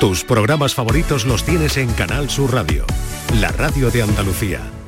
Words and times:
Tus 0.00 0.24
programas 0.24 0.74
favoritos 0.74 1.26
los 1.26 1.44
tienes 1.44 1.76
en 1.76 1.92
Canal 1.92 2.30
Sur 2.30 2.54
Radio, 2.54 2.86
la 3.38 3.52
radio 3.52 3.90
de 3.90 4.00
Andalucía. 4.00 4.79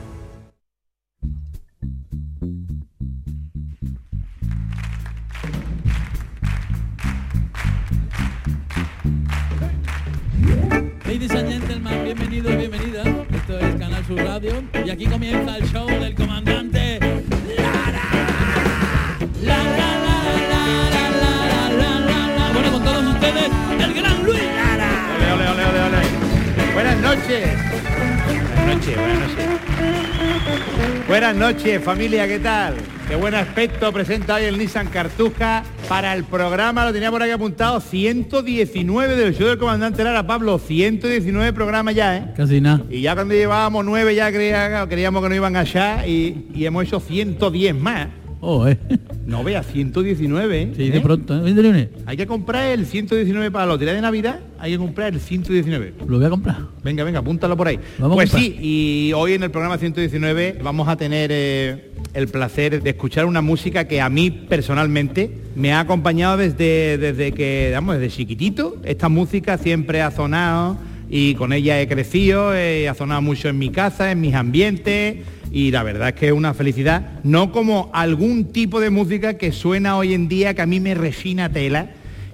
Noches, 31.55 31.83
familia, 31.85 32.27
¿qué 32.27 32.39
tal? 32.39 32.75
Qué 33.09 33.15
buen 33.17 33.35
aspecto 33.35 33.93
presenta 33.93 34.37
hoy 34.37 34.45
el 34.45 34.57
Nissan 34.57 34.87
Cartuja 34.89 35.65
para 35.89 36.15
el 36.15 36.25
programa, 36.25 36.85
lo 36.87 36.93
tenía 36.95 37.11
por 37.11 37.23
aquí 37.23 37.31
apuntado, 37.33 37.79
119 37.81 39.17
del 39.17 39.35
show 39.37 39.49
del 39.49 39.59
comandante 39.59 40.03
Lara, 40.03 40.27
Pablo, 40.27 40.59
119 40.59 41.53
programas 41.53 41.95
ya, 41.95 42.17
¿eh? 42.17 42.25
Casi 42.37 42.61
nada. 42.61 42.85
Y 42.89 43.03
ya 43.03 43.15
cuando 43.15 43.35
llevábamos 43.35 43.85
nueve 43.85 44.15
ya 44.15 44.31
creía- 44.33 44.87
creíamos 44.89 45.23
que 45.23 45.29
no 45.29 45.35
iban 45.35 45.57
allá 45.57 46.07
y, 46.07 46.47
y 46.55 46.65
hemos 46.65 46.85
hecho 46.85 47.01
110 47.01 47.75
más. 47.75 48.09
Oh, 48.45 48.67
eh. 48.67 48.77
No 49.25 49.45
veas, 49.45 49.65
119, 49.69 50.63
¿eh? 50.63 50.73
Sí, 50.77 50.91
de 50.91 51.01
pronto. 51.01 51.47
¿eh? 51.47 51.91
Hay 52.07 52.17
que 52.17 52.27
comprar 52.27 52.73
el 52.73 52.87
119 52.87 53.53
para 53.53 53.67
la 53.67 53.75
lotería 53.75 53.95
de 53.95 54.01
Navidad, 54.01 54.41
hay 54.59 54.73
que 54.73 54.79
comprar 54.79 55.15
el 55.15 55.21
119. 55.21 55.95
Lo 56.09 56.17
voy 56.19 56.27
a 56.27 56.31
comprar. 56.31 56.59
Venga, 56.83 57.05
venga, 57.05 57.21
apúntalo 57.21 57.57
por 57.57 57.69
ahí. 57.69 57.79
Vamos 58.01 58.17
pues 58.17 58.31
sí, 58.31 58.59
y 58.61 59.13
hoy 59.13 59.35
en 59.35 59.45
el 59.45 59.53
programa 59.53 59.79
119 59.79 60.59
vamos 60.61 60.89
a 60.89 60.97
tener 60.97 61.31
eh, 61.33 61.93
el 62.15 62.27
placer 62.27 62.83
de 62.83 62.91
escuchar 62.91 63.27
una 63.27 63.43
música 63.43 63.87
que 63.87 64.01
a 64.01 64.09
mí 64.09 64.33
personalmente 64.33 65.31
me 65.55 65.73
ha 65.73 65.79
acompañado 65.79 66.37
desde, 66.37 66.99
desde 66.99 67.31
que, 67.31 67.71
vamos, 67.73 68.01
desde 68.01 68.17
chiquitito. 68.17 68.77
Esta 68.83 69.09
música 69.09 69.57
siempre 69.57 70.03
ha 70.03 70.11
sonado 70.11 70.79
y 71.15 71.35
con 71.35 71.53
ella 71.53 71.79
he 71.79 71.87
crecido, 71.87 72.53
ha 72.53 72.95
sonado 72.95 73.21
mucho 73.21 73.51
en 73.51 73.59
mi 73.59 73.69
casa, 73.69 74.11
en 74.11 74.23
mis 74.23 74.35
ambientes 74.35 75.19
y 75.53 75.71
la 75.71 75.83
verdad 75.83 76.09
es 76.09 76.15
que 76.15 76.29
es 76.29 76.33
una 76.33 76.55
felicidad, 76.55 77.21
no 77.23 77.53
como 77.53 77.91
algún 77.93 78.47
tipo 78.47 78.81
de 78.81 78.89
música 78.89 79.35
que 79.35 79.53
suena 79.53 79.99
hoy 79.99 80.15
en 80.15 80.27
día 80.27 80.55
que 80.55 80.63
a 80.63 80.67
mí 80.67 80.81
me 80.81 80.95
resina 80.95 81.51
tela 81.51 81.91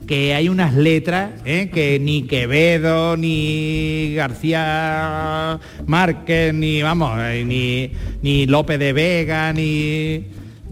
que 0.06 0.32
hay 0.32 0.48
unas 0.48 0.74
letras 0.74 1.32
¿eh? 1.44 1.70
que 1.74 1.98
ni 1.98 2.22
Quevedo, 2.22 3.16
ni 3.16 4.14
García 4.14 5.58
Márquez, 5.86 6.54
ni 6.54 6.80
vamos, 6.80 7.18
eh, 7.20 7.44
ni, 7.44 7.90
ni 8.22 8.46
López 8.46 8.78
de 8.78 8.92
Vega, 8.92 9.52
ni 9.52 10.24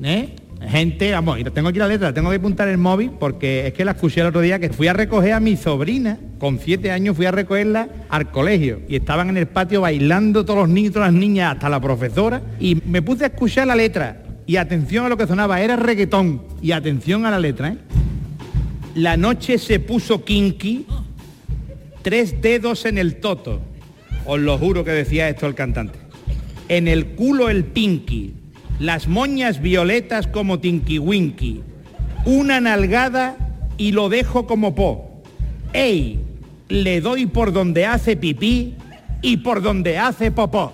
¿eh? 0.05 0.29
Gente, 0.69 1.13
vamos, 1.13 1.39
tengo 1.55 1.69
aquí 1.69 1.79
la 1.79 1.89
letra, 1.89 2.13
tengo 2.13 2.31
que 2.31 2.37
apuntar 2.37 2.69
el 2.69 2.79
móvil 2.79 3.11
porque 3.19 3.69
es 3.69 3.75
que 3.75 3.85
la 3.85 3.93
escuché 3.93 4.21
el 4.21 4.29
otro 4.29 4.41
día 4.41 4.59
que 4.59 4.71
fui 4.71 4.89
a 4.89 4.93
recoger 4.93 5.33
a 5.33 5.41
mi 5.41 5.57
sobrina, 5.57 6.19
con 6.39 6.59
siete 6.59 6.91
años 6.91 7.17
fui 7.17 7.27
a 7.27 7.31
recogerla 7.31 7.89
al 8.09 8.31
colegio 8.31 8.81
y 8.89 8.97
estaban 8.97 9.29
en 9.29 9.37
el 9.37 9.47
patio 9.47 9.83
bailando 9.83 10.45
todos 10.45 10.61
los 10.61 10.69
niños 10.69 10.93
todas 10.93 11.13
las 11.13 11.21
niñas, 11.21 11.55
hasta 11.55 11.69
la 11.69 11.81
profesora, 11.81 12.43
y 12.59 12.77
me 12.87 13.03
puse 13.03 13.25
a 13.25 13.29
escuchar 13.29 13.67
la 13.67 13.77
letra. 13.77 14.23
Y 14.47 14.57
atención 14.57 15.05
a 15.05 15.09
lo 15.09 15.17
que 15.17 15.27
sonaba, 15.27 15.61
era 15.61 15.75
reggaetón. 15.75 16.43
Y 16.63 16.71
atención 16.71 17.27
a 17.27 17.31
la 17.31 17.41
letra, 17.41 17.71
¿eh? 17.71 17.79
La 18.95 19.17
noche 19.17 19.59
se 19.59 19.81
puso 19.81 20.25
kinky, 20.25 20.87
tres 22.03 22.41
dedos 22.41 22.87
en 22.87 22.97
el 22.97 23.17
toto. 23.17 23.61
Os 24.25 24.41
lo 24.41 24.57
juro 24.57 24.85
que 24.85 24.93
decía 24.93 25.29
esto 25.29 25.47
el 25.47 25.55
cantante. 25.55 25.99
En 26.69 26.89
el 26.89 27.09
culo 27.09 27.51
el 27.51 27.65
pinky, 27.65 28.35
las 28.79 29.09
moñas 29.09 29.61
violetas 29.61 30.27
como 30.27 30.59
tinky 30.59 30.99
winky, 30.99 31.63
una 32.25 32.61
nalgada 32.61 33.37
y 33.79 33.93
lo 33.93 34.09
dejo 34.09 34.47
como 34.47 34.75
po. 34.75 35.23
¡Ey! 35.73 36.21
Le 36.69 37.01
doy 37.01 37.27
por 37.27 37.53
donde 37.53 37.87
hace 37.87 38.17
pipí 38.17 38.75
y 39.23 39.39
por 39.39 39.63
donde 39.63 39.99
hace 39.99 40.31
popó. 40.31 40.73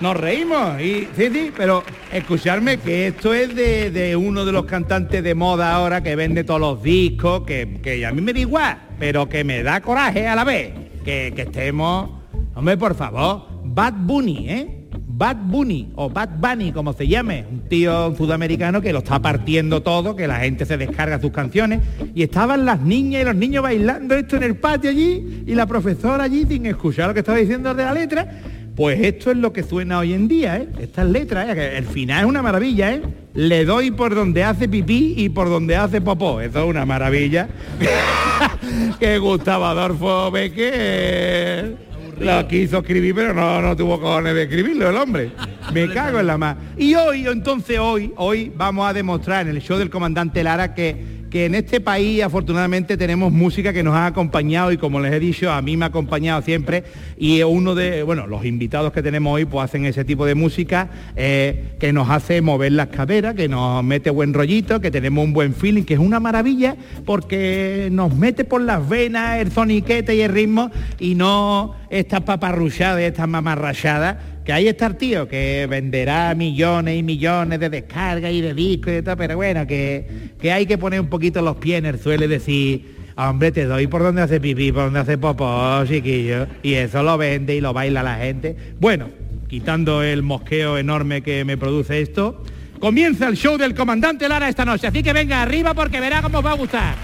Nos 0.00 0.16
reímos, 0.16 0.80
y, 0.80 1.08
sí, 1.16 1.28
sí, 1.32 1.50
pero 1.56 1.82
escucharme 2.12 2.78
que 2.78 3.08
esto 3.08 3.34
es 3.34 3.52
de, 3.56 3.90
de 3.90 4.14
uno 4.14 4.44
de 4.44 4.52
los 4.52 4.64
cantantes 4.64 5.24
de 5.24 5.34
moda 5.34 5.74
ahora 5.74 6.04
que 6.04 6.14
vende 6.14 6.44
todos 6.44 6.60
los 6.60 6.82
discos, 6.82 7.42
que, 7.42 7.80
que 7.82 8.06
a 8.06 8.12
mí 8.12 8.20
me 8.20 8.32
da 8.32 8.38
igual, 8.38 8.78
pero 9.00 9.28
que 9.28 9.42
me 9.42 9.64
da 9.64 9.80
coraje 9.80 10.28
a 10.28 10.36
la 10.36 10.44
vez. 10.44 10.72
Que, 11.04 11.32
que 11.34 11.42
estemos, 11.42 12.10
hombre, 12.54 12.76
por 12.76 12.94
favor, 12.94 13.48
Bad 13.64 13.94
Bunny, 13.96 14.48
¿eh? 14.48 14.77
Bad 15.18 15.36
Bunny 15.48 15.90
o 15.96 16.08
Bad 16.08 16.38
Bunny, 16.38 16.70
como 16.70 16.92
se 16.92 17.08
llame, 17.08 17.44
un 17.50 17.62
tío 17.68 18.14
sudamericano 18.14 18.80
que 18.80 18.92
lo 18.92 19.00
está 19.00 19.20
partiendo 19.20 19.82
todo, 19.82 20.14
que 20.14 20.28
la 20.28 20.36
gente 20.36 20.64
se 20.64 20.76
descarga 20.76 21.20
sus 21.20 21.32
canciones 21.32 21.80
y 22.14 22.22
estaban 22.22 22.64
las 22.64 22.80
niñas 22.82 23.22
y 23.22 23.24
los 23.24 23.34
niños 23.34 23.64
bailando 23.64 24.14
esto 24.14 24.36
en 24.36 24.44
el 24.44 24.54
patio 24.54 24.90
allí 24.90 25.42
y 25.44 25.56
la 25.56 25.66
profesora 25.66 26.22
allí 26.22 26.46
sin 26.46 26.66
escuchar 26.66 27.08
lo 27.08 27.14
que 27.14 27.20
estaba 27.20 27.36
diciendo 27.36 27.74
de 27.74 27.82
la 27.82 27.92
letra. 27.92 28.42
Pues 28.76 29.00
esto 29.00 29.32
es 29.32 29.38
lo 29.38 29.52
que 29.52 29.64
suena 29.64 29.98
hoy 29.98 30.12
en 30.12 30.28
día, 30.28 30.56
¿eh? 30.58 30.68
Estas 30.78 31.06
letras, 31.08 31.48
¿eh? 31.48 31.78
el 31.78 31.84
final 31.84 32.20
es 32.20 32.26
una 32.26 32.40
maravilla, 32.40 32.94
¿eh? 32.94 33.02
Le 33.34 33.64
doy 33.64 33.90
por 33.90 34.14
donde 34.14 34.44
hace 34.44 34.68
pipí 34.68 35.14
y 35.16 35.30
por 35.30 35.48
donde 35.48 35.74
hace 35.74 36.00
popó. 36.00 36.40
Eso 36.40 36.60
es 36.60 36.70
una 36.70 36.86
maravilla. 36.86 37.48
que 39.00 39.18
Gustavo 39.18 39.64
Adolfo 39.64 40.30
Becker 40.30 41.87
lo 42.20 42.48
quiso 42.48 42.78
escribir, 42.78 43.14
pero 43.14 43.34
no, 43.34 43.60
no 43.60 43.76
tuvo 43.76 44.00
cojones 44.00 44.34
de 44.34 44.42
escribirlo 44.44 44.90
el 44.90 44.96
hombre. 44.96 45.30
Me 45.72 45.88
cago 45.92 46.20
en 46.20 46.26
la 46.26 46.38
más. 46.38 46.56
Y 46.76 46.94
hoy, 46.94 47.26
entonces 47.26 47.78
hoy, 47.78 48.12
hoy 48.16 48.52
vamos 48.54 48.88
a 48.88 48.92
demostrar 48.92 49.46
en 49.46 49.56
el 49.56 49.62
show 49.62 49.78
del 49.78 49.90
comandante 49.90 50.42
Lara 50.42 50.74
que 50.74 51.17
que 51.30 51.46
en 51.46 51.54
este 51.54 51.80
país 51.80 52.22
afortunadamente 52.22 52.96
tenemos 52.96 53.32
música 53.32 53.72
que 53.72 53.82
nos 53.82 53.94
ha 53.94 54.06
acompañado 54.06 54.72
y 54.72 54.78
como 54.78 55.00
les 55.00 55.12
he 55.12 55.20
dicho, 55.20 55.50
a 55.50 55.60
mí 55.62 55.76
me 55.76 55.84
ha 55.84 55.88
acompañado 55.88 56.42
siempre. 56.42 56.84
Y 57.16 57.42
uno 57.42 57.74
de, 57.74 58.02
bueno, 58.02 58.26
los 58.26 58.44
invitados 58.44 58.92
que 58.92 59.02
tenemos 59.02 59.34
hoy 59.34 59.44
pues 59.44 59.64
hacen 59.64 59.84
ese 59.84 60.04
tipo 60.04 60.26
de 60.26 60.34
música 60.34 60.88
eh, 61.16 61.76
que 61.78 61.92
nos 61.92 62.08
hace 62.10 62.40
mover 62.40 62.72
las 62.72 62.88
caderas, 62.88 63.34
que 63.34 63.48
nos 63.48 63.84
mete 63.84 64.10
buen 64.10 64.32
rollito, 64.32 64.80
que 64.80 64.90
tenemos 64.90 65.24
un 65.24 65.32
buen 65.32 65.54
feeling, 65.54 65.82
que 65.82 65.94
es 65.94 66.00
una 66.00 66.20
maravilla 66.20 66.76
porque 67.04 67.88
nos 67.92 68.14
mete 68.14 68.44
por 68.44 68.60
las 68.60 68.88
venas 68.88 69.38
el 69.38 69.52
soniquete 69.52 70.14
y 70.16 70.22
el 70.22 70.32
ritmo 70.32 70.70
y 70.98 71.14
no 71.14 71.74
estas 71.90 72.22
paparruchadas, 72.22 73.00
estas 73.00 73.28
mamarrachadas 73.28 74.16
que 74.48 74.54
ahí 74.54 74.66
está 74.66 74.86
el 74.86 74.96
tío 74.96 75.28
que 75.28 75.66
venderá 75.68 76.34
millones 76.34 76.98
y 76.98 77.02
millones 77.02 77.60
de 77.60 77.68
descargas 77.68 78.32
y 78.32 78.40
de 78.40 78.54
discos 78.54 78.88
y 78.88 78.92
de 78.92 79.02
todo, 79.02 79.14
pero 79.14 79.36
bueno, 79.36 79.66
que, 79.66 80.30
que 80.40 80.50
hay 80.50 80.64
que 80.64 80.78
poner 80.78 81.00
un 81.02 81.08
poquito 81.08 81.42
los 81.42 81.56
pies 81.56 81.80
en 81.80 81.84
el 81.84 81.98
suelo 81.98 82.24
y 82.24 82.28
decir, 82.28 82.96
hombre, 83.14 83.52
te 83.52 83.66
doy 83.66 83.88
por 83.88 84.02
donde 84.02 84.22
hace 84.22 84.40
pipí, 84.40 84.72
por 84.72 84.84
donde 84.84 85.00
hace 85.00 85.18
popó, 85.18 85.84
chiquillo. 85.84 86.46
Y 86.62 86.72
eso 86.72 87.02
lo 87.02 87.18
vende 87.18 87.56
y 87.56 87.60
lo 87.60 87.74
baila 87.74 88.02
la 88.02 88.14
gente. 88.14 88.56
Bueno, 88.80 89.10
quitando 89.48 90.02
el 90.02 90.22
mosqueo 90.22 90.78
enorme 90.78 91.20
que 91.20 91.44
me 91.44 91.58
produce 91.58 92.00
esto, 92.00 92.42
comienza 92.80 93.28
el 93.28 93.36
show 93.36 93.58
del 93.58 93.74
comandante 93.74 94.30
Lara 94.30 94.48
esta 94.48 94.64
noche. 94.64 94.86
Así 94.86 95.02
que 95.02 95.12
venga 95.12 95.42
arriba 95.42 95.74
porque 95.74 96.00
verá 96.00 96.22
cómo 96.22 96.38
os 96.38 96.46
va 96.46 96.52
a 96.52 96.56
gustar. 96.56 96.94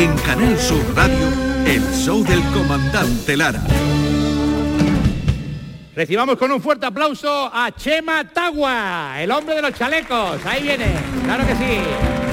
En 0.00 0.16
Canal 0.18 0.58
Sur 0.58 0.82
Radio, 0.96 1.28
el 1.66 1.82
show 1.92 2.24
del 2.24 2.40
comandante 2.54 3.36
Lara. 3.36 3.60
Recibamos 5.94 6.36
con 6.36 6.50
un 6.52 6.62
fuerte 6.62 6.86
aplauso 6.86 7.50
a 7.52 7.70
Chema 7.72 8.24
Tagua, 8.24 9.16
el 9.20 9.30
hombre 9.30 9.56
de 9.56 9.62
los 9.62 9.74
chalecos. 9.74 10.40
Ahí 10.46 10.62
viene, 10.62 10.86
claro 11.24 11.46
que 11.46 11.54
sí. 11.54 11.80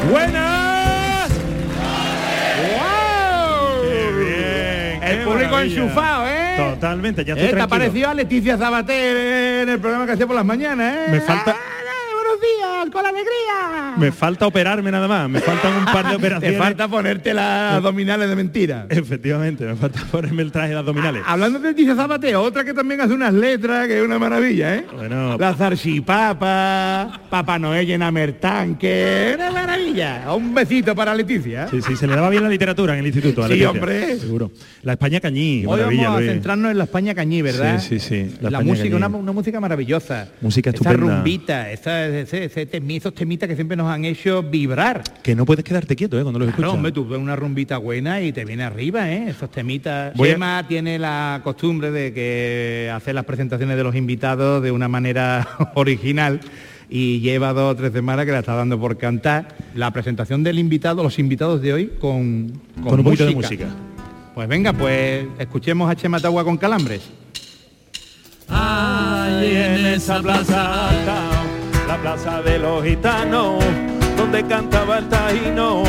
¡Buenas! 0.10 1.30
¡Wow! 2.78 3.84
bien, 4.18 5.04
El 5.04 5.24
público 5.26 5.52
maravilla. 5.52 5.82
enchufado, 5.84 6.28
¿eh? 6.28 6.56
Totalmente, 6.74 7.26
ya 7.26 7.34
Eh, 7.34 7.36
estoy 7.38 7.50
¿Te 7.50 7.56
ha 7.56 7.58
tranquilo. 7.68 7.70
parecido 7.70 8.10
a 8.10 8.14
Leticia 8.14 8.58
Zabater 8.58 9.18
en 9.64 9.70
el 9.70 9.80
programa 9.80 10.06
que 10.06 10.14
hacía 10.14 10.26
por 10.28 10.36
las 10.38 10.46
mañanas, 10.46 10.96
eh? 10.96 11.12
Me 11.12 11.20
falta- 11.22 11.56
Ah, 11.60 11.77
días. 12.40 12.90
con 12.92 13.06
alegría. 13.06 13.96
Me 13.98 14.12
falta 14.12 14.48
operarme 14.48 14.92
nada 14.92 15.08
más, 15.08 15.30
me 15.30 15.40
faltan 15.40 15.74
un 15.74 15.86
par 15.86 16.08
de 16.10 16.16
operaciones. 16.18 16.58
falta 16.58 16.88
ponerte 16.88 17.34
las 17.34 17.76
abdominales 17.76 18.30
de 18.30 18.36
mentira. 18.36 18.86
Efectivamente, 18.90 19.66
me 19.66 19.76
falta 19.76 20.02
ponerme 20.12 20.44
el 20.44 20.52
traje 20.52 20.70
de 20.70 20.78
abdominales. 20.78 21.24
Hablando 21.26 21.60
de 21.60 21.74
Tiza 21.74 21.96
Zapateo, 21.96 22.42
otra 22.42 22.64
que 22.64 22.74
también 22.74 23.02
hace 23.02 23.14
unas 23.14 23.34
letras, 23.34 23.88
que 23.88 23.98
es 24.00 24.04
una 24.06 24.20
maravilla, 24.20 24.76
¿eh? 24.76 24.86
Bueno. 24.96 25.38
La 25.38 25.54
zarchipapa, 25.54 27.22
Papá 27.30 27.60
Noel 27.60 27.86
llena 27.86 28.12
mertanque, 28.12 29.34
una 29.36 29.52
maravilla. 29.52 30.34
Un 30.34 30.54
besito 30.54 30.96
para 30.96 31.14
Leticia. 31.16 31.68
Sí, 31.68 31.82
sí, 31.82 31.96
se 31.96 32.08
le 32.08 32.16
daba 32.16 32.30
bien 32.30 32.44
la 32.44 32.50
literatura 32.50 32.94
en 32.94 33.00
el 33.00 33.08
instituto. 33.08 33.42
a 33.44 33.48
Sí, 33.48 33.54
Leticia, 33.54 33.72
hombre. 33.72 34.18
Seguro. 34.18 34.52
La 34.84 34.94
España 34.94 35.20
Cañí, 35.20 35.66
Hoy 35.66 35.80
maravilla, 35.80 36.04
vamos 36.04 36.18
a 36.18 36.20
Luis. 36.22 36.32
centrarnos 36.32 36.72
en 36.72 36.78
la 36.78 36.84
España 36.86 37.16
cañí, 37.16 37.42
¿verdad? 37.42 37.80
Sí, 37.80 38.00
sí, 38.00 38.26
sí, 38.28 38.38
La, 38.42 38.50
la 38.50 38.62
música, 38.62 38.96
una, 38.96 39.08
una 39.08 39.32
música 39.32 39.60
maravillosa. 39.60 40.28
Música 40.42 40.70
Esa 40.70 40.78
estupenda. 40.78 41.16
rumbita, 41.16 41.72
esa, 41.72 42.06
ese- 42.28 42.46
ese 42.46 42.70
temi- 42.70 42.98
esos 42.98 43.14
temitas 43.14 43.48
que 43.50 43.56
siempre 43.56 43.76
nos 43.78 43.88
han 43.90 44.06
hecho 44.06 44.44
vibrar. 44.44 45.04
Que 45.24 45.36
no 45.36 45.46
puedes 45.46 45.64
quedarte 45.64 45.96
quieto, 45.96 46.20
¿eh? 46.20 46.24
Cuando 46.24 46.40
los 46.40 46.48
Claro, 46.48 46.58
escuchas. 46.62 46.74
hombre, 46.76 46.92
tú 46.92 47.08
ves 47.08 47.20
una 47.20 47.36
rumbita 47.36 47.78
buena 47.78 48.22
y 48.22 48.32
te 48.32 48.46
viene 48.46 48.64
arriba, 48.64 49.12
¿eh? 49.12 49.30
Esos 49.30 49.50
temitas. 49.52 50.14
Voy 50.16 50.30
a- 50.30 50.34
Chema 50.34 50.66
tiene 50.68 51.00
la 51.00 51.42
costumbre 51.44 51.92
de 51.92 52.14
que 52.14 52.92
hacer 52.94 53.16
las 53.16 53.26
presentaciones 53.26 53.78
de 53.78 53.84
los 53.84 53.96
invitados 53.96 54.62
de 54.64 54.72
una 54.72 54.88
manera 54.88 55.48
original 55.76 56.40
y 56.90 57.20
lleva 57.20 57.52
dos 57.54 57.74
o 57.74 57.76
tres 57.76 57.92
semanas 57.92 58.26
que 58.26 58.32
la 58.32 58.40
está 58.40 58.56
dando 58.56 58.80
por 58.80 58.98
cantar. 58.98 59.56
La 59.76 59.92
presentación 59.92 60.44
del 60.44 60.60
invitado, 60.60 61.04
los 61.04 61.20
invitados 61.20 61.62
de 61.62 61.74
hoy 61.74 61.88
con, 62.00 62.52
Con 62.84 63.00
un 63.00 63.04
poquito 63.04 63.26
de 63.26 63.36
música. 63.36 63.68
Pues 64.34 64.48
venga, 64.48 64.72
pues 64.72 65.26
escuchemos 65.40 65.90
a 65.90 65.96
Chema 65.96 66.20
Tagua 66.20 66.44
con 66.44 66.58
calambres. 66.58 67.02
Allí 68.50 69.56
en 69.56 69.86
esa 69.88 70.22
plaza 70.22 70.90
alta, 70.90 71.17
la 71.88 71.98
plaza 71.98 72.42
de 72.42 72.60
los 72.60 72.84
gitanos, 72.84 73.64
donde 74.18 74.46
cantaba 74.46 74.98
el 75.00 75.08
taíno 75.08 75.84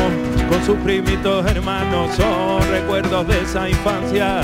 con 0.49 0.63
sus 0.65 0.77
primitos 0.77 1.45
hermanos, 1.45 2.15
son 2.15 2.61
recuerdos 2.71 3.27
de 3.27 3.41
esa 3.41 3.69
infancia, 3.69 4.41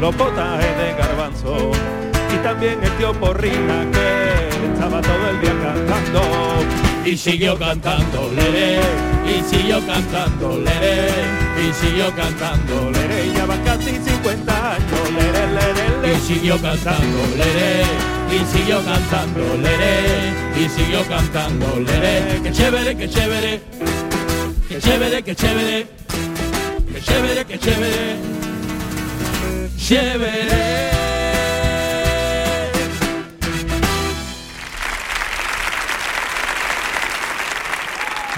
los 0.00 0.14
potajes 0.16 0.76
de 0.76 0.94
garbanzo 0.94 1.70
y 2.34 2.38
también 2.38 2.82
el 2.82 2.90
tío 2.92 3.12
Porrina 3.14 3.86
que 3.92 4.72
estaba 4.72 5.00
todo 5.00 5.30
el 5.30 5.40
día 5.40 5.54
cantando. 5.62 6.20
Y 7.04 7.16
siguió 7.16 7.56
cantando, 7.56 8.32
leré, 8.34 8.80
y 9.24 9.40
siguió 9.48 9.78
cantando, 9.86 10.58
leré, 10.58 11.08
y 11.56 11.72
siguió 11.72 12.12
cantando, 12.16 12.90
leré, 12.90 13.32
ya 13.32 13.46
van 13.46 13.62
casi 13.62 13.92
50 13.94 14.72
años, 14.72 15.12
lere, 15.14 15.46
lere, 15.52 16.00
lere. 16.02 16.14
y 16.16 16.20
siguió 16.20 16.60
cantando, 16.60 17.18
leré, 17.36 17.84
y 18.30 18.56
siguió 18.56 18.84
cantando, 18.84 19.56
leré, 19.56 20.32
y 20.56 20.68
siguió 20.68 21.06
cantando, 21.06 21.80
leré, 21.80 22.42
que 22.42 22.52
chévere, 22.52 22.96
que 22.96 23.08
chévere, 23.08 23.60
que 24.68 24.80
chévere, 24.80 25.22
que 25.22 25.34
chévere, 25.36 25.86
que 26.92 27.00
chévere, 27.00 27.44
que 27.44 27.58
chévere, 27.58 28.16
chévere. 29.76 30.96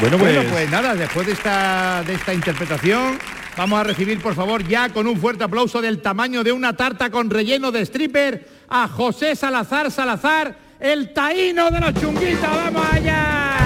Bueno, 0.00 0.16
pues, 0.16 0.34
Bueno, 0.36 0.50
pues 0.50 0.70
nada, 0.70 0.94
después 0.94 1.26
de 1.26 1.32
esta, 1.32 2.04
de 2.06 2.14
esta 2.14 2.32
interpretación, 2.32 3.18
vamos 3.56 3.80
a 3.80 3.82
recibir, 3.82 4.20
por 4.20 4.34
favor, 4.36 4.62
ya 4.66 4.90
con 4.90 5.08
un 5.08 5.18
fuerte 5.18 5.42
aplauso 5.42 5.82
del 5.82 6.00
tamaño 6.00 6.44
de 6.44 6.52
una 6.52 6.76
tarta 6.76 7.10
con 7.10 7.28
relleno 7.28 7.72
de 7.72 7.80
stripper, 7.80 8.57
a 8.68 8.88
José 8.88 9.34
Salazar 9.34 9.90
Salazar, 9.90 10.54
el 10.78 11.12
taíno 11.12 11.70
de 11.70 11.80
los 11.80 11.94
chunguitos. 11.94 12.42
¡Vamos 12.42 12.86
allá! 12.92 13.56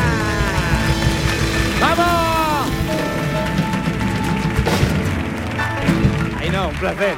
¡Vamos! 1.80 2.70
Ahí 6.38 6.50
no, 6.50 6.68
un 6.68 6.74
placer. 6.76 7.14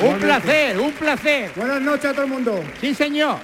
Un 0.00 0.18
placer, 0.18 0.78
un 0.78 0.92
placer. 0.92 1.50
Buenas 1.56 1.80
noches 1.80 2.04
a 2.04 2.12
todo 2.12 2.24
el 2.24 2.30
mundo. 2.30 2.64
Sí, 2.80 2.94
señor. 2.94 3.38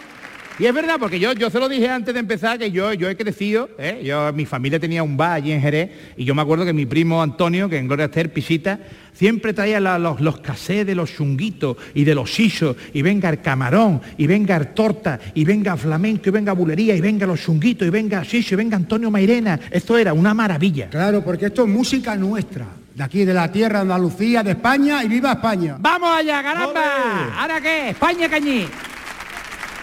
Y 0.56 0.66
es 0.66 0.72
verdad, 0.72 0.96
porque 1.00 1.18
yo, 1.18 1.32
yo 1.32 1.50
se 1.50 1.58
lo 1.58 1.68
dije 1.68 1.88
antes 1.88 2.14
de 2.14 2.20
empezar 2.20 2.58
que 2.60 2.70
yo, 2.70 2.92
yo 2.92 3.08
he 3.08 3.16
crecido, 3.16 3.68
¿eh? 3.76 4.02
yo, 4.04 4.32
mi 4.32 4.46
familia 4.46 4.78
tenía 4.78 5.02
un 5.02 5.16
bar 5.16 5.32
allí 5.32 5.50
en 5.50 5.60
Jerez 5.60 5.90
y 6.16 6.24
yo 6.24 6.32
me 6.32 6.42
acuerdo 6.42 6.64
que 6.64 6.72
mi 6.72 6.86
primo 6.86 7.20
Antonio, 7.20 7.68
que 7.68 7.76
en 7.76 7.88
Gloria 7.88 8.04
Esther, 8.04 8.32
Pisita, 8.32 8.78
siempre 9.12 9.52
traía 9.52 9.80
la- 9.80 9.98
los, 9.98 10.20
los 10.20 10.38
casés 10.38 10.86
de 10.86 10.94
los 10.94 11.12
chunguitos 11.12 11.76
y 11.92 12.04
de 12.04 12.14
los 12.14 12.32
sisos, 12.32 12.76
y 12.92 13.02
venga 13.02 13.30
el 13.30 13.40
camarón, 13.40 14.00
y 14.16 14.28
venga 14.28 14.56
el 14.56 14.68
torta, 14.68 15.18
y 15.34 15.44
venga 15.44 15.76
flamenco, 15.76 16.28
y 16.28 16.32
venga 16.32 16.52
bulería, 16.52 16.94
y 16.94 17.00
venga 17.00 17.26
los 17.26 17.40
chunguitos, 17.42 17.88
y 17.88 17.90
venga 17.90 18.24
siso, 18.24 18.54
y 18.54 18.56
venga 18.56 18.76
Antonio 18.76 19.10
Mairena. 19.10 19.58
Esto 19.72 19.98
era 19.98 20.12
una 20.12 20.34
maravilla. 20.34 20.88
Claro, 20.88 21.24
porque 21.24 21.46
esto 21.46 21.62
es 21.64 21.68
música 21.68 22.14
nuestra, 22.14 22.66
de 22.94 23.02
aquí, 23.02 23.24
de 23.24 23.34
la 23.34 23.50
tierra 23.50 23.78
de 23.78 23.82
Andalucía, 23.82 24.44
de 24.44 24.52
España 24.52 25.02
y 25.02 25.08
viva 25.08 25.32
España. 25.32 25.76
¡Vamos 25.80 26.10
allá, 26.16 26.42
caramba! 26.44 27.40
¿Ahora 27.40 27.60
qué? 27.60 27.90
España 27.90 28.28
Cañí. 28.28 28.66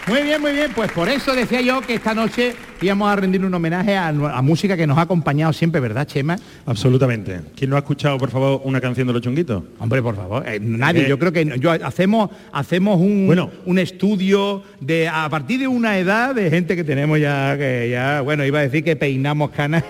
Muy 0.08 0.22
bien, 0.22 0.40
muy 0.40 0.50
bien. 0.52 0.72
Pues 0.74 0.90
por 0.90 1.08
eso 1.08 1.32
decía 1.34 1.60
yo 1.60 1.80
que 1.80 1.94
esta 1.94 2.12
noche 2.12 2.54
íbamos 2.80 3.08
a 3.08 3.14
rendir 3.14 3.44
un 3.44 3.54
homenaje 3.54 3.96
a, 3.96 4.08
a 4.08 4.42
música 4.42 4.76
que 4.76 4.84
nos 4.84 4.98
ha 4.98 5.02
acompañado 5.02 5.52
siempre, 5.52 5.80
¿verdad, 5.80 6.06
Chema? 6.06 6.36
absolutamente. 6.66 7.40
¿Quién 7.56 7.70
no 7.70 7.76
ha 7.76 7.78
escuchado, 7.78 8.18
por 8.18 8.28
favor, 8.30 8.60
una 8.64 8.80
canción 8.80 9.06
de 9.06 9.12
los 9.12 9.22
chunguitos? 9.22 9.62
Hombre, 9.78 10.02
por 10.02 10.16
favor, 10.16 10.42
eh, 10.46 10.58
nadie. 10.60 11.04
Eh. 11.04 11.08
Yo 11.08 11.18
creo 11.20 11.32
que 11.32 11.56
yo 11.60 11.70
hacemos 11.70 12.30
hacemos 12.52 13.00
un, 13.00 13.26
Bueno. 13.28 13.50
un 13.64 13.78
estudio 13.78 14.64
de 14.80 15.08
a 15.08 15.28
partir 15.28 15.60
de 15.60 15.68
una 15.68 15.96
edad 15.98 16.34
de 16.34 16.50
gente 16.50 16.74
que 16.74 16.82
tenemos 16.82 17.20
ya 17.20 17.56
que 17.56 17.88
ya 17.90 18.22
bueno 18.22 18.44
iba 18.44 18.58
a 18.58 18.62
decir 18.62 18.82
que 18.82 18.96
peinamos 18.96 19.50
canas 19.50 19.84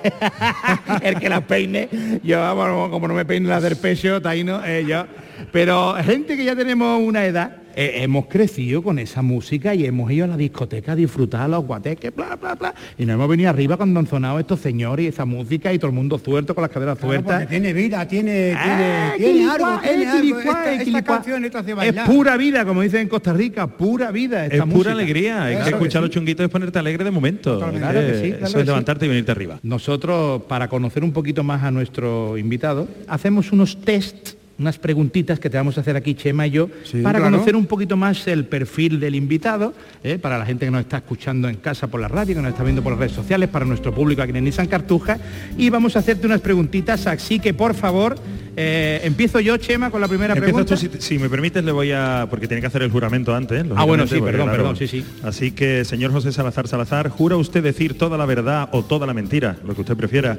el 1.02 1.18
que 1.18 1.28
las 1.30 1.42
peine 1.44 1.88
yo 2.22 2.38
vamos 2.38 2.90
como 2.90 3.08
no 3.08 3.14
me 3.14 3.24
peine 3.24 3.48
las 3.48 3.62
del 3.62 3.76
pecho 3.76 4.20
taíno 4.20 4.60
eh, 4.64 4.84
yo 4.86 5.06
pero 5.50 5.94
gente 6.04 6.36
que 6.36 6.44
ya 6.44 6.54
tenemos 6.54 7.00
una 7.00 7.24
edad 7.24 7.61
eh, 7.76 8.02
hemos 8.02 8.26
crecido 8.26 8.82
con 8.82 8.98
esa 8.98 9.22
música 9.22 9.74
y 9.74 9.84
hemos 9.86 10.10
ido 10.10 10.24
a 10.24 10.28
la 10.28 10.36
discoteca 10.36 10.92
a 10.92 10.96
disfrutar 10.96 11.48
los 11.50 11.64
guateques, 11.64 12.14
bla, 12.14 12.36
bla, 12.36 12.54
bla. 12.54 12.74
Y 12.98 13.04
nos 13.06 13.14
hemos 13.14 13.28
venido 13.28 13.50
arriba 13.50 13.76
cuando 13.76 14.00
han 14.00 14.06
sonado 14.06 14.38
estos 14.38 14.60
señores 14.60 15.04
y 15.04 15.08
esa 15.08 15.24
música 15.24 15.72
y 15.72 15.78
todo 15.78 15.88
el 15.88 15.94
mundo 15.94 16.19
suelto 16.19 16.54
con 16.54 16.62
las 16.62 16.70
caderas 16.70 16.98
sueltas. 16.98 17.48
tiene 17.48 17.72
vida, 17.72 18.06
tiene, 18.06 18.54
Ah, 18.56 19.12
tiene, 19.16 19.32
tiene 19.32 19.50
algo, 19.50 19.80
tiene 19.82 20.02
eh, 20.02 20.06
algo. 20.08 20.20
quilicuá, 20.20 20.40
Esta, 20.42 20.70
eh, 20.70 20.72
esta 20.74 20.84
quilicuá. 20.84 21.02
canción 21.16 21.44
esto 21.44 21.58
hace 21.58 21.72
Es 21.88 21.94
pura 22.06 22.36
vida, 22.36 22.64
como 22.64 22.82
dicen 22.82 23.00
en 23.02 23.08
Costa 23.08 23.32
Rica, 23.32 23.66
pura 23.66 24.10
vida. 24.10 24.44
esta 24.46 24.56
Es 24.56 24.64
pura 24.72 24.92
alegría, 24.92 25.44
hay 25.44 25.54
Claro 25.56 25.70
escuchar 25.70 26.02
sí. 26.02 26.06
los 26.06 26.10
chunguitos 26.10 26.44
es 26.44 26.50
ponerte 26.50 26.78
alegre 26.78 27.04
de 27.04 27.10
momento. 27.10 27.58
Claro 27.58 27.72
que 27.72 27.78
Eh, 27.78 28.20
sí, 28.22 28.28
claro 28.30 28.44
Eso 28.46 28.52
que 28.54 28.60
es 28.60 28.62
sí. 28.62 28.66
levantarte 28.66 29.06
y 29.06 29.08
venirte 29.08 29.32
arriba. 29.32 29.58
Nosotros, 29.62 30.42
para 30.42 30.69
conocer 30.69 31.02
un 31.04 31.12
poquito 31.12 31.42
más 31.42 31.62
a 31.62 31.70
nuestro 31.70 32.36
invitado, 32.38 32.88
hacemos 33.08 33.52
unos 33.52 33.80
test, 33.80 34.34
unas 34.62 34.78
preguntitas 34.78 35.38
que 35.38 35.50
te 35.50 35.56
vamos 35.56 35.76
a 35.76 35.82
hacer 35.82 35.96
aquí, 35.96 36.14
Chema 36.14 36.46
y 36.46 36.50
yo, 36.52 36.68
Sí, 36.84 37.02
para 37.02 37.18
claro. 37.18 37.32
conocer 37.32 37.56
un 37.56 37.66
poquito 37.66 37.96
más 37.96 38.26
el 38.26 38.46
perfil 38.46 38.98
del 39.00 39.14
invitado, 39.14 39.74
¿eh? 40.02 40.18
para 40.18 40.38
la 40.38 40.46
gente 40.46 40.64
que 40.64 40.70
nos 40.70 40.80
está 40.80 40.98
escuchando 40.98 41.48
en 41.48 41.56
casa 41.56 41.88
por 41.88 42.00
la 42.00 42.08
radio, 42.08 42.34
que 42.36 42.42
nos 42.42 42.50
está 42.52 42.62
viendo 42.64 42.82
por 42.82 42.92
las 42.92 43.00
redes 43.00 43.12
sociales, 43.12 43.48
para 43.48 43.64
nuestro 43.64 43.94
público 43.94 44.22
aquí 44.22 44.36
en 44.36 44.44
Nissan 44.44 44.66
Cartuja, 44.66 45.18
y 45.58 45.68
vamos 45.70 45.96
a 45.96 45.98
hacerte 45.98 46.26
unas 46.26 46.40
preguntitas, 46.40 47.06
así 47.06 47.38
que 47.38 47.52
por 47.54 47.74
favor, 47.74 48.16
eh, 48.56 49.00
empiezo 49.04 49.40
yo, 49.40 49.56
Chema, 49.56 49.90
con 49.90 50.00
la 50.00 50.08
primera 50.08 50.34
pregunta. 50.34 50.74
tú, 50.74 50.76
si, 50.76 50.88
si 50.98 51.18
me 51.18 51.28
permites, 51.28 51.64
le 51.64 51.72
voy 51.72 51.92
a... 51.92 52.26
Porque 52.30 52.46
tiene 52.46 52.60
que 52.60 52.66
hacer 52.66 52.82
el 52.82 52.90
juramento 52.90 53.34
antes. 53.34 53.64
Ah, 53.74 53.84
bueno, 53.84 54.06
sí, 54.06 54.20
perdón, 54.20 54.50
perdón, 54.50 54.76
sí, 54.76 54.86
sí. 54.86 55.04
Así 55.22 55.52
que, 55.52 55.84
señor 55.84 56.12
José 56.12 56.32
Salazar 56.32 56.69
Salazar, 56.69 57.08
¿jura 57.08 57.36
usted 57.36 57.62
decir 57.62 57.96
toda 57.96 58.16
la 58.19 58.26
verdad 58.26 58.69
o 58.72 58.84
toda 58.84 59.06
la 59.06 59.14
mentira? 59.14 59.56
Lo 59.66 59.74
que 59.74 59.81
usted 59.81 59.96
prefiera. 59.96 60.38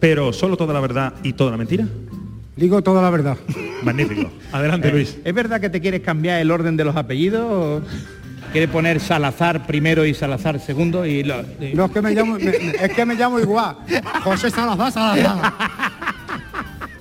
Pero 0.00 0.32
solo 0.32 0.56
toda 0.56 0.72
la 0.72 0.80
verdad 0.80 1.12
y 1.22 1.34
toda 1.34 1.50
la 1.50 1.58
mentira. 1.58 1.86
Digo 2.56 2.82
toda 2.82 3.00
la 3.02 3.10
verdad. 3.10 3.36
Magnífico. 3.82 4.30
Adelante, 4.52 4.88
Eh, 4.88 4.92
Luis. 4.92 5.16
¿Es 5.24 5.34
verdad 5.34 5.60
que 5.60 5.70
te 5.70 5.80
quieres 5.80 6.00
cambiar 6.00 6.40
el 6.40 6.50
orden 6.50 6.76
de 6.76 6.84
los 6.84 6.96
apellidos? 6.96 7.42
o 7.48 7.80
¿Quieres 8.52 8.68
poner 8.70 8.98
Salazar 9.00 9.64
primero 9.66 10.04
y 10.04 10.12
Salazar 10.12 10.58
segundo? 10.60 11.06
Y 11.06 11.22
lo- 11.22 11.42
y- 11.60 11.72
No 11.74 11.84
es 11.86 11.90
que 11.92 12.02
me 12.02 12.10
llamo, 12.12 12.34
me- 12.34 12.50
es 12.80 12.92
que 12.92 13.06
me 13.06 13.14
llamo 13.14 13.38
igual. 13.38 13.76
José 14.24 14.50
Salazar 14.50 14.90
Salazar. 14.92 15.52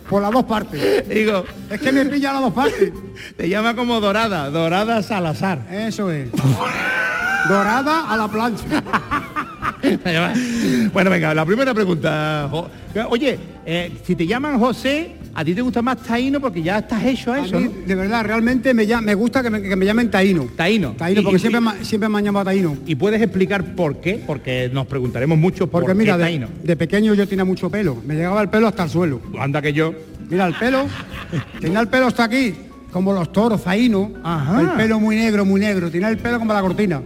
Por 0.07 0.21
las 0.21 0.31
dos 0.31 0.43
partes. 0.45 1.07
Digo, 1.09 1.43
Es 1.69 1.79
que 1.81 1.91
me 1.91 2.05
pilla 2.05 2.33
las 2.33 2.41
dos 2.41 2.53
partes. 2.53 2.91
te 3.35 3.49
llama 3.49 3.75
como 3.75 3.99
Dorada, 3.99 4.49
Dorada 4.51 5.01
Salazar. 5.01 5.59
Eso 5.71 6.11
es. 6.11 6.29
Dorada 7.47 8.11
a 8.11 8.15
la 8.17 8.27
plancha. 8.27 8.83
bueno, 10.93 11.09
venga, 11.09 11.33
la 11.33 11.45
primera 11.45 11.73
pregunta. 11.73 12.49
Oye, 13.09 13.39
eh, 13.65 13.97
si 14.05 14.15
te 14.15 14.27
llaman 14.27 14.59
José, 14.59 15.15
¿a 15.33 15.43
ti 15.45 15.53
te 15.53 15.61
gusta 15.61 15.81
más 15.81 15.97
Taíno? 16.03 16.39
Porque 16.39 16.61
ya 16.61 16.79
estás 16.79 17.03
hecho 17.05 17.31
a 17.31 17.35
A 17.37 17.45
eso, 17.45 17.59
mí, 17.59 17.65
¿no? 17.65 17.87
de 17.87 17.95
verdad, 17.95 18.23
realmente 18.25 18.73
me, 18.73 18.85
me 19.01 19.13
gusta 19.15 19.41
que 19.43 19.49
me, 19.49 19.61
que 19.61 19.75
me 19.75 19.85
llamen 19.85 20.09
Taíno. 20.11 20.47
Taíno. 20.55 20.93
Taíno, 20.97 21.21
porque 21.23 21.37
y- 21.37 21.39
siempre, 21.39 21.59
y- 21.59 21.63
ma- 21.63 21.75
siempre 21.83 22.09
me 22.09 22.17
han 22.17 22.23
llamado 22.25 22.45
Taíno. 22.45 22.77
¿Y 22.85 22.95
puedes 22.95 23.21
explicar 23.21 23.75
por 23.75 24.01
qué? 24.01 24.21
Porque 24.25 24.69
nos 24.73 24.87
preguntaremos 24.87 25.37
mucho 25.37 25.67
por 25.67 25.81
Porque 25.83 25.93
qué 25.93 25.97
mira, 25.99 26.17
de, 26.17 26.23
Taíno. 26.23 26.47
de 26.63 26.75
pequeño 26.75 27.13
yo 27.13 27.27
tenía 27.27 27.45
mucho 27.45 27.69
pelo. 27.69 27.97
Me 28.05 28.15
llegaba 28.15 28.41
el 28.41 28.49
pelo 28.49 28.67
hasta 28.67 28.83
el 28.83 28.89
suelo. 28.89 29.21
Anda 29.39 29.61
que 29.61 29.73
yo. 29.73 29.93
Mira 30.29 30.47
el 30.47 30.53
pelo. 30.55 30.85
tenía 31.59 31.79
el 31.79 31.87
pelo 31.87 32.07
hasta 32.07 32.23
aquí, 32.25 32.53
como 32.91 33.13
los 33.13 33.31
toros, 33.31 33.61
Zaino. 33.61 34.11
Ajá. 34.23 34.61
El 34.61 34.69
pelo 34.71 34.99
muy 34.99 35.15
negro, 35.15 35.45
muy 35.45 35.59
negro. 35.59 35.89
Tenía 35.89 36.09
el 36.09 36.17
pelo 36.17 36.39
como 36.39 36.53
la 36.53 36.61
cortina. 36.61 37.01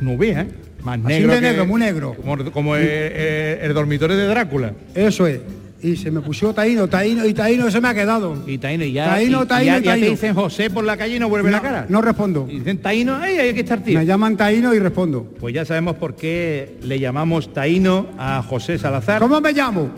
No 0.00 0.16
ve, 0.16 0.30
¿eh? 0.30 0.46
Más 0.82 0.98
Así 0.98 1.06
negro 1.06 1.32
de 1.32 1.36
que- 1.40 1.46
negro, 1.46 1.66
muy 1.66 1.80
negro. 1.80 2.14
Como, 2.14 2.50
como 2.52 2.76
el, 2.76 2.82
el- 2.86 3.58
el 3.62 3.74
dormitorio 3.74 4.16
de 4.16 4.26
Drácula. 4.26 4.72
Eso 4.94 5.26
es. 5.26 5.40
Y 5.84 5.96
se 5.96 6.10
me 6.10 6.22
puso 6.22 6.54
taíno, 6.54 6.88
taíno, 6.88 7.26
y 7.26 7.34
taíno 7.34 7.70
se 7.70 7.78
me 7.78 7.88
ha 7.88 7.94
quedado. 7.94 8.34
Y 8.46 8.56
Taino, 8.56 8.84
y 8.84 8.92
ya, 8.92 9.04
Taíno, 9.04 9.40
y- 9.40 9.44
y 9.44 9.46
Taíno, 9.46 9.66
ya, 9.66 9.76
ya 9.76 9.82
te 9.82 9.88
Taíno. 9.90 10.10
dicen 10.12 10.34
José 10.34 10.70
por 10.70 10.82
la 10.82 10.96
calle 10.96 11.16
y 11.16 11.18
no 11.18 11.28
vuelve 11.28 11.50
la 11.50 11.60
cara. 11.60 11.84
No 11.90 12.00
respondo. 12.00 12.46
Y 12.50 12.60
dicen 12.60 12.78
Taino, 12.78 13.16
¡ay, 13.16 13.36
hay 13.36 13.52
que 13.52 13.60
estar 13.60 13.80
tío! 13.82 13.98
Me 13.98 14.06
llaman 14.06 14.34
taíno 14.38 14.72
y 14.74 14.78
respondo. 14.78 15.24
Pues 15.38 15.54
ya 15.54 15.66
sabemos 15.66 15.96
por 15.96 16.16
qué 16.16 16.78
le 16.82 16.98
llamamos 16.98 17.52
Taíno 17.52 18.06
a 18.16 18.42
José 18.42 18.78
Salazar. 18.78 19.20
¿Cómo 19.20 19.38
me 19.42 19.52
llamo? 19.52 19.90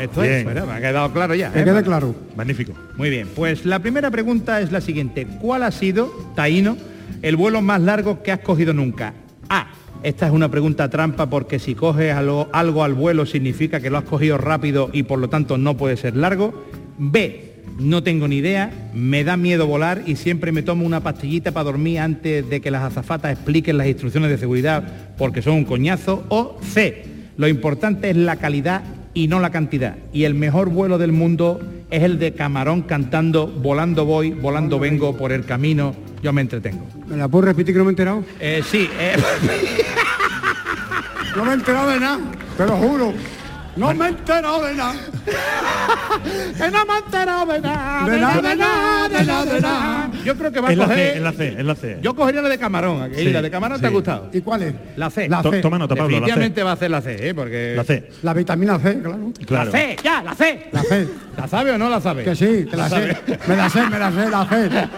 Esto 0.00 0.24
es, 0.24 0.42
bueno, 0.42 0.66
me 0.66 0.72
ha 0.72 0.80
quedado 0.80 1.12
claro 1.12 1.34
ya. 1.36 1.52
Que 1.52 1.60
¿eh? 1.60 1.64
quede 1.64 1.82
claro. 1.84 2.12
Magnífico. 2.36 2.72
Muy 2.96 3.10
bien, 3.10 3.28
pues 3.36 3.64
la 3.64 3.78
primera 3.78 4.10
pregunta 4.10 4.60
es 4.60 4.72
la 4.72 4.80
siguiente. 4.80 5.24
¿Cuál 5.40 5.62
ha 5.62 5.70
sido, 5.70 6.12
Taíno, 6.34 6.76
el 7.22 7.36
vuelo 7.36 7.62
más 7.62 7.80
largo 7.80 8.22
que 8.24 8.32
has 8.32 8.40
cogido 8.40 8.72
nunca? 8.72 9.14
A. 9.48 9.68
Esta 10.02 10.26
es 10.26 10.32
una 10.32 10.50
pregunta 10.50 10.90
trampa 10.90 11.30
porque 11.30 11.60
si 11.60 11.76
coges 11.76 12.12
algo, 12.12 12.48
al 12.52 12.94
vuelo 12.94 13.24
significa 13.24 13.80
que 13.80 13.88
lo 13.88 13.98
has 13.98 14.04
cogido 14.04 14.36
rápido 14.36 14.90
y 14.92 15.04
por 15.04 15.20
lo 15.20 15.28
tanto 15.28 15.58
no 15.58 15.76
puede 15.76 15.96
ser 15.96 16.16
largo. 16.16 16.66
B. 16.98 17.52
No 17.78 18.02
tengo 18.02 18.26
ni 18.28 18.36
idea, 18.36 18.90
me 18.92 19.24
da 19.24 19.36
miedo 19.36 19.66
volar 19.66 20.02
y 20.04 20.16
siempre 20.16 20.52
me 20.52 20.62
tomo 20.62 20.84
una 20.84 21.00
pastillita 21.00 21.52
para 21.52 21.64
dormir 21.64 22.00
antes 22.00 22.48
de 22.50 22.60
que 22.60 22.70
las 22.70 22.82
azafatas 22.82 23.32
expliquen 23.32 23.78
las 23.78 23.86
instrucciones 23.86 24.28
de 24.28 24.38
seguridad 24.38 24.84
porque 25.16 25.40
son 25.40 25.54
un 25.54 25.64
coñazo. 25.64 26.24
O 26.28 26.58
C. 26.60 27.04
Lo 27.36 27.46
importante 27.46 28.10
es 28.10 28.16
la 28.16 28.36
calidad 28.36 28.82
y 29.14 29.28
no 29.28 29.40
la 29.40 29.50
cantidad. 29.50 29.96
Y 30.12 30.24
el 30.24 30.34
mejor 30.34 30.68
vuelo 30.68 30.98
del 30.98 31.12
mundo 31.12 31.60
es 31.90 32.02
el 32.02 32.18
de 32.18 32.34
Camarón 32.34 32.82
cantando 32.82 33.46
Volando 33.46 34.04
voy, 34.04 34.30
volando 34.30 34.78
vengo 34.78 35.16
por 35.16 35.32
el 35.32 35.44
camino, 35.44 35.94
yo 36.22 36.32
me 36.32 36.40
entretengo. 36.40 36.86
¿Me 37.06 37.16
la 37.16 37.28
puedo 37.28 37.46
repetir 37.46 37.74
que 37.74 37.78
no 37.78 37.84
me 37.84 37.90
he 37.90 37.92
enterado? 37.92 38.24
Eh, 38.40 38.62
sí, 38.68 38.88
eh, 38.98 39.16
No 41.36 41.44
me 41.44 41.52
he 41.52 41.54
enterado 41.54 41.88
de 41.90 42.00
nada, 42.00 42.18
te 42.56 42.66
lo 42.66 42.76
juro. 42.76 43.14
No 43.74 43.94
me 43.94 44.04
he 44.04 44.08
enterado 44.08 44.64
de 44.64 44.74
nada. 44.74 44.94
que 46.58 46.70
no 46.70 46.84
me 46.84 46.94
he 46.94 46.98
enterado 46.98 47.52
de 47.52 47.60
nada, 47.60 48.06
De 48.06 48.20
nada, 48.20 48.42
de 48.42 48.56
nada, 48.56 49.08
de 49.08 49.24
nada, 49.24 49.44
de 49.44 49.60
nada. 49.60 50.10
Yo 50.24 50.36
creo 50.36 50.52
que 50.52 50.60
va 50.60 50.68
a 50.68 50.74
la 50.74 50.84
C, 50.86 50.90
coger... 50.90 51.16
es 51.16 51.22
la 51.22 51.32
C, 51.32 51.48
es 51.58 51.64
la 51.64 51.74
C. 51.74 51.98
Yo 52.02 52.14
cogería 52.14 52.42
la 52.42 52.48
de 52.48 52.58
Camarón, 52.58 53.02
aquí, 53.02 53.16
Sí, 53.16 53.30
la 53.32 53.42
de 53.42 53.50
Camarón 53.50 53.80
te 53.80 53.86
ha 53.86 53.90
gustado. 53.90 54.30
¿Y 54.32 54.40
cuál 54.40 54.62
es? 54.62 54.74
La 54.96 55.10
C. 55.10 55.28
La 55.28 55.42
To- 55.42 55.50
C. 55.50 55.60
Toma 55.60 55.78
nota, 55.78 55.94
Pablo, 55.94 56.10
la 56.10 56.10
C. 56.10 56.20
Definitivamente 56.20 56.62
va 56.62 56.70
a 56.70 56.74
hacer 56.74 56.90
la 56.90 57.00
C, 57.02 57.28
¿eh? 57.28 57.34
porque... 57.34 57.74
La 57.76 57.84
C. 57.84 58.10
La 58.22 58.34
vitamina 58.34 58.78
C, 58.78 59.00
claro. 59.00 59.32
Claro. 59.46 59.70
La 59.72 59.78
C, 59.78 59.96
ya, 60.02 60.22
la 60.22 60.34
C. 60.34 60.66
La 60.72 60.82
C. 60.82 61.08
¿La 61.36 61.48
sabe 61.48 61.72
o 61.72 61.78
no 61.78 61.88
la 61.88 62.00
sabe? 62.00 62.24
Que 62.24 62.36
sí, 62.36 62.66
que 62.70 62.76
la 62.76 62.88
sé. 62.88 63.16
Me 63.48 63.56
la 63.56 63.70
sé, 63.70 63.86
me 63.88 63.98
la 63.98 64.12
sé, 64.12 64.30
la 64.30 64.46
C. 64.46 64.88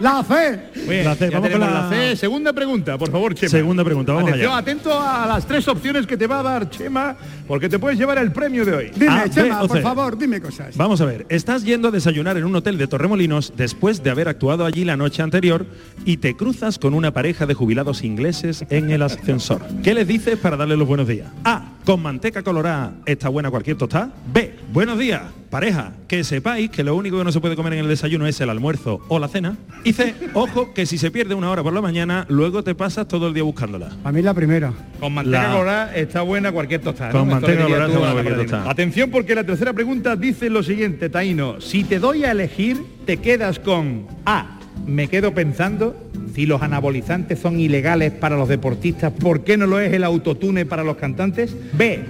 La 0.00 0.22
C. 0.24 0.60
Bien, 0.88 1.04
La 1.04 1.14
C, 1.14 1.30
vamos 1.30 1.50
con 1.50 1.60
tenemos 1.60 1.74
la- 1.74 1.88
C. 1.90 2.16
Segunda 2.16 2.52
pregunta, 2.52 2.98
por 2.98 3.10
favor, 3.10 3.34
Chema. 3.34 3.50
Segunda 3.50 3.84
pregunta, 3.84 4.12
vamos 4.12 4.28
Atención, 4.30 4.50
allá. 4.52 4.58
atento 4.60 4.98
a 5.00 5.26
las 5.26 5.46
tres 5.46 5.68
opciones 5.68 6.06
que 6.06 6.16
te 6.16 6.26
va 6.26 6.40
a 6.40 6.42
dar 6.42 6.70
Chema, 6.70 7.16
porque 7.46 7.68
te 7.68 7.78
puedes 7.78 7.98
llevar 7.98 8.18
el 8.18 8.32
premio 8.32 8.64
de 8.64 8.74
hoy. 8.74 8.90
Dime, 8.94 9.10
A, 9.12 9.28
Chema, 9.28 9.60
por 9.66 9.80
favor, 9.82 10.16
dime 10.18 10.40
cosas. 10.40 10.76
Vamos 10.76 11.00
a 11.00 11.04
ver, 11.04 11.26
estás 11.28 11.64
yendo 11.64 11.88
a 11.88 11.90
desayunar 11.90 12.36
en 12.38 12.44
un 12.44 12.56
hotel 12.56 12.78
de 12.78 12.86
Torremolinos 12.86 13.52
después 13.56 14.02
de 14.02 14.10
haber 14.10 14.28
actuado 14.28 14.63
allí 14.66 14.84
la 14.84 14.96
noche 14.96 15.22
anterior 15.22 15.66
y 16.04 16.18
te 16.18 16.36
cruzas 16.36 16.78
con 16.78 16.94
una 16.94 17.12
pareja 17.12 17.46
de 17.46 17.54
jubilados 17.54 18.04
ingleses 18.04 18.64
en 18.70 18.90
el 18.90 19.02
ascensor. 19.02 19.62
¿Qué 19.82 19.94
les 19.94 20.06
dices 20.06 20.38
para 20.38 20.56
darle 20.56 20.76
los 20.76 20.88
buenos 20.88 21.08
días? 21.08 21.28
A. 21.44 21.73
Con 21.84 22.00
manteca 22.00 22.42
colorada 22.42 22.94
está 23.04 23.28
buena 23.28 23.50
cualquier 23.50 23.76
tostada. 23.76 24.10
B. 24.32 24.54
Buenos 24.72 24.98
días, 24.98 25.20
pareja. 25.50 25.92
Que 26.08 26.24
sepáis 26.24 26.70
que 26.70 26.82
lo 26.82 26.96
único 26.96 27.18
que 27.18 27.24
no 27.24 27.30
se 27.30 27.40
puede 27.40 27.56
comer 27.56 27.74
en 27.74 27.80
el 27.80 27.88
desayuno 27.88 28.26
es 28.26 28.40
el 28.40 28.48
almuerzo 28.48 29.00
o 29.08 29.18
la 29.18 29.28
cena. 29.28 29.58
Y 29.84 29.92
C. 29.92 30.14
Ojo 30.32 30.72
que 30.72 30.86
si 30.86 30.96
se 30.96 31.10
pierde 31.10 31.34
una 31.34 31.50
hora 31.50 31.62
por 31.62 31.74
la 31.74 31.82
mañana, 31.82 32.24
luego 32.30 32.64
te 32.64 32.74
pasas 32.74 33.06
todo 33.06 33.28
el 33.28 33.34
día 33.34 33.42
buscándola. 33.42 33.90
A 34.02 34.12
mí 34.12 34.22
la 34.22 34.32
primera. 34.32 34.72
Con 34.98 35.12
manteca 35.12 35.42
La- 35.42 35.52
colorada 35.52 35.94
está 35.94 36.22
buena 36.22 36.52
cualquier 36.52 36.80
tostada. 36.80 37.10
Con 37.12 37.28
manteca 37.28 37.62
colorada 37.64 37.86
está 37.88 37.98
buena 37.98 38.12
cualquier 38.14 38.36
tostada. 38.38 38.70
Atención 38.70 39.10
porque 39.10 39.34
la 39.34 39.44
tercera 39.44 39.74
pregunta 39.74 40.16
dice 40.16 40.48
lo 40.48 40.62
siguiente, 40.62 41.10
Taino. 41.10 41.60
Si 41.60 41.84
te 41.84 41.98
doy 41.98 42.24
a 42.24 42.30
elegir, 42.30 42.82
te 43.04 43.18
quedas 43.18 43.58
con 43.58 44.06
A. 44.24 44.58
Me 44.86 45.08
quedo 45.08 45.32
pensando, 45.32 45.96
si 46.34 46.46
los 46.46 46.62
anabolizantes 46.62 47.38
son 47.38 47.58
ilegales 47.58 48.12
para 48.12 48.36
los 48.36 48.48
deportistas, 48.48 49.12
¿por 49.12 49.44
qué 49.44 49.56
no 49.56 49.66
lo 49.66 49.80
es 49.80 49.92
el 49.92 50.04
autotune 50.04 50.66
para 50.66 50.84
los 50.84 50.96
cantantes? 50.96 51.54
B. 51.72 52.00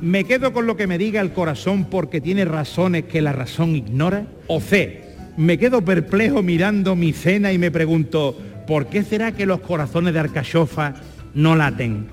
Me 0.00 0.24
quedo 0.24 0.52
con 0.52 0.66
lo 0.66 0.76
que 0.76 0.86
me 0.86 0.98
diga 0.98 1.20
el 1.20 1.32
corazón 1.32 1.84
porque 1.84 2.20
tiene 2.20 2.44
razones 2.44 3.04
que 3.04 3.22
la 3.22 3.32
razón 3.32 3.76
ignora. 3.76 4.26
O 4.46 4.60
C. 4.60 5.04
Me 5.36 5.58
quedo 5.58 5.82
perplejo 5.84 6.42
mirando 6.42 6.94
mi 6.94 7.12
cena 7.12 7.52
y 7.52 7.58
me 7.58 7.70
pregunto, 7.70 8.36
¿por 8.66 8.86
qué 8.86 9.02
será 9.02 9.32
que 9.32 9.46
los 9.46 9.60
corazones 9.60 10.12
de 10.12 10.20
Arcachofa 10.20 10.94
no 11.34 11.56
laten? 11.56 12.06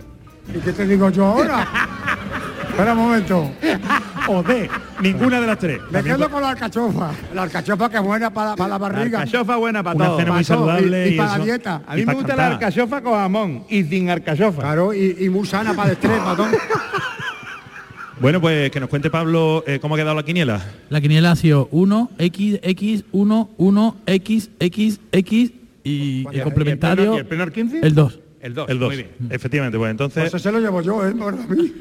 ¿Y 0.55 0.59
qué 0.59 0.71
te 0.71 0.87
digo 0.87 1.09
yo 1.09 1.25
ahora? 1.25 1.67
Espera 2.69 2.93
un 2.93 2.99
momento. 2.99 3.51
O 4.31 4.43
D. 4.43 4.69
Ninguna 5.01 5.41
de 5.41 5.47
las 5.47 5.57
tres. 5.57 5.79
Me 5.87 5.91
También 5.93 6.17
quedo 6.17 6.29
con 6.29 6.41
la 6.41 6.49
alcachofa. 6.51 7.11
La 7.33 7.43
alcachofa 7.43 7.89
que 7.89 7.97
es 7.97 8.03
buena 8.03 8.29
para, 8.31 8.55
para 8.55 8.69
la 8.69 8.77
barriga. 8.77 9.21
Alcachofa 9.21 9.55
buena 9.55 9.81
para 9.83 9.95
Una 9.95 10.05
todo. 10.05 10.17
cena 10.19 10.31
muy 10.33 10.43
saludable 10.43 11.07
y, 11.07 11.11
y 11.11 11.13
y 11.13 11.17
para 11.17 11.37
la 11.39 11.43
dieta. 11.45 11.81
A 11.87 11.95
mí 11.95 12.01
Y 12.01 12.05
me 12.05 12.13
gusta 12.13 12.35
la 12.35 12.47
alcachofa 12.47 13.01
con 13.01 13.13
jamón 13.13 13.63
y 13.69 13.83
sin 13.83 14.09
alcachofa. 14.09 14.61
Claro, 14.61 14.93
y, 14.93 15.15
y 15.19 15.29
muy 15.29 15.47
sana 15.47 15.73
para 15.73 15.89
el 15.89 15.93
estrés, 15.93 16.19
patón. 16.19 16.51
Bueno, 18.21 18.41
pues 18.41 18.69
que 18.69 18.81
nos 18.81 18.89
cuente 18.89 19.09
Pablo 19.09 19.63
eh, 19.65 19.79
cómo 19.79 19.95
ha 19.95 19.97
quedado 19.97 20.13
la 20.15 20.23
quiniela. 20.23 20.61
La 20.89 20.99
quiniela 20.99 21.31
ha 21.31 21.35
sido 21.37 21.69
1, 21.71 22.09
X, 22.17 22.59
X, 22.63 23.05
1, 23.13 23.49
1, 23.57 23.95
X, 24.07 24.49
X, 24.59 24.99
X 25.13 25.51
y 25.85 25.89
¿Y 25.89 26.27
el 26.29 26.35
el 26.35 26.43
complementario 26.43 27.03
pleno- 27.13 27.15
y 27.15 27.19
el 27.19 27.25
pleno 27.25 27.47
15? 27.49 27.79
el 27.81 27.95
2. 27.95 28.19
El 28.41 28.53
2. 28.53 28.69
El 28.69 28.79
2. 28.79 28.87
Muy 28.87 28.95
bien. 28.97 29.09
Efectivamente, 29.29 29.77
pues 29.77 29.91
entonces... 29.91 30.23
Pues 30.23 30.33
eso 30.33 30.39
se 30.39 30.51
lo 30.51 30.59
llevo 30.59 30.81
yo, 30.81 31.05
¿eh? 31.05 31.11
A 31.11 31.31
mí. 31.53 31.73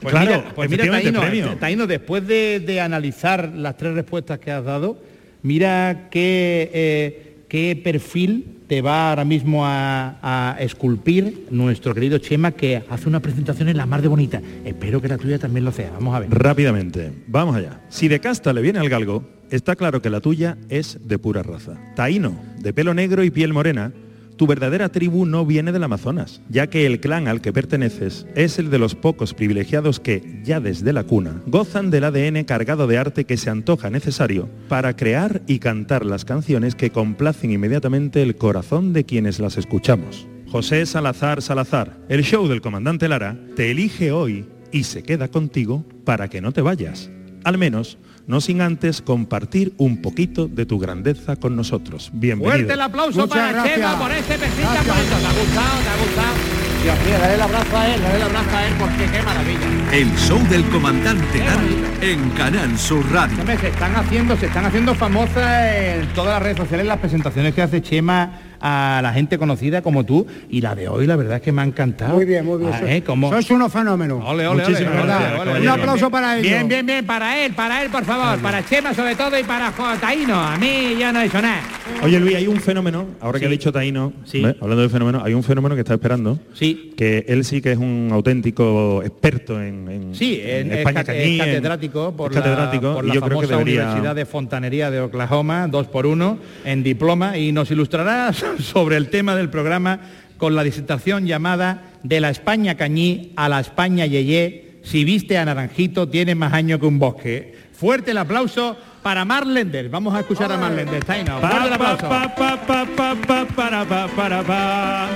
Pues 0.00 0.12
Claro, 0.12 0.30
mira, 0.36 0.54
pues 0.54 0.70
mira 0.70 0.84
efectivamente, 0.84 1.12
Taíno, 1.12 1.20
premio. 1.20 1.52
eh, 1.52 1.56
Taíno, 1.58 1.86
después 1.86 2.26
de, 2.26 2.60
de 2.60 2.80
analizar 2.80 3.52
las 3.54 3.76
tres 3.76 3.94
respuestas 3.94 4.38
que 4.38 4.50
has 4.50 4.64
dado, 4.64 4.98
mira 5.42 6.08
qué, 6.10 6.70
eh, 6.72 7.36
qué 7.48 7.80
perfil 7.82 8.46
te 8.68 8.80
va 8.80 9.10
ahora 9.10 9.24
mismo 9.24 9.66
a, 9.66 10.16
a 10.22 10.56
esculpir 10.60 11.46
nuestro 11.50 11.92
querido 11.94 12.16
Chema, 12.18 12.52
que 12.52 12.82
hace 12.88 13.08
una 13.08 13.20
presentación 13.20 13.68
en 13.68 13.76
la 13.76 13.84
mar 13.84 14.00
de 14.00 14.08
bonita. 14.08 14.40
Espero 14.64 15.02
que 15.02 15.08
la 15.08 15.18
tuya 15.18 15.38
también 15.38 15.64
lo 15.64 15.72
sea. 15.72 15.90
Vamos 15.92 16.14
a 16.14 16.20
ver. 16.20 16.30
Rápidamente, 16.30 17.12
vamos 17.26 17.56
allá. 17.56 17.80
Si 17.90 18.08
de 18.08 18.20
casta 18.20 18.52
le 18.52 18.62
viene 18.62 18.78
al 18.78 18.88
galgo, 18.88 19.24
está 19.50 19.76
claro 19.76 20.00
que 20.00 20.08
la 20.10 20.20
tuya 20.20 20.56
es 20.70 20.98
de 21.06 21.18
pura 21.18 21.42
raza. 21.42 21.74
Taíno, 21.94 22.34
de 22.58 22.72
pelo 22.72 22.94
negro 22.94 23.22
y 23.22 23.30
piel 23.30 23.52
morena, 23.52 23.92
tu 24.36 24.46
verdadera 24.46 24.88
tribu 24.88 25.26
no 25.26 25.46
viene 25.46 25.72
del 25.72 25.84
Amazonas, 25.84 26.40
ya 26.48 26.68
que 26.68 26.86
el 26.86 27.00
clan 27.00 27.28
al 27.28 27.40
que 27.40 27.52
perteneces 27.52 28.26
es 28.34 28.58
el 28.58 28.70
de 28.70 28.78
los 28.78 28.94
pocos 28.94 29.34
privilegiados 29.34 30.00
que, 30.00 30.40
ya 30.44 30.60
desde 30.60 30.92
la 30.92 31.04
cuna, 31.04 31.42
gozan 31.46 31.90
del 31.90 32.04
ADN 32.04 32.44
cargado 32.44 32.86
de 32.86 32.98
arte 32.98 33.24
que 33.24 33.36
se 33.36 33.50
antoja 33.50 33.90
necesario 33.90 34.48
para 34.68 34.96
crear 34.96 35.42
y 35.46 35.58
cantar 35.58 36.04
las 36.04 36.24
canciones 36.24 36.74
que 36.74 36.90
complacen 36.90 37.52
inmediatamente 37.52 38.22
el 38.22 38.36
corazón 38.36 38.92
de 38.92 39.04
quienes 39.04 39.38
las 39.38 39.56
escuchamos. 39.56 40.26
José 40.48 40.86
Salazar 40.86 41.42
Salazar, 41.42 41.98
el 42.08 42.22
show 42.22 42.46
del 42.46 42.60
comandante 42.60 43.08
Lara, 43.08 43.36
te 43.56 43.70
elige 43.70 44.12
hoy 44.12 44.46
y 44.70 44.84
se 44.84 45.02
queda 45.02 45.28
contigo 45.28 45.84
para 46.04 46.28
que 46.28 46.40
no 46.40 46.52
te 46.52 46.60
vayas. 46.60 47.10
Al 47.44 47.58
menos, 47.58 47.98
no 48.26 48.40
sin 48.40 48.60
antes 48.60 49.02
compartir 49.02 49.74
un 49.78 50.00
poquito 50.00 50.48
de 50.48 50.66
tu 50.66 50.78
grandeza 50.78 51.36
con 51.36 51.56
nosotros. 51.56 52.10
Bienvenido. 52.12 52.56
Fuerte 52.56 52.72
el 52.72 52.80
aplauso 52.80 53.20
Muchas 53.20 53.38
para 53.38 53.52
gracias. 53.52 53.76
Chema 53.76 53.98
por 53.98 54.12
este 54.12 54.36
bonito. 54.36 54.56
¿Te 54.56 54.66
ha 54.66 54.80
gustado? 54.80 55.80
¿Te 55.82 55.88
ha 55.88 55.96
gustado? 55.96 56.64
Dios 56.84 56.98
mío, 57.06 57.18
dale 57.18 57.34
el 57.34 57.40
abrazo 57.40 57.78
a 57.78 57.94
él, 57.94 58.02
dale 58.02 58.16
el 58.16 58.22
abrazo 58.22 58.56
a 58.56 58.66
él 58.66 58.74
porque 58.78 59.06
qué 59.10 59.22
maravilla. 59.22 59.60
El 59.90 60.14
show 60.16 60.38
del 60.48 60.64
comandante 60.64 61.38
Lara 61.38 61.62
en 62.02 62.30
Canal 62.30 62.78
Sur 62.78 63.10
Radio. 63.10 63.38
Se 63.58 63.68
están 63.68 63.96
haciendo, 63.96 64.36
se 64.36 64.46
están 64.46 64.66
haciendo 64.66 64.94
famosas 64.94 65.74
en 65.74 66.06
todas 66.08 66.34
las 66.34 66.42
redes 66.42 66.58
sociales 66.58 66.86
las 66.86 66.98
presentaciones 66.98 67.54
que 67.54 67.62
hace 67.62 67.80
Chema 67.80 68.38
a 68.66 69.00
la 69.02 69.12
gente 69.12 69.36
conocida 69.36 69.82
como 69.82 70.04
tú 70.04 70.26
y 70.48 70.62
la 70.62 70.74
de 70.74 70.88
hoy 70.88 71.06
la 71.06 71.16
verdad 71.16 71.36
es 71.36 71.42
que 71.42 71.52
me 71.52 71.60
ha 71.60 71.64
encantado. 71.66 72.14
Muy 72.14 72.24
bien, 72.24 72.46
muy 72.46 72.58
bien. 72.58 72.70
Ah, 72.72 72.80
¿eh? 72.86 73.02
Como- 73.02 73.28
Sois 73.28 73.50
unos 73.50 73.70
fenómenos. 73.70 74.24
Ole, 74.24 74.46
ole, 74.46 74.64
ole, 74.64 74.64
ole, 74.64 74.72
gracias, 74.72 74.80
ole, 74.90 75.00
ole, 75.02 75.08
caballero. 75.44 75.60
Un 75.62 75.68
aplauso 75.68 76.10
para 76.10 76.38
ellos. 76.38 76.50
Bien, 76.50 76.66
bien, 76.66 76.86
bien, 76.86 77.04
para 77.04 77.44
él, 77.44 77.52
para 77.52 77.82
él, 77.82 77.90
por 77.90 78.04
favor, 78.06 78.38
para 78.40 78.64
Chema 78.64 78.94
sobre 78.94 79.14
todo 79.16 79.38
y 79.38 79.42
para 79.44 79.70
Taíno. 80.00 80.40
A 80.40 80.56
mí 80.56 80.94
ya 80.98 81.12
no 81.12 81.20
he 81.20 81.24
dicho 81.24 81.42
nada. 81.42 81.60
Oye 82.02 82.18
Luis, 82.18 82.36
hay 82.36 82.46
un 82.46 82.56
fenómeno, 82.56 83.06
ahora 83.20 83.38
que 83.38 83.44
ha 83.44 83.48
dicho 83.50 83.70
Taino, 83.70 84.14
Sí. 84.24 84.40
¿ves? 84.40 84.56
hablando 84.62 84.82
de 84.82 84.88
fenómeno, 84.88 85.20
hay 85.22 85.34
un 85.34 85.42
fenómeno 85.42 85.74
que 85.74 85.82
está 85.82 85.92
esperando, 85.94 86.38
Sí. 86.54 86.94
que 86.96 87.26
él 87.28 87.44
sí 87.44 87.60
que 87.60 87.72
es 87.72 87.78
un 87.78 88.08
auténtico 88.12 89.02
experto 89.04 89.60
en, 89.62 89.88
en- 89.90 90.14
Sí, 90.14 90.40
en, 90.42 90.72
es 90.72 90.78
España 90.78 91.04
Cañí, 91.04 91.34
es 91.34 91.38
catedrático 91.46 92.12
por 92.16 92.30
es 92.30 92.38
catedrático, 92.38 92.88
la, 92.88 92.94
por 92.94 93.04
y 93.04 93.08
la 93.08 93.14
yo 93.14 93.20
creo 93.20 93.40
que 93.40 93.46
famosa 93.46 93.58
debería 93.58 93.82
Universidad 93.82 94.14
de 94.14 94.24
Fontanería 94.26 94.90
de 94.90 95.00
Oklahoma, 95.00 95.68
dos 95.68 95.86
por 95.88 96.06
uno, 96.06 96.38
en 96.64 96.82
diploma, 96.82 97.36
y 97.36 97.52
nos 97.52 97.70
ilustrará 97.70 98.32
sobre 98.60 98.96
el 98.96 99.10
tema 99.10 99.34
del 99.36 99.50
programa 99.50 100.00
con 100.38 100.54
la 100.54 100.62
disertación 100.62 101.26
llamada 101.26 101.82
De 102.02 102.20
la 102.20 102.30
España 102.30 102.76
Cañí 102.76 103.32
a 103.36 103.48
la 103.48 103.60
España 103.60 104.06
Yeye, 104.06 104.80
si 104.82 105.04
viste 105.04 105.38
a 105.38 105.44
Naranjito 105.44 106.08
tiene 106.08 106.34
más 106.34 106.52
años 106.52 106.80
que 106.80 106.86
un 106.86 106.98
bosque. 106.98 107.54
Fuerte 107.72 108.10
el 108.12 108.18
aplauso 108.18 108.76
para 109.02 109.24
Mar 109.24 109.46
Lenders. 109.46 109.90
Vamos 109.90 110.14
a 110.14 110.20
escuchar 110.20 110.50
a 110.52 110.56
Mar 110.56 110.72
Lenders. 110.72 111.04
Taino, 111.06 111.40
Pa, 111.40 111.48
fuerte 111.50 111.68
el 111.72 111.78
pa, 111.78 111.92
aplauso. 111.92 112.08
pa, 112.08 112.34
pa, 112.34 112.66
pa, 112.66 112.86
pa, 112.96 113.14
pa, 113.26 113.44
para, 113.46 113.84
pa, 113.84 114.06
para, 114.08 114.42
pa. 114.42 115.08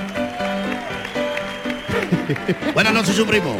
Buenas 2.73 2.93
noches, 2.93 3.15
su 3.15 3.25
primo. 3.25 3.55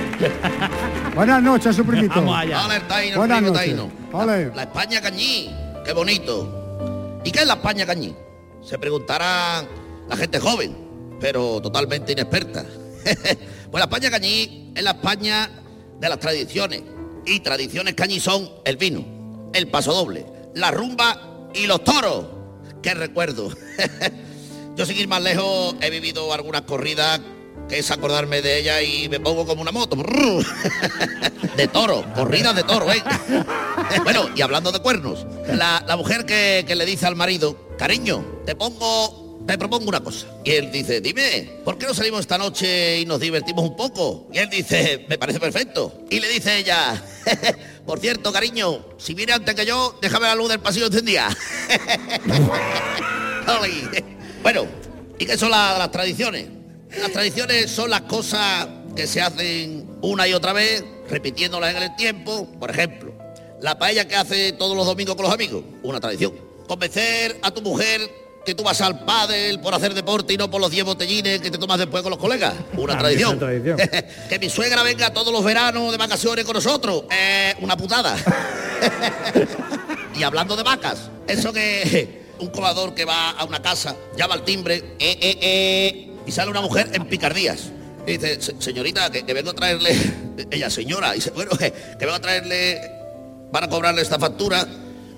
Buenas 1.15 1.41
noches, 1.41 1.75
su 1.75 1.85
primito. 1.85 2.15
Vamos 2.15 2.37
allá. 2.37 2.61
El 3.01 3.15
Buenas 3.17 3.37
primo 3.39 3.53
noches. 3.53 3.53
taíno. 3.53 3.91
Ole. 4.11 4.51
La 4.55 4.63
España 4.63 5.01
cañí. 5.01 5.49
Qué 5.85 5.93
bonito. 5.93 7.19
¿Y 7.23 7.31
qué 7.31 7.39
es 7.39 7.47
la 7.47 7.53
España 7.55 7.85
cañí? 7.85 8.13
Se 8.61 8.77
preguntará 8.77 9.67
la 10.07 10.17
gente 10.17 10.39
joven, 10.39 10.75
pero 11.19 11.61
totalmente 11.61 12.11
inexperta. 12.11 12.65
pues 13.03 13.79
la 13.79 13.85
España 13.85 14.11
cañí 14.11 14.71
es 14.75 14.83
la 14.83 14.91
España 14.91 15.49
de 15.99 16.09
las 16.09 16.19
tradiciones. 16.19 16.83
Y 17.25 17.39
tradiciones 17.41 17.93
cañí 17.93 18.19
son 18.19 18.49
el 18.65 18.77
vino, 18.77 19.05
el 19.53 19.67
paso 19.69 19.93
doble, 19.93 20.25
la 20.55 20.71
rumba 20.71 21.49
y 21.53 21.67
los 21.67 21.83
toros. 21.83 22.25
¡Qué 22.81 22.93
recuerdo! 22.93 23.49
Yo 24.75 24.85
sin 24.85 24.97
ir 24.97 25.07
más 25.07 25.21
lejos 25.21 25.75
he 25.81 25.89
vivido 25.89 26.33
algunas 26.33 26.61
corridas 26.61 27.19
que 27.67 27.79
es 27.79 27.91
acordarme 27.91 28.41
de 28.41 28.59
ella 28.59 28.81
y 28.81 29.09
me 29.09 29.19
pongo 29.19 29.45
como 29.45 29.61
una 29.61 29.71
moto. 29.71 29.97
De 31.55 31.67
toro, 31.67 32.05
corridas 32.15 32.55
de 32.55 32.63
toro, 32.63 32.89
¿eh? 32.89 33.03
Bueno, 34.03 34.29
y 34.33 34.41
hablando 34.41 34.71
de 34.71 34.79
cuernos, 34.79 35.27
la, 35.45 35.83
la 35.85 35.97
mujer 35.97 36.25
que 36.25 36.73
le 36.73 36.85
dice 36.85 37.05
al 37.05 37.17
marido, 37.17 37.68
cariño, 37.79 38.23
te 38.45 38.55
pongo, 38.55 39.39
te 39.47 39.57
propongo 39.57 39.87
una 39.89 40.01
cosa. 40.03 40.27
Y 40.43 40.51
él 40.51 40.71
dice, 40.71 40.99
dime, 41.01 41.49
¿por 41.65 41.77
qué 41.77 41.87
no 41.87 41.93
salimos 41.93 42.19
esta 42.19 42.37
noche 42.37 42.99
y 42.99 43.05
nos 43.05 43.19
divertimos 43.21 43.63
un 43.63 43.75
poco? 43.75 44.27
Y 44.33 44.37
él 44.37 44.49
dice, 44.49 45.05
me 45.09 45.17
parece 45.17 45.39
perfecto. 45.39 46.01
Y 46.09 46.19
le 46.19 46.27
dice 46.27 46.57
ella, 46.59 47.01
por 47.85 47.99
cierto, 47.99 48.31
cariño, 48.33 48.85
si 48.97 49.13
viene 49.13 49.31
antes 49.33 49.55
que 49.55 49.65
yo, 49.65 49.97
déjame 50.01 50.27
la 50.27 50.35
luz 50.35 50.49
del 50.49 50.59
pasillo 50.59 50.87
encendida. 50.87 51.29
Bueno, 54.43 54.65
¿y 55.17 55.25
qué 55.25 55.37
son 55.37 55.49
la- 55.51 55.77
las 55.77 55.91
tradiciones? 55.91 56.47
Las 56.97 57.11
tradiciones 57.11 57.69
son 57.69 57.89
las 57.89 58.01
cosas 58.01 58.67
que 58.95 59.05
se 59.07 59.21
hacen 59.21 59.97
una 60.01 60.27
y 60.27 60.33
otra 60.33 60.53
vez, 60.53 60.83
repitiéndolas 61.09 61.75
en 61.75 61.83
el 61.83 61.95
tiempo. 61.95 62.47
Por 62.59 62.69
ejemplo, 62.71 63.13
la 63.61 63.77
paella 63.77 64.07
que 64.07 64.15
hace 64.15 64.53
todos 64.53 64.77
los 64.77 64.85
domingos 64.85 65.15
con 65.15 65.25
los 65.25 65.33
amigos, 65.33 65.63
una 65.83 65.99
tradición. 65.99 66.33
Convencer 66.69 67.39
a 67.41 67.49
tu 67.49 67.63
mujer 67.63 67.99
que 68.45 68.53
tú 68.53 68.63
vas 68.63 68.79
al 68.81 69.03
pádel 69.03 69.59
por 69.59 69.73
hacer 69.73 69.95
deporte 69.95 70.33
y 70.33 70.37
no 70.37 70.51
por 70.51 70.61
los 70.61 70.69
10 70.69 70.85
botellines 70.85 71.41
que 71.41 71.49
te 71.49 71.57
tomas 71.57 71.79
después 71.79 72.03
con 72.03 72.11
los 72.11 72.19
colegas, 72.19 72.53
una 72.77 72.93
tradición. 72.99 73.39
que 74.29 74.37
mi 74.39 74.49
suegra 74.51 74.83
venga 74.83 75.11
todos 75.11 75.33
los 75.33 75.43
veranos 75.43 75.91
de 75.91 75.97
vacaciones 75.97 76.45
con 76.45 76.53
nosotros, 76.53 77.05
eh, 77.11 77.55
una 77.61 77.75
putada. 77.75 78.15
Y 80.15 80.23
hablando 80.23 80.55
de 80.57 80.63
vacas, 80.63 81.09
eso 81.27 81.51
que 81.53 82.25
un 82.39 82.47
cobrador 82.49 82.93
que 82.93 83.05
va 83.05 83.31
a 83.31 83.45
una 83.45 83.61
casa, 83.61 83.95
llama 84.17 84.33
al 84.35 84.43
timbre, 84.43 84.75
eh, 84.99 85.17
eh, 85.21 85.37
eh, 85.41 86.11
y 86.25 86.31
sale 86.31 86.51
una 86.51 86.61
mujer 86.61 86.89
en 86.93 87.07
picardías. 87.07 87.69
Y 88.05 88.13
dice, 88.17 88.41
"Se- 88.41 88.55
señorita, 88.59 89.09
que, 89.09 89.25
que 89.25 89.33
vengo 89.33 89.51
a 89.51 89.53
traerle, 89.53 89.95
ella 90.51 90.69
señora, 90.69 91.13
y 91.13 91.15
dice, 91.15 91.31
bueno, 91.31 91.51
que, 91.57 91.71
que 91.71 92.05
vengo 92.05 92.15
a 92.15 92.19
traerle, 92.19 92.81
van 93.51 93.63
a 93.63 93.69
cobrarle 93.69 94.01
esta 94.01 94.19
factura. 94.19 94.67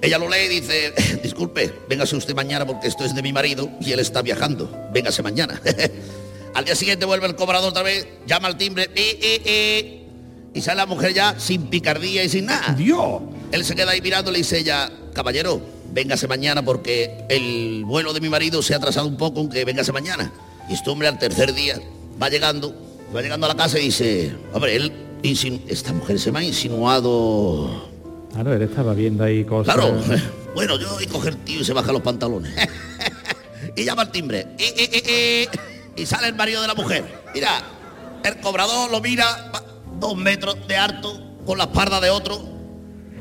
Ella 0.01 0.17
lo 0.17 0.27
lee 0.27 0.45
y 0.45 0.61
dice, 0.61 0.93
disculpe, 1.23 1.71
véngase 1.87 2.15
usted 2.15 2.33
mañana 2.33 2.65
porque 2.65 2.87
esto 2.87 3.05
es 3.05 3.13
de 3.13 3.21
mi 3.21 3.31
marido 3.31 3.69
y 3.79 3.91
él 3.91 3.99
está 3.99 4.21
viajando. 4.21 4.69
Véngase 4.91 5.21
mañana. 5.21 5.61
Al 6.53 6.65
día 6.65 6.75
siguiente 6.75 7.05
vuelve 7.05 7.27
el 7.27 7.35
cobrador 7.35 7.69
otra 7.69 7.83
vez, 7.83 8.05
llama 8.27 8.49
al 8.49 8.57
timbre, 8.57 8.89
eh, 8.93 9.19
eh, 9.21 9.41
eh, 9.45 10.03
y 10.53 10.61
sale 10.61 10.77
la 10.77 10.85
mujer 10.85 11.13
ya 11.13 11.39
sin 11.39 11.67
picardía 11.67 12.25
y 12.25 12.29
sin 12.29 12.45
nada. 12.45 12.73
Dios. 12.73 13.21
Él 13.53 13.63
se 13.63 13.73
queda 13.73 13.91
ahí 13.91 14.01
mirando 14.01 14.31
y 14.31 14.33
le 14.33 14.37
dice 14.39 14.59
ella, 14.59 14.91
caballero, 15.13 15.61
véngase 15.93 16.27
mañana 16.27 16.61
porque 16.61 17.25
el 17.29 17.85
vuelo 17.85 18.11
de 18.11 18.19
mi 18.19 18.27
marido 18.27 18.61
se 18.61 18.73
ha 18.73 18.77
atrasado 18.77 19.07
un 19.07 19.15
poco, 19.15 19.39
aunque 19.39 19.63
véngase 19.63 19.93
mañana. 19.93 20.33
Y 20.69 20.73
este 20.73 20.89
hombre 20.89 21.07
al 21.07 21.17
tercer 21.17 21.53
día 21.53 21.79
va 22.21 22.27
llegando, 22.29 22.75
va 23.15 23.21
llegando 23.21 23.45
a 23.45 23.49
la 23.49 23.55
casa 23.55 23.79
y 23.79 23.83
dice, 23.83 24.35
hombre, 24.53 24.75
él, 24.75 24.91
esta 25.67 25.93
mujer 25.93 26.19
se 26.19 26.31
me 26.31 26.39
ha 26.39 26.43
insinuado... 26.43 27.90
Claro, 28.33 28.53
él 28.53 28.61
estaba 28.61 28.93
viendo 28.93 29.23
ahí 29.23 29.43
cosas. 29.43 29.75
Claro, 29.75 29.93
bueno, 30.55 30.77
yo 30.77 30.99
y 31.01 31.07
coge 31.07 31.29
el 31.29 31.37
tío 31.37 31.61
y 31.61 31.65
se 31.65 31.73
baja 31.73 31.91
los 31.91 32.01
pantalones. 32.01 32.53
y 33.75 33.83
llama 33.83 34.03
al 34.03 34.11
timbre. 34.11 34.47
Y, 34.57 34.63
y- 34.63 35.47
y- 35.97 36.01
y- 36.01 36.05
sale 36.05 36.27
el 36.27 36.35
marido 36.35 36.61
de 36.61 36.67
la 36.67 36.75
mujer. 36.75 37.03
Mira, 37.33 37.61
el 38.23 38.39
cobrador 38.39 38.89
lo 38.89 39.01
mira, 39.01 39.51
dos 39.99 40.15
metros 40.15 40.55
de 40.67 40.77
harto, 40.77 41.19
con 41.45 41.57
la 41.57 41.65
espalda 41.65 41.99
de 41.99 42.09
otro, 42.09 42.41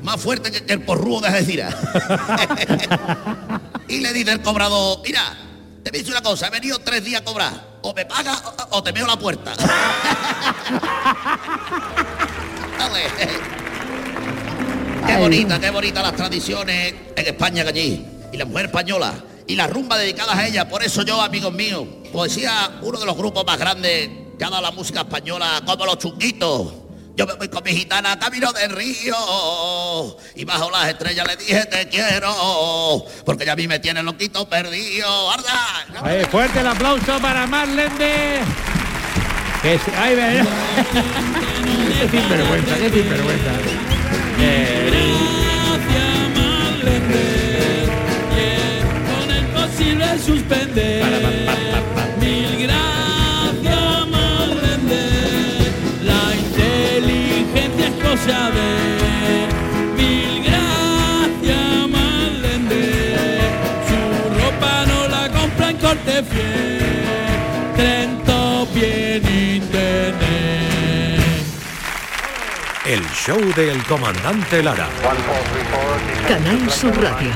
más 0.03 0.21
fuerte 0.21 0.53
que, 0.53 0.73
el 0.73 0.83
porrúo 0.83 1.21
de 1.21 1.29
Algeciras. 1.29 1.75
y 3.89 3.99
le 4.01 4.13
dice 4.13 4.31
el 4.33 4.43
cobrador, 4.43 5.01
mira, 5.05 5.37
te 5.83 5.91
dice 5.91 6.11
una 6.13 6.23
cosa, 6.23 6.47
he 6.47 6.51
venido 6.51 6.79
tres 6.79 7.05
días 7.05 7.23
a 7.23 7.25
cobrar. 7.25 7.71
O 7.83 7.95
me 7.95 8.05
pagas 8.05 8.43
o, 8.71 8.83
te 8.83 8.93
meo 8.93 9.07
la 9.07 9.19
puerta. 9.19 9.53
Qué 15.07 15.17
bonita, 15.17 15.59
qué 15.61 15.71
bonita 15.71 16.03
las 16.03 16.15
tradiciones 16.17 16.95
en 17.17 17.27
España 17.27 17.63
que 17.65 17.69
allí. 17.71 18.07
Y 18.33 18.37
la 18.37 18.45
mujer 18.45 18.67
española. 18.67 19.13
Y 19.47 19.57
las 19.57 19.71
rumbas 19.71 19.99
dedicadas 19.99 20.37
a 20.37 20.47
ella. 20.47 20.69
Por 20.69 20.83
eso 20.83 21.03
yo, 21.03 21.21
amigos 21.21 21.53
míos, 21.53 21.85
poesía, 22.13 22.79
uno 22.83 22.99
de 22.99 23.07
los 23.07 23.17
grupos 23.17 23.45
más 23.45 23.59
grandes 23.59 24.09
que 24.39 24.45
ha 24.45 24.51
dado 24.51 24.63
la 24.63 24.71
música 24.71 25.01
española, 25.01 25.63
como 25.67 25.85
los 25.87 25.99
chunguitos. 25.99 26.73
Yo 27.17 27.27
me 27.27 27.35
voy 27.35 27.49
con 27.49 27.63
mi 27.65 27.73
gitana 27.73 28.19
camino 28.19 28.51
del 28.53 28.71
río 28.71 30.17
y 30.37 30.45
bajo 30.47 30.71
las 30.71 30.89
estrellas 30.89 31.27
le 31.27 31.37
dije 31.37 31.67
te 31.67 31.87
quiero 31.89 33.05
porque 33.27 33.45
ya 33.45 33.53
a 33.53 33.57
mí 33.57 33.69
me 33.69 33.79
tienen 33.79 34.07
loquito 34.07 34.49
perdido. 34.49 35.31
¡Arda! 35.31 35.87
Ahí, 36.03 36.25
fuerte 36.31 36.61
el 36.61 36.69
aplauso 36.69 37.19
para 37.21 37.47
Marlende. 37.47 38.39
Que 39.61 39.79
se- 39.79 39.97
ay, 39.99 40.15
ve- 40.15 40.45
qué 42.01 42.09
sinvergüenza, 42.19 42.75
qué 42.77 42.91
sinvergüenza. 42.91 43.51
Gracias, 44.91 46.19
Marlene, 46.37 47.29
yeah, 48.35 48.81
con 49.11 49.27
el 49.31 49.47
posible 49.47 50.07
suspender. 50.19 51.05
Mil 52.21 52.51
gracias, 52.63 54.07
la 56.03 56.23
inteligencia. 56.37 58.70
Show 73.27 73.39
del 73.55 73.85
comandante 73.85 74.63
Lara. 74.63 74.89
Canal 76.27 76.71
Sur 76.71 76.97
Radio. 77.03 77.31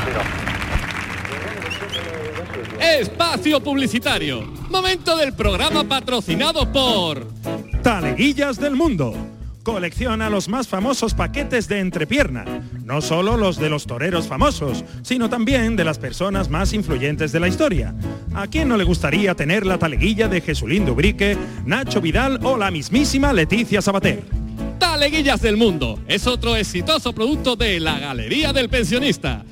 Espacio 2.80 3.60
publicitario. 3.62 4.46
Momento 4.70 5.14
del 5.14 5.34
programa 5.34 5.84
patrocinado 5.84 6.72
por 6.72 7.26
Taleguillas 7.82 8.58
del 8.58 8.76
Mundo. 8.76 9.14
Colecciona 9.62 10.30
los 10.30 10.48
más 10.48 10.68
famosos 10.68 11.12
paquetes 11.12 11.68
de 11.68 11.80
entrepierna, 11.80 12.46
no 12.82 13.02
solo 13.02 13.36
los 13.36 13.58
de 13.58 13.68
los 13.68 13.86
toreros 13.86 14.26
famosos, 14.26 14.84
sino 15.02 15.28
también 15.28 15.76
de 15.76 15.84
las 15.84 15.98
personas 15.98 16.48
más 16.48 16.72
influyentes 16.72 17.30
de 17.30 17.40
la 17.40 17.48
historia. 17.48 17.94
¿A 18.34 18.46
quién 18.46 18.70
no 18.70 18.78
le 18.78 18.84
gustaría 18.84 19.34
tener 19.34 19.66
la 19.66 19.78
taleguilla 19.78 20.28
de 20.28 20.40
Jesulín 20.40 20.86
Dubrique, 20.86 21.36
Nacho 21.66 22.00
Vidal 22.00 22.40
o 22.42 22.56
la 22.56 22.70
mismísima 22.70 23.34
Leticia 23.34 23.82
Sabater? 23.82 24.43
Taleguillas 24.78 25.40
del 25.40 25.56
Mundo. 25.56 25.98
Es 26.08 26.26
otro 26.26 26.56
exitoso 26.56 27.12
producto 27.12 27.56
de 27.56 27.80
la 27.80 27.98
Galería 27.98 28.52
del 28.52 28.68
Pensionista. 28.68 29.44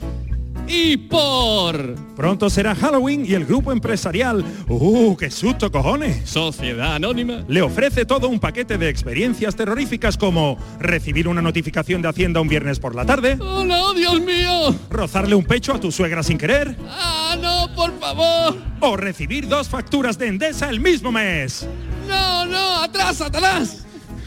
Y 0.69 0.97
por 0.97 1.97
Pronto 2.15 2.49
será 2.49 2.75
Halloween 2.77 3.27
y 3.27 3.35
el 3.35 3.45
grupo 3.45 3.73
empresarial, 3.73 4.45
¡uh, 4.69 5.17
qué 5.17 5.29
susto 5.31 5.73
cojones! 5.73 6.31
Sociedad 6.31 6.95
Anónima. 6.95 7.45
Le 7.49 7.63
ofrece 7.63 8.05
todo 8.07 8.29
un 8.29 8.39
paquete 8.39 8.79
de 8.79 8.89
experiencias 8.89 9.57
terroríficas 9.57 10.17
como 10.17 10.57
recibir 10.79 11.27
una 11.27 11.43
notificación 11.43 12.01
de 12.01 12.09
Hacienda 12.09 12.41
un 12.41 12.49
viernes 12.49 12.79
por 12.79 12.95
la 12.95 13.05
tarde, 13.05 13.37
¡Oh 13.41 13.65
no, 13.65 13.93
Dios 13.93 14.21
mío! 14.21 14.75
rozarle 14.89 15.35
un 15.35 15.45
pecho 15.45 15.75
a 15.75 15.81
tu 15.81 15.91
suegra 15.91 16.23
sin 16.23 16.39
querer 16.39 16.77
¡Ah, 16.89 17.37
no, 17.43 17.75
por 17.75 17.99
favor! 17.99 18.57
o 18.81 18.97
recibir 18.97 19.49
dos 19.49 19.69
facturas 19.69 20.17
de 20.17 20.29
Endesa 20.29 20.71
el 20.71 20.79
mismo 20.81 21.11
mes. 21.11 21.67
¡No, 22.09 22.47
no! 22.47 22.83
¡Atrás, 22.83 23.21
atrás! 23.21 23.85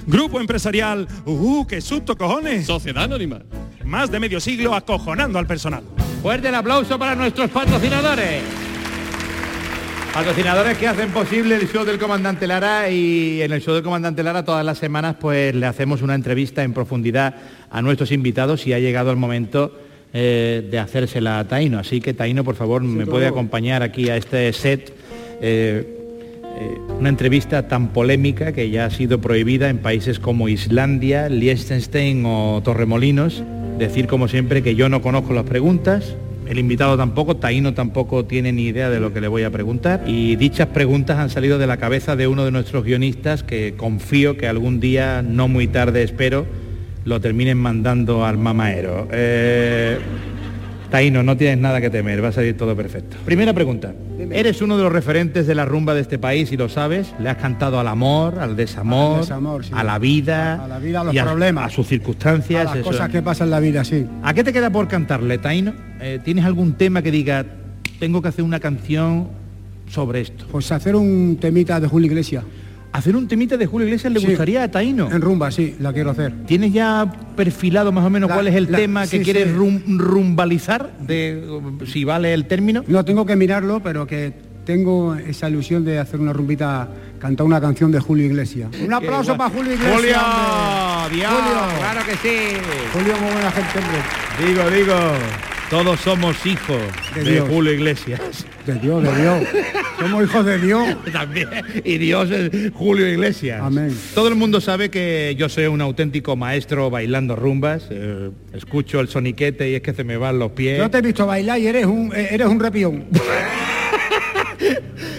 Grupo 0.08 0.40
empresarial, 0.40 1.08
¡uh, 1.26 1.66
qué 1.66 1.82
susto 1.82 2.16
cojones! 2.16 2.68
Sociedad 2.68 3.04
Anónima. 3.06 3.40
Más 3.84 4.12
de 4.12 4.20
medio 4.20 4.40
siglo 4.40 4.76
acojonando 4.76 5.40
al 5.40 5.48
personal. 5.48 5.84
Fuerte 6.22 6.50
el 6.50 6.56
aplauso 6.56 7.00
para 7.00 7.16
nuestros 7.16 7.50
patrocinadores. 7.50 8.44
Patrocinadores 10.14 10.78
que 10.78 10.88
hacen 10.88 11.10
posible 11.10 11.56
el 11.56 11.68
show 11.68 11.84
del 11.84 11.98
comandante 11.98 12.48
Lara 12.48 12.90
y 12.90 13.42
en 13.42 13.52
el 13.52 13.62
show 13.62 13.74
del 13.74 13.84
comandante 13.84 14.24
Lara 14.24 14.46
todas 14.46 14.64
las 14.64 14.78
semanas 14.78 15.16
pues 15.20 15.54
le 15.54 15.66
hacemos 15.66 16.02
una 16.02 16.16
entrevista 16.16 16.64
en 16.64 16.74
profundidad 16.74 17.36
a 17.70 17.82
nuestros 17.82 18.12
invitados 18.12 18.66
y 18.66 18.74
ha 18.74 18.80
llegado 18.80 19.12
el 19.12 19.18
momento 19.18 19.78
eh, 20.14 20.66
de 20.72 20.80
hacérsela 20.80 21.40
a 21.40 21.48
Taino. 21.48 21.80
Así 21.80 22.00
que 22.00 22.14
Taino, 22.14 22.44
por 22.44 22.56
favor, 22.56 22.82
me 22.82 23.06
puede 23.06 23.28
acompañar 23.28 23.84
aquí 23.84 24.10
a 24.10 24.18
este 24.18 24.54
set. 24.54 24.94
eh, 25.42 25.95
eh, 26.58 26.80
una 27.00 27.10
entrevista 27.10 27.68
tan 27.68 27.90
polémica 27.90 28.54
que 28.54 28.70
ya 28.70 28.86
ha 28.86 28.90
sido 28.90 29.20
prohibida 29.20 29.70
en 29.70 29.80
países 29.80 30.20
como 30.20 30.48
Islandia, 30.48 31.30
Liechtenstein 31.30 32.24
o 32.26 32.62
Torremolinos. 32.64 33.44
Decir 33.78 34.08
como 34.08 34.28
siempre 34.30 34.64
que 34.64 34.76
yo 34.76 34.88
no 34.88 35.02
conozco 35.02 35.34
las 35.34 35.44
preguntas, 35.44 36.16
el 36.48 36.60
invitado 36.60 36.96
tampoco, 36.96 37.38
Taíno 37.38 37.74
tampoco 37.74 38.26
tiene 38.26 38.52
ni 38.52 38.68
idea 38.68 38.90
de 38.90 39.00
lo 39.00 39.12
que 39.12 39.20
le 39.20 39.28
voy 39.28 39.44
a 39.44 39.50
preguntar 39.50 40.04
y 40.06 40.36
dichas 40.36 40.68
preguntas 40.68 41.18
han 41.18 41.30
salido 41.30 41.58
de 41.58 41.68
la 41.68 41.78
cabeza 41.78 42.16
de 42.16 42.28
uno 42.28 42.46
de 42.46 42.52
nuestros 42.52 42.86
guionistas 42.86 43.44
que 43.44 43.74
confío 43.76 44.38
que 44.38 44.48
algún 44.48 44.80
día, 44.80 45.24
no 45.24 45.48
muy 45.48 45.68
tarde 45.68 46.04
espero, 46.04 46.46
lo 47.04 47.20
terminen 47.20 47.58
mandando 47.58 48.26
al 48.26 48.38
mamaero. 48.38 49.08
Eh, 49.12 49.98
Taíno, 50.92 51.24
no 51.24 51.36
tienes 51.36 51.58
nada 51.58 51.82
que 51.82 51.90
temer, 51.90 52.24
va 52.24 52.30
a 52.30 52.32
salir 52.32 52.56
todo 52.56 52.76
perfecto. 52.76 53.18
Primera 53.26 53.54
pregunta. 53.54 53.94
Eres 54.18 54.62
uno 54.62 54.78
de 54.78 54.84
los 54.84 54.92
referentes 54.92 55.46
de 55.48 55.56
la 55.56 55.66
rumba 55.66 55.94
de 55.94 56.02
este 56.02 56.18
país 56.18 56.52
y 56.52 56.58
lo 56.58 56.70
sabes. 56.70 57.14
Le 57.20 57.30
has 57.30 57.38
cantado 57.38 57.80
al 57.80 57.88
amor, 57.88 58.40
al 58.40 58.56
desamor, 58.56 59.16
Al 59.16 59.22
desamor, 59.22 59.66
sí. 59.66 59.72
a 59.76 59.84
la 59.84 60.00
vida, 60.00 60.64
A 60.64 60.68
la 60.68 60.80
vida, 60.80 61.02
a 61.02 61.04
los 61.06 61.14
y 61.16 61.20
problemas. 61.20 61.66
a 61.66 61.70
sus 61.76 61.88
circunstancias. 61.88 62.62
A 62.62 62.64
las 62.66 62.76
eso. 62.78 62.86
cosas 62.90 63.10
que 63.10 63.22
pasan 63.22 63.48
en 63.48 63.52
la 63.52 63.60
vida, 63.60 63.84
sí. 63.84 64.06
¿A 64.24 64.34
qué 64.34 64.44
te 64.44 64.54
queda 64.54 64.70
por 64.70 64.88
cantarle, 64.88 65.38
Taino? 65.38 65.74
Eh, 66.00 66.20
¿Tienes 66.24 66.46
algún 66.46 66.74
tema 66.74 67.02
que 67.02 67.12
diga, 67.12 67.46
tengo 68.00 68.22
que 68.22 68.30
hacer 68.30 68.44
una 68.46 68.60
canción 68.60 69.28
sobre 69.88 70.22
esto? 70.22 70.46
Pues 70.52 70.72
hacer 70.72 70.96
un 70.96 71.38
temita 71.40 71.80
de 71.80 71.88
Julio 71.88 72.08
Iglesias. 72.08 72.44
¿Hacer 72.96 73.14
un 73.16 73.28
temita 73.28 73.58
de 73.58 73.66
Julio 73.66 73.88
Iglesias 73.88 74.14
le 74.14 74.20
Sí. 74.22 74.28
gustaría 74.28 74.64
a 74.64 74.72
Taino? 74.72 75.12
En 75.12 75.20
rumba, 75.22 75.52
sí, 75.52 75.76
la 75.80 75.92
quiero 75.92 76.12
hacer. 76.12 76.32
¿Tienes 76.46 76.72
ya 76.72 77.12
perfilado 77.36 77.92
más 77.92 78.06
o 78.06 78.10
menos 78.10 78.30
La- 78.30 78.36
cuál 78.36 78.48
es 78.48 78.56
el 78.56 78.72
la- 78.72 78.78
tema 78.78 79.06
que 79.06 79.22
quieres 79.22 79.48
sí. 79.50 79.54
rum- 79.54 79.82
rumbalizar? 79.98 80.92
De, 81.00 81.44
si 81.88 82.06
vale 82.06 82.34
el 82.34 82.46
término. 82.46 82.84
No 82.88 83.04
tengo 83.04 83.26
que 83.26 83.36
mirarlo, 83.36 83.82
pero 83.84 84.08
que 84.08 84.34
tengo 84.66 85.14
esa 85.16 85.50
ilusión 85.50 85.84
de 85.84 86.00
hacer 86.00 86.22
una 86.22 86.32
rumbita, 86.32 86.88
cantar 87.20 87.46
una 87.46 87.60
canción 87.60 87.92
de 87.92 88.00
Julio 88.00 88.26
Iglesias. 88.28 88.70
Un 88.82 88.94
aplauso 88.94 89.36
para 89.36 89.50
Julio 89.50 89.74
Iglesias. 89.74 89.94
Julio. 89.96 90.16
Dios, 91.12 91.32
Julio. 91.34 91.80
claro 91.80 92.02
que 92.06 92.14
sí. 92.14 92.58
Julio, 92.94 93.14
muy 93.22 93.32
buena 93.34 93.52
gente, 93.52 93.78
hombre. 93.78 94.00
Digo, 94.48 94.70
digo, 94.72 94.96
todos 95.70 96.00
somos 96.00 96.46
hijos 96.46 96.78
De. 97.24 97.40
Julio 97.42 97.74
Iglesias. 97.74 98.20
De 98.66 98.76
Dios, 98.76 99.04
de 99.04 99.22
Dios. 99.22 99.44
Somos 100.00 100.24
hijos 100.24 100.46
de 100.46 100.60
Dios. 100.60 100.96
También. 101.12 101.50
Y 101.84 101.98
Dios 101.98 102.30
es 102.32 102.72
Julio 102.74 103.08
Iglesias. 103.10 103.62
Amén. 103.64 103.96
Todo 104.14 104.28
el 104.28 104.36
mundo 104.36 104.62
sabe 104.62 104.90
que 104.90 105.36
yo 105.38 105.50
soy 105.50 105.66
un 105.66 105.82
auténtico 105.82 106.36
maestro 106.36 106.90
bailando 106.90 107.36
rumbas. 107.36 107.88
eh, 107.90 108.30
escucho 108.54 109.00
el 109.00 109.08
soniquete 109.08 109.70
y 109.70 109.76
es 109.76 109.82
que 109.82 109.94
se 109.94 110.04
me 110.04 110.18
van 110.18 110.40
los 110.40 110.52
pies. 110.52 110.78
Yo 110.80 110.90
te 110.90 111.00
he 111.00 111.02
visto 111.02 111.26
bailar 111.26 111.60
y 111.60 111.68
eres 111.68 111.86
un, 111.86 112.12
eh, 112.16 112.28
eres 112.32 112.48
un 112.48 112.60
repión. 112.60 113.06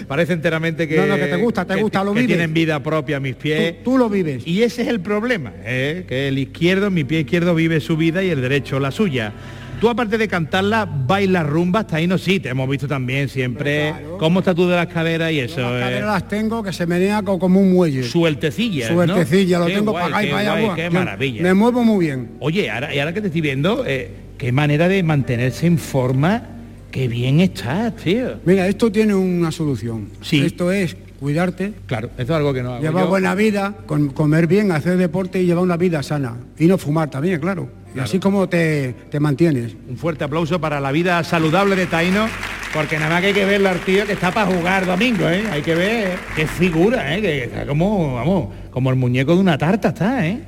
Parece 0.07 0.33
enteramente 0.33 0.87
que, 0.87 0.95
No, 0.97 1.05
no, 1.05 1.15
que 1.15 1.25
te 1.25 1.35
gusta, 1.35 1.65
te 1.65 1.75
que- 1.75 1.81
gusta, 1.81 2.03
lo 2.03 2.13
que 2.13 2.21
vives. 2.21 2.35
tienen 2.35 2.53
vida 2.53 2.81
propia 2.81 3.19
mis 3.19 3.35
pies. 3.35 3.83
Tú, 3.83 3.91
tú 3.91 3.97
lo 3.97 4.09
vives. 4.09 4.45
Y 4.47 4.63
ese 4.63 4.83
es 4.83 4.87
el 4.87 5.01
problema, 5.01 5.51
¿eh? 5.65 6.05
que 6.07 6.29
el 6.29 6.37
izquierdo, 6.39 6.89
mi 6.89 7.03
pie 7.03 7.19
izquierdo 7.21 7.53
vive 7.53 7.79
su 7.81 7.97
vida 7.97 8.23
y 8.23 8.29
el 8.29 8.41
derecho 8.41 8.79
la 8.79 8.91
suya. 8.91 9.33
Tú 9.79 9.89
aparte 9.89 10.17
de 10.17 10.27
cantarla, 10.27 10.85
bailas 10.85 11.45
rumbas, 11.45 11.85
Taíno, 11.85 12.17
sí, 12.17 12.39
te 12.39 12.49
hemos 12.49 12.67
visto 12.67 12.87
también 12.87 13.29
siempre. 13.29 13.89
Claro. 13.91 14.17
¿Cómo 14.17 14.39
estás 14.39 14.55
tú 14.55 14.67
de 14.67 14.75
las 14.75 14.87
caderas 14.87 15.31
y 15.31 15.39
eso? 15.39 15.61
Las 15.61 15.71
eh? 15.73 15.79
caderas 15.81 16.13
las 16.13 16.27
tengo 16.27 16.63
que 16.63 16.73
se 16.73 16.87
menea 16.87 17.21
co- 17.21 17.37
como 17.37 17.59
un 17.61 17.73
muelle. 17.73 18.01
Sueltecillas, 18.03 18.89
¿no? 18.89 19.05
Suertecilla, 19.05 19.59
lo 19.59 19.67
Qué 19.67 19.73
tengo 19.75 19.91
guay, 19.91 20.03
para 20.05 20.17
acá 20.17 20.25
y 20.27 20.31
para 20.31 20.53
allá. 20.53 20.75
Qué 20.75 20.89
maravilla. 20.89 21.43
Me 21.43 21.53
muevo 21.53 21.83
muy 21.83 22.05
bien. 22.07 22.29
Oye, 22.39 22.71
ahora, 22.71 22.93
y 22.95 22.97
ahora 22.97 23.13
que 23.13 23.21
te 23.21 23.27
estoy 23.27 23.41
viendo, 23.41 23.83
eh, 23.85 24.09
qué 24.39 24.51
manera 24.51 24.87
de 24.87 25.03
mantenerse 25.03 25.67
en 25.67 25.77
forma, 25.77 26.41
qué 26.89 27.07
bien 27.07 27.39
estás, 27.39 27.95
tío. 27.97 28.39
Mira, 28.45 28.67
esto 28.67 28.91
tiene 28.91 29.13
una 29.13 29.51
solución. 29.51 30.09
Sí. 30.21 30.41
Esto 30.43 30.71
es 30.71 30.97
cuidarte, 31.19 31.73
Claro, 31.85 32.09
eso 32.17 32.23
es 32.23 32.29
algo 32.31 32.51
que 32.51 32.63
no 32.63 32.73
hago 32.73 32.81
llevar 32.81 33.03
yo. 33.03 33.09
buena 33.09 33.35
vida, 33.35 33.75
con- 33.85 34.09
comer 34.09 34.47
bien, 34.47 34.71
hacer 34.71 34.97
deporte 34.97 35.39
y 35.39 35.45
llevar 35.45 35.63
una 35.63 35.77
vida 35.77 36.01
sana. 36.01 36.35
Y 36.57 36.65
no 36.65 36.79
fumar 36.79 37.11
también, 37.11 37.39
claro. 37.39 37.69
Así 38.03 38.19
como 38.19 38.47
te, 38.49 38.93
te 39.09 39.19
mantienes. 39.19 39.75
Un 39.89 39.97
fuerte 39.97 40.23
aplauso 40.23 40.59
para 40.61 40.79
la 40.79 40.91
vida 40.91 41.23
saludable 41.23 41.75
de 41.75 41.85
Taino, 41.87 42.27
porque 42.73 42.97
nada 42.97 43.09
más 43.11 43.21
que 43.21 43.27
hay 43.27 43.33
que 43.33 43.45
verlo 43.45 43.69
al 43.69 43.79
tío 43.79 44.05
que 44.05 44.13
está 44.13 44.31
para 44.31 44.51
jugar 44.51 44.85
domingo, 44.85 45.27
¿eh? 45.29 45.43
Hay 45.51 45.61
que 45.61 45.75
ver 45.75 46.17
qué 46.35 46.47
figura, 46.47 47.15
¿eh? 47.15 47.21
Que 47.21 47.43
está 47.45 47.65
como, 47.65 48.15
vamos, 48.15 48.47
como 48.71 48.89
el 48.89 48.95
muñeco 48.95 49.33
de 49.35 49.41
una 49.41 49.57
tarta 49.57 49.89
está, 49.89 50.25
¿eh? 50.27 50.39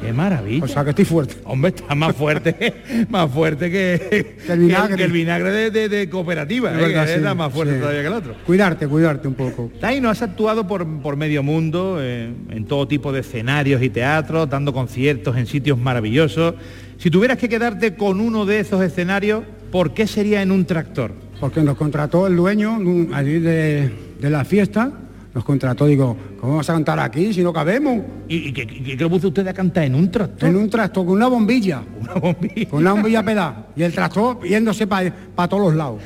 Qué 0.00 0.12
maravilla. 0.12 0.64
O 0.64 0.68
sea 0.68 0.84
que 0.84 0.90
estoy 0.90 1.04
fuerte. 1.04 1.34
Hombre, 1.42 1.72
está 1.74 1.92
más 1.96 2.14
fuerte, 2.14 2.72
más 3.08 3.28
fuerte 3.32 3.68
que, 3.68 4.36
Que 4.46 4.52
el 4.52 4.60
vinagre. 4.60 4.94
que 4.96 5.02
el 5.02 5.10
vinagre 5.10 5.50
de, 5.50 5.70
de- 5.72 5.88
de 5.88 6.08
cooperativa, 6.08 6.70
Es 6.70 6.78
¿eh? 6.78 6.80
verdad, 6.82 7.02
que 7.04 7.10
sí, 7.14 7.16
está 7.18 7.34
más 7.34 7.52
fuerte 7.52 7.74
sí. 7.74 7.80
todavía 7.80 8.02
que 8.02 8.06
el 8.06 8.12
otro. 8.12 8.34
Cuidarte, 8.46 8.86
cuidarte 8.86 9.26
un 9.26 9.34
poco. 9.34 9.72
Taino, 9.80 10.08
has 10.08 10.22
actuado 10.22 10.68
por, 10.68 10.86
por 11.02 11.16
medio 11.16 11.42
mundo, 11.42 11.98
eh, 12.00 12.30
en 12.50 12.64
todo 12.66 12.86
tipo 12.86 13.10
de 13.10 13.20
escenarios 13.22 13.82
y 13.82 13.90
teatros, 13.90 14.48
dando 14.48 14.72
conciertos 14.72 15.36
en 15.36 15.46
sitios 15.46 15.76
maravillosos. 15.76 16.54
Si 16.98 17.10
tuvieras 17.10 17.38
que 17.38 17.48
quedarte 17.48 17.94
con 17.94 18.20
uno 18.20 18.44
de 18.44 18.60
esos 18.60 18.82
escenarios, 18.82 19.44
¿por 19.70 19.94
qué 19.94 20.06
sería 20.06 20.42
en 20.42 20.50
un 20.50 20.64
tractor? 20.64 21.12
Porque 21.40 21.62
nos 21.62 21.76
contrató 21.76 22.26
el 22.26 22.34
dueño 22.34 22.78
allí 23.14 23.38
de, 23.38 23.92
de 24.20 24.30
la 24.30 24.44
fiesta. 24.44 24.90
Nos 25.32 25.44
contrató, 25.44 25.86
digo, 25.86 26.16
¿cómo 26.40 26.54
vamos 26.54 26.68
a 26.68 26.72
cantar 26.72 26.98
aquí 26.98 27.32
si 27.32 27.42
no 27.44 27.52
cabemos? 27.52 28.00
¿Y, 28.26 28.48
y 28.48 28.52
qué, 28.52 28.96
le 28.96 29.08
puso 29.08 29.28
usted 29.28 29.46
a 29.46 29.52
cantar 29.54 29.84
en 29.84 29.94
un 29.94 30.10
tractor? 30.10 30.48
En 30.48 30.56
un 30.56 30.68
tractor 30.68 31.06
con 31.06 31.14
una 31.14 31.28
bombilla. 31.28 31.82
Una 32.00 32.14
bombilla. 32.14 32.68
Con 32.68 32.80
una 32.80 32.92
bombilla 32.94 33.22
pedal. 33.22 33.66
Y 33.76 33.82
el 33.84 33.92
tractor 33.92 34.42
yéndose 34.42 34.88
para 34.88 35.12
todos 35.48 35.62
los 35.68 35.74
lados. 35.76 36.02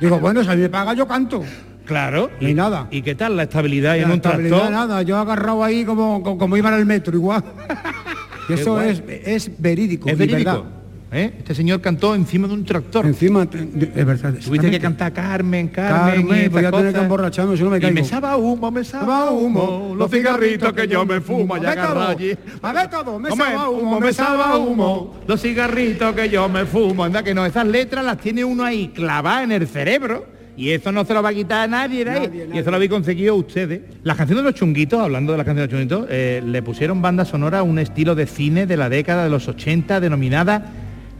Digo, 0.00 0.18
bueno, 0.18 0.42
si 0.42 0.48
me 0.56 0.68
paga, 0.68 0.94
yo 0.94 1.06
canto. 1.06 1.44
Claro. 1.84 2.30
Ni 2.40 2.54
nada. 2.54 2.88
¿Y 2.90 3.02
qué 3.02 3.14
tal 3.14 3.36
la 3.36 3.44
estabilidad 3.44 3.96
en 3.96 4.02
La 4.02 4.08
un 4.08 4.14
estabilidad, 4.14 4.56
tractor? 4.56 4.72
nada, 4.72 5.02
yo 5.02 5.16
agarrado 5.16 5.62
ahí 5.62 5.84
como, 5.84 6.22
como, 6.24 6.36
como 6.38 6.56
iba 6.56 6.70
en 6.70 6.74
el 6.80 6.86
metro, 6.86 7.14
igual. 7.14 7.44
Y 8.48 8.52
eso 8.54 8.72
guay. 8.72 8.90
es, 8.90 9.02
es 9.46 9.50
verídico. 9.60 10.08
Es 10.08 10.14
y 10.14 10.18
verídico. 10.18 10.50
verdad. 10.50 10.64
¿eh? 11.12 11.34
Este 11.38 11.54
señor 11.54 11.80
cantó 11.80 12.14
encima 12.14 12.46
de 12.48 12.54
un 12.54 12.64
tractor. 12.64 13.06
Encima, 13.06 13.44
es 13.52 14.06
verdad. 14.06 14.34
Tuviste 14.44 14.70
que 14.70 14.78
cantar 14.78 15.12
Carmen, 15.12 15.68
Carmen, 15.68 16.26
Carmen, 16.26 16.46
y 16.46 16.50
que 16.50 16.70
cosas. 16.70 16.94
emborracharme, 16.94 17.56
si 17.56 17.62
no 17.62 17.70
me 17.70 17.78
Y 17.78 17.80
caigo. 17.80 17.94
me 17.94 18.04
sabe 18.04 18.26
a 18.26 18.36
humo, 18.36 18.70
me 18.70 18.84
sabe 18.84 19.12
a 19.12 19.30
humo, 19.30 19.94
los 19.96 20.10
cigarritos 20.10 20.72
que 20.74 20.86
yo 20.86 21.06
me 21.06 21.20
fumo, 21.20 21.56
ya 21.56 21.70
agarrado 21.72 22.08
allí. 22.08 22.36
a 22.60 22.72
ver 22.72 22.90
todo, 22.90 23.18
me 23.18 23.30
¿Cómo 23.30 23.42
sabe 23.42 23.54
es? 23.56 23.60
a 23.62 23.68
humo, 23.70 24.00
me 24.00 24.12
sabe 24.12 24.42
a 24.42 24.56
humo. 24.56 25.14
Los 25.26 25.40
cigarritos 25.40 26.14
que 26.14 26.28
yo 26.28 26.48
me 26.48 26.64
fumo. 26.66 27.04
Anda 27.04 27.22
que 27.22 27.32
no, 27.34 27.46
esas 27.46 27.66
letras 27.66 28.04
las 28.04 28.18
tiene 28.18 28.44
uno 28.44 28.64
ahí 28.64 28.88
clavadas 28.88 29.44
en 29.44 29.52
el 29.52 29.66
cerebro. 29.66 30.37
Y 30.58 30.70
eso 30.72 30.90
no 30.90 31.04
se 31.04 31.14
lo 31.14 31.22
va 31.22 31.28
a 31.28 31.34
quitar 31.34 31.60
a 31.60 31.66
nadie. 31.68 32.04
Nadie, 32.04 32.48
Y 32.52 32.58
eso 32.58 32.70
lo 32.70 32.76
habéis 32.76 32.90
conseguido 32.90 33.36
ustedes. 33.36 33.80
Las 34.02 34.16
canciones 34.16 34.44
de 34.44 34.50
los 34.50 34.58
chunguitos, 34.58 35.00
hablando 35.00 35.30
de 35.32 35.38
las 35.38 35.46
canciones 35.46 35.70
de 35.70 35.76
los 35.76 35.88
chunguitos, 35.88 36.08
eh, 36.10 36.42
le 36.44 36.62
pusieron 36.62 37.00
banda 37.00 37.24
sonora 37.24 37.60
a 37.60 37.62
un 37.62 37.78
estilo 37.78 38.14
de 38.16 38.26
cine 38.26 38.66
de 38.66 38.76
la 38.76 38.88
década 38.88 39.22
de 39.24 39.30
los 39.30 39.46
80 39.46 40.00
denominada 40.00 40.72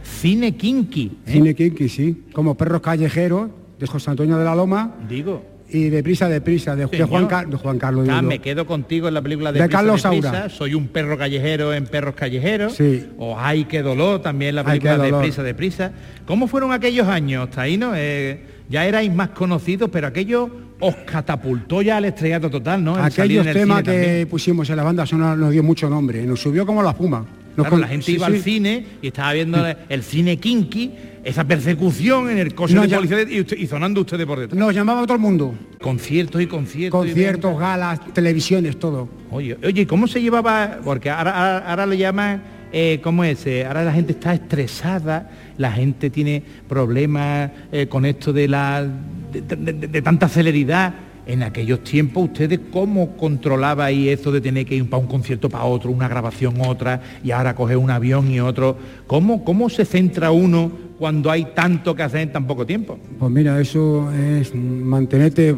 cine 0.03 0.55
kinky. 0.55 1.11
¿eh? 1.25 1.31
Cine 1.31 1.55
Kinky, 1.55 1.87
sí. 1.89 2.23
Como 2.33 2.55
Perros 2.55 2.81
Callejeros, 2.81 3.49
de 3.79 3.87
José 3.87 4.09
Antonio 4.11 4.37
de 4.37 4.43
la 4.43 4.55
Loma, 4.55 4.95
Digo. 5.07 5.41
y 5.69 5.87
de 5.89 6.03
Prisa 6.03 6.27
de 6.27 6.41
Prisa, 6.41 6.75
de. 6.75 6.85
Juan, 7.05 7.27
Car- 7.27 7.47
de 7.47 7.55
Juan 7.55 7.77
Carlos. 7.79 8.07
Ah, 8.11 8.21
me 8.21 8.39
quedo 8.39 8.65
contigo 8.65 9.07
en 9.07 9.13
la 9.13 9.21
película 9.21 9.53
de, 9.53 9.59
De 9.61 9.65
Prisa 9.67 9.77
Carlos 9.77 10.03
de 10.03 10.09
Prisa, 10.09 10.31
Saura. 10.31 10.49
Soy 10.49 10.73
un 10.73 10.87
perro 10.89 11.17
callejero 11.17 11.73
en 11.73 11.85
Perros 11.85 12.15
Callejeros. 12.15 12.73
Sí. 12.73 13.05
O 13.17 13.37
Ay, 13.39 13.65
qué 13.65 13.81
dolor, 13.81 14.21
también 14.21 14.55
la 14.55 14.65
película 14.65 14.97
de. 14.97 15.13
Prisa 15.13 15.43
de 15.43 15.53
Prisa. 15.53 15.91
¿Cómo 16.25 16.47
fueron 16.47 16.73
aquellos 16.73 17.07
años, 17.07 17.49
Taíno? 17.51 17.93
Eh, 17.95 18.58
ya 18.69 18.85
erais 18.85 19.13
más 19.13 19.29
conocidos, 19.29 19.89
pero 19.91 20.07
aquello 20.07 20.49
os 20.79 20.95
catapultó 21.05 21.81
ya 21.81 21.97
al 21.97 22.05
estrellato 22.05 22.49
total, 22.49 22.83
¿no? 22.83 22.97
El 22.97 23.03
Aquellos 23.03 23.45
temas 23.51 23.83
que 23.83 23.91
también. 23.91 24.27
pusimos 24.29 24.69
en 24.69 24.77
la 24.77 24.83
banda 24.83 25.05
sonora 25.05 25.35
nos 25.35 25.51
dio 25.51 25.63
mucho 25.63 25.89
nombre, 25.89 26.23
nos 26.25 26.39
subió 26.39 26.65
como 26.65 26.81
la 26.83 26.91
espuma. 26.91 27.25
Claro, 27.55 27.71
con- 27.71 27.81
la 27.81 27.87
gente 27.89 28.05
sí, 28.05 28.13
iba 28.13 28.27
sí. 28.27 28.33
al 28.35 28.39
cine 28.41 28.85
y 29.01 29.07
estaba 29.07 29.33
viendo 29.33 29.57
el 29.89 30.03
cine 30.03 30.37
kinky, 30.37 30.93
esa 31.25 31.43
persecución 31.45 32.29
en 32.29 32.37
el 32.37 32.55
coche 32.55 32.73
No, 32.73 32.83
de 32.87 32.95
policía 32.95 33.23
y, 33.29 33.41
usted- 33.41 33.57
y 33.57 33.67
sonando 33.67 33.99
ustedes 34.01 34.25
por 34.25 34.39
detrás. 34.39 34.57
Nos 34.57 34.73
llamaba 34.73 35.01
todo 35.01 35.15
el 35.15 35.19
mundo. 35.19 35.53
Conciertos 35.81 36.41
y 36.41 36.47
conciertos. 36.47 37.05
y 37.05 37.09
Conciertos, 37.09 37.59
galas, 37.59 37.99
televisiones, 38.13 38.79
todo. 38.79 39.09
Oye, 39.31 39.57
oye, 39.61 39.85
¿cómo 39.85 40.07
se 40.07 40.21
llevaba? 40.21 40.77
Porque 40.85 41.09
ahora, 41.09 41.31
ahora, 41.31 41.69
ahora 41.69 41.85
le 41.85 41.97
llaman, 41.97 42.43
eh, 42.71 42.99
¿cómo 43.03 43.23
es? 43.23 43.45
Eh, 43.47 43.65
ahora 43.65 43.83
la 43.83 43.93
gente 43.93 44.13
está 44.13 44.33
estresada, 44.33 45.29
la 45.57 45.71
gente 45.71 46.09
tiene 46.09 46.43
problemas 46.67 47.51
eh, 47.71 47.87
con 47.87 48.05
esto 48.05 48.31
de 48.33 48.47
la 48.47 48.85
de, 49.31 49.41
de- 49.41 49.73
de- 49.73 49.87
de 49.87 50.01
tanta 50.01 50.27
celeridad. 50.27 50.93
En 51.27 51.43
aquellos 51.43 51.83
tiempos, 51.83 52.23
¿ustedes 52.23 52.59
cómo 52.71 53.15
controlabais 53.15 54.07
eso 54.19 54.31
de 54.31 54.41
tener 54.41 54.65
que 54.65 54.73
ir 54.75 54.89
para 54.89 54.99
un 55.03 55.07
concierto 55.07 55.47
para 55.47 55.63
otro, 55.65 55.91
una 55.91 56.07
grabación 56.07 56.55
otra, 56.65 57.01
y 57.23 57.29
ahora 57.29 57.53
coger 57.53 57.77
un 57.77 57.91
avión 57.91 58.31
y 58.31 58.39
otro? 58.39 58.75
¿Cómo, 59.05 59.43
cómo 59.43 59.69
se 59.69 59.85
centra 59.85 60.31
uno 60.31 60.71
cuando 60.97 61.29
hay 61.29 61.45
tanto 61.53 61.95
que 61.95 62.01
hacer 62.01 62.21
en 62.21 62.31
tan 62.31 62.47
poco 62.47 62.65
tiempo? 62.65 62.97
Pues 63.19 63.31
mira, 63.31 63.61
eso 63.61 64.11
es 64.11 64.55
mantenerte, 64.55 65.55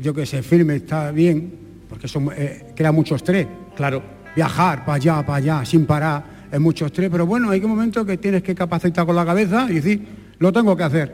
yo 0.00 0.12
que 0.12 0.26
sé, 0.26 0.42
firme, 0.42 0.76
está 0.76 1.10
bien, 1.12 1.50
porque 1.88 2.04
eso 2.08 2.20
eh, 2.36 2.66
crea 2.76 2.92
mucho 2.92 3.14
estrés. 3.14 3.46
Claro, 3.74 4.02
Viajar 4.34 4.84
para 4.84 4.96
allá, 4.96 5.24
para 5.24 5.36
allá, 5.38 5.64
sin 5.64 5.86
parar, 5.86 6.22
es 6.52 6.60
mucho 6.60 6.86
estrés, 6.86 7.08
pero 7.10 7.26
bueno, 7.26 7.50
hay 7.50 7.60
que 7.60 7.66
momentos 7.66 8.06
que 8.06 8.16
tienes 8.16 8.42
que 8.42 8.54
capacitar 8.54 9.04
con 9.06 9.16
la 9.16 9.24
cabeza 9.24 9.66
y 9.70 9.74
decir, 9.74 10.02
lo 10.38 10.52
tengo 10.52 10.76
que 10.76 10.82
hacer. 10.84 11.12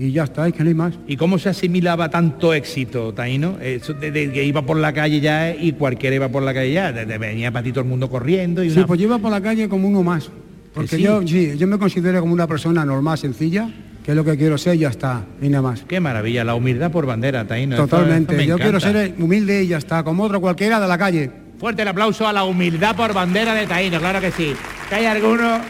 Y 0.00 0.12
ya 0.12 0.24
está, 0.24 0.46
es 0.46 0.54
que 0.54 0.62
no 0.62 0.68
hay 0.68 0.74
más. 0.74 0.94
¿Y 1.08 1.16
cómo 1.16 1.38
se 1.38 1.48
asimilaba 1.48 2.08
tanto 2.08 2.54
éxito, 2.54 3.12
Taino? 3.12 3.58
Eso 3.60 3.94
de, 3.94 4.12
de 4.12 4.30
que 4.30 4.44
iba 4.44 4.62
por 4.62 4.76
la 4.76 4.92
calle 4.92 5.20
ya 5.20 5.52
y 5.54 5.72
cualquiera 5.72 6.14
iba 6.14 6.28
por 6.28 6.42
la 6.44 6.54
calle 6.54 6.72
ya. 6.72 6.92
de- 6.92 7.18
venía 7.18 7.50
para 7.50 7.64
ti 7.64 7.70
todo 7.72 7.80
el 7.82 7.88
mundo 7.88 8.08
corriendo 8.08 8.62
y 8.62 8.70
Sí, 8.70 8.76
una... 8.78 8.86
pues 8.86 9.00
yo 9.00 9.06
iba 9.06 9.18
por 9.18 9.30
la 9.32 9.40
calle 9.40 9.68
como 9.68 9.88
uno 9.88 10.04
más. 10.04 10.30
Porque 10.72 10.96
sí? 10.96 11.02
yo, 11.02 11.26
sí, 11.26 11.54
yo 11.58 11.66
me 11.66 11.78
considero 11.78 12.20
como 12.20 12.32
una 12.32 12.46
persona 12.46 12.84
normal, 12.84 13.18
sencilla, 13.18 13.68
que 14.04 14.12
es 14.12 14.16
lo 14.16 14.24
que 14.24 14.36
quiero 14.36 14.56
ser 14.56 14.76
y 14.76 14.80
ya 14.80 14.88
está, 14.90 15.24
ni 15.40 15.48
nada 15.48 15.62
más. 15.62 15.82
Qué 15.88 15.98
maravilla, 15.98 16.44
la 16.44 16.54
humildad 16.54 16.92
por 16.92 17.04
bandera, 17.04 17.44
Taino. 17.48 17.74
Totalmente. 17.74 18.34
esto 18.34 18.44
yo 18.46 18.56
quiero 18.58 18.78
ser 18.78 19.14
humilde 19.18 19.64
y 19.64 19.66
ya 19.66 19.78
está, 19.78 20.04
como 20.04 20.22
otro 20.22 20.40
cualquiera 20.40 20.78
de 20.78 20.86
la 20.86 20.96
calle. 20.96 21.30
Fuerte 21.58 21.82
el 21.82 21.88
aplauso 21.88 22.26
a 22.26 22.32
la 22.32 22.44
humildad 22.44 22.94
por 22.94 23.12
bandera 23.12 23.52
de 23.54 23.66
Taíno, 23.66 23.98
claro 23.98 24.20
que 24.20 24.30
sí. 24.30 24.52
Que 24.88 24.94
hay 24.94 25.06
algunos, 25.06 25.60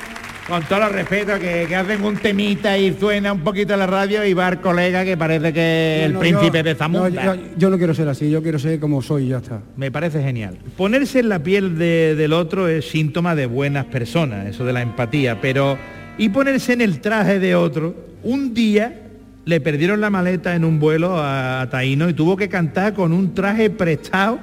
con 0.47 0.63
todo 0.65 0.87
el 0.87 0.93
respeto, 0.93 1.39
que, 1.39 1.65
que 1.67 1.77
hacen 1.77 2.05
un 2.05 2.17
temita 2.19 2.77
y 2.77 2.93
suena 2.93 3.33
un 3.33 3.41
poquito 3.41 3.75
la 3.75 3.87
radio 3.87 4.23
y 4.25 4.35
va 4.35 4.49
el 4.51 4.59
colega 4.61 5.03
que 5.05 5.17
parece 5.17 5.51
que 5.53 6.01
es 6.01 6.07
el 6.07 6.13
No, 6.13 6.21
príncipe 6.21 6.59
yo- 6.59 6.63
de 6.65 6.75
Zamunda. 6.75 7.25
no, 7.25 7.35
yo, 7.35 7.41
yo 7.57 7.71
no 7.71 7.79
quiero 7.79 7.95
ser 7.95 8.07
así, 8.09 8.31
yo 8.31 8.43
quiero 8.43 8.59
ser 8.59 8.79
como 8.81 9.01
soy 9.01 9.25
y 9.25 9.29
ya 9.29 9.39
está. 9.39 9.63
Me 9.77 9.91
parece 9.91 10.23
genial. 10.23 10.59
Ponerse 10.77 11.21
en 11.21 11.31
la 11.31 11.39
piel 11.39 11.79
de- 11.79 12.15
del 12.15 12.35
otro 12.35 12.69
es 12.69 12.87
síntoma 12.91 13.35
de 13.35 13.47
buenas 13.47 13.87
personas, 13.87 14.47
eso 14.47 14.67
de 14.67 14.75
la 14.75 14.83
empatía, 14.83 15.41
pero 15.41 15.79
y 16.19 16.29
ponerse 16.29 16.75
en 16.75 16.83
el 16.83 17.01
traje 17.01 17.39
de 17.39 17.55
otro, 17.55 17.95
un 18.25 18.53
día 18.53 19.08
le 19.49 19.63
perdieron 19.63 20.03
la 20.03 20.11
maleta 20.11 20.55
en 20.55 20.63
un 20.63 20.79
vuelo 20.79 21.15
a, 21.17 21.67
Taíno 21.71 22.07
y 22.11 22.13
tuvo 22.13 22.37
que 22.37 22.51
cantar 22.51 22.93
con 22.93 23.15
un 23.15 23.33
traje 23.33 23.71
prestado. 23.71 24.39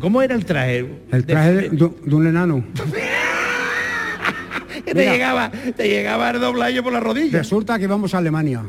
¿Cómo 0.00 0.22
era 0.22 0.34
el 0.34 0.46
traje? 0.46 0.86
El 1.10 1.26
traje 1.26 1.52
de, 1.52 1.68
de- 1.68 1.90
de 2.06 2.14
un 2.14 2.26
enano. 2.26 2.64
que 4.86 4.94
te 4.94 5.04
llegaba, 5.10 5.50
te 5.76 5.86
llegaba 5.86 6.30
el 6.30 6.40
doblayo 6.40 6.82
por 6.82 6.94
la 6.94 7.00
rodilla. 7.00 7.40
Resulta 7.40 7.78
que 7.78 7.86
vamos 7.86 8.14
a 8.14 8.18
Alemania, 8.18 8.62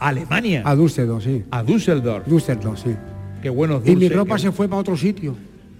Alemania. 0.00 0.60
a 0.66 0.76
Düsseldorf, 0.76 1.24
sí. 1.24 1.44
A 1.50 1.62
Düsseldorf. 1.62 2.26
Düsseldorf, 2.26 2.78
sí. 2.82 2.94
Qué 3.40 3.48
buenos 3.48 3.88
Y 3.88 3.96
mi 3.96 4.10
ropa 4.10 4.38
se 4.38 4.52
fue 4.52 4.68
para 4.68 4.82
otro 4.82 4.98
sitio. 4.98 5.34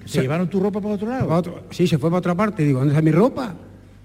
¿Se 0.07 0.23
llevaron 0.23 0.49
tu 0.49 0.61
ropa 0.61 0.81
para 0.81 0.95
otro 0.95 1.11
lado? 1.11 1.29
Pa' 1.29 1.37
otro- 1.37 1.65
sí, 1.71 1.87
se 1.87 1.99
fue 1.99 2.09
para 2.09 2.21
otra 2.21 2.35
parte. 2.35 2.63
Digo, 2.65 2.79
¿dónde 2.79 2.95
está 2.95 3.03
mi 3.03 3.11
ropa? 3.11 3.55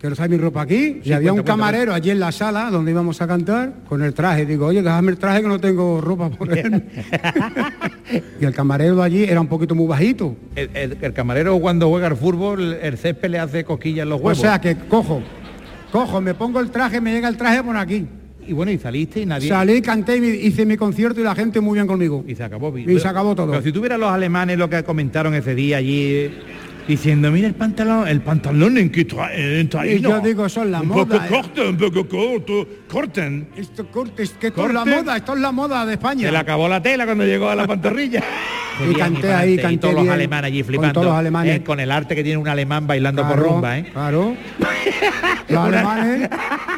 Que 0.02 0.08
no 0.08 0.14
está 0.14 0.28
mi 0.28 0.36
ropa 0.38 0.64
aquí. 0.64 1.00
Sí, 1.04 1.10
y 1.10 1.14
había 1.14 1.30
cuenta, 1.30 1.32
un 1.32 1.36
cuenta, 1.36 1.52
camarero 1.52 1.94
allí 1.94 2.10
en 2.10 2.20
la 2.20 2.32
sala 2.32 2.72
donde 2.72 2.90
íbamos 2.90 3.22
a 3.22 3.28
cantar 3.28 3.72
con 3.88 4.02
el 4.02 4.16
traje. 4.16 4.48
Digo, 4.48 4.66
oye, 4.66 4.82
déjame 4.82 5.12
el 5.12 5.18
traje 5.20 5.44
que 5.44 5.48
no 5.48 5.60
tengo 5.60 6.02
ropa 6.02 6.30
por 6.32 6.52
él. 6.58 6.84
y 8.42 8.46
el 8.46 8.54
camarero 8.54 8.96
de 8.96 9.04
allí 9.04 9.24
era 9.26 9.40
un 9.40 9.48
poquito 9.48 9.76
muy 9.76 9.86
bajito. 9.88 10.36
El, 10.56 10.70
el- 10.74 10.98
el 11.02 11.14
camarero 11.14 11.60
cuando 11.60 11.88
juega 11.90 12.08
al 12.08 12.18
fútbol, 12.18 12.78
el 12.82 12.98
césped 12.98 13.30
le 13.30 13.38
hace 13.40 13.64
cosquillas 13.64 14.04
en 14.04 14.10
los 14.10 14.20
O 14.20 14.24
huevos. 14.24 14.40
sea 14.42 14.60
que 14.60 14.76
cojo, 14.76 15.22
cojo, 15.92 16.20
me 16.20 16.34
pongo 16.34 16.60
el 16.60 16.72
traje, 16.72 17.00
me 17.00 17.14
llega 17.14 17.28
el 17.28 17.38
traje 17.38 17.62
por 17.64 17.78
aquí. 17.78 18.08
y 18.48 18.54
bueno, 18.54 18.72
y 18.72 18.80
saliste 18.80 19.22
y 19.22 19.26
nadie... 19.28 19.50
Salí, 19.50 19.82
canté, 19.84 20.18
hice 20.18 20.66
mi 20.66 20.78
concierto 20.78 21.22
y 21.22 21.24
la 21.24 21.36
gente 21.36 21.62
muy 21.62 21.76
bien 21.76 21.86
conmigo. 21.86 22.24
Y 22.28 22.34
se 22.34 22.44
acabó. 22.44 22.76
Y 22.76 23.00
se 23.00 23.08
acabó 23.08 23.36
todo. 23.36 23.52
Pero 23.52 23.62
si 23.62 23.72
tuvieras 23.72 24.00
los 24.00 24.10
alemanes 24.10 24.58
lo 24.58 24.68
que 24.68 24.84
comentaron 24.84 25.36
ese 25.36 25.54
día 25.54 25.78
allí, 25.78 26.32
diciendo, 26.88 27.32
mira 27.32 27.48
el 27.48 27.54
pantalón, 27.56 28.08
el 28.08 28.22
pantalón 28.22 28.78
en 28.78 28.90
que 28.92 29.06
trae, 29.06 29.60
en 29.62 29.70
Y 29.88 30.00
yo 30.00 30.20
digo, 30.20 30.46
es 30.46 30.56
la 30.58 30.82
un 30.82 30.88
moda, 30.88 31.06
poco 31.06 31.16
eh. 31.16 31.28
corto, 31.30 31.70
un 31.70 31.78
poco 31.78 32.08
corto, 32.08 32.68
corten. 32.88 33.48
Esto, 33.56 33.86
corte, 33.88 34.24
es 34.24 34.32
que 34.32 34.48
esto 34.48 34.68
es 34.68 34.74
la 34.74 34.86
moda, 34.86 35.18
esto 35.18 35.34
es 35.34 35.40
la 35.40 35.52
moda 35.52 35.86
de 35.86 35.94
España. 35.94 36.26
Se 36.26 36.32
le 36.32 36.38
acabó 36.38 36.68
la 36.68 36.82
tela 36.82 37.06
cuando 37.06 37.26
llegó 37.26 37.50
a 37.50 37.56
la 37.56 37.68
pantorrilla. 37.68 38.24
Y 38.90 38.96
canté 38.96 39.32
ahí, 39.32 39.54
y 39.54 39.58
canté 39.58 39.78
todos 39.78 39.94
los 39.94 40.04
bien, 40.04 40.14
alemanes 40.16 40.48
allí 40.48 40.62
con 40.62 40.68
flipando. 40.70 40.94
todos 40.94 41.06
los 41.08 41.16
alemanes. 41.16 41.58
eh, 41.58 41.64
con 41.64 41.80
el 41.80 41.92
arte 41.92 42.16
que 42.16 42.24
tiene 42.24 42.38
un 42.40 42.48
alemán 42.48 42.88
bailando 42.88 43.22
Claro, 43.22 43.36
por 43.44 43.52
rumba, 43.52 43.78
¿eh? 43.78 43.84
Claro. 43.92 44.36
Los 45.50 45.60
alemanes. 45.66 46.30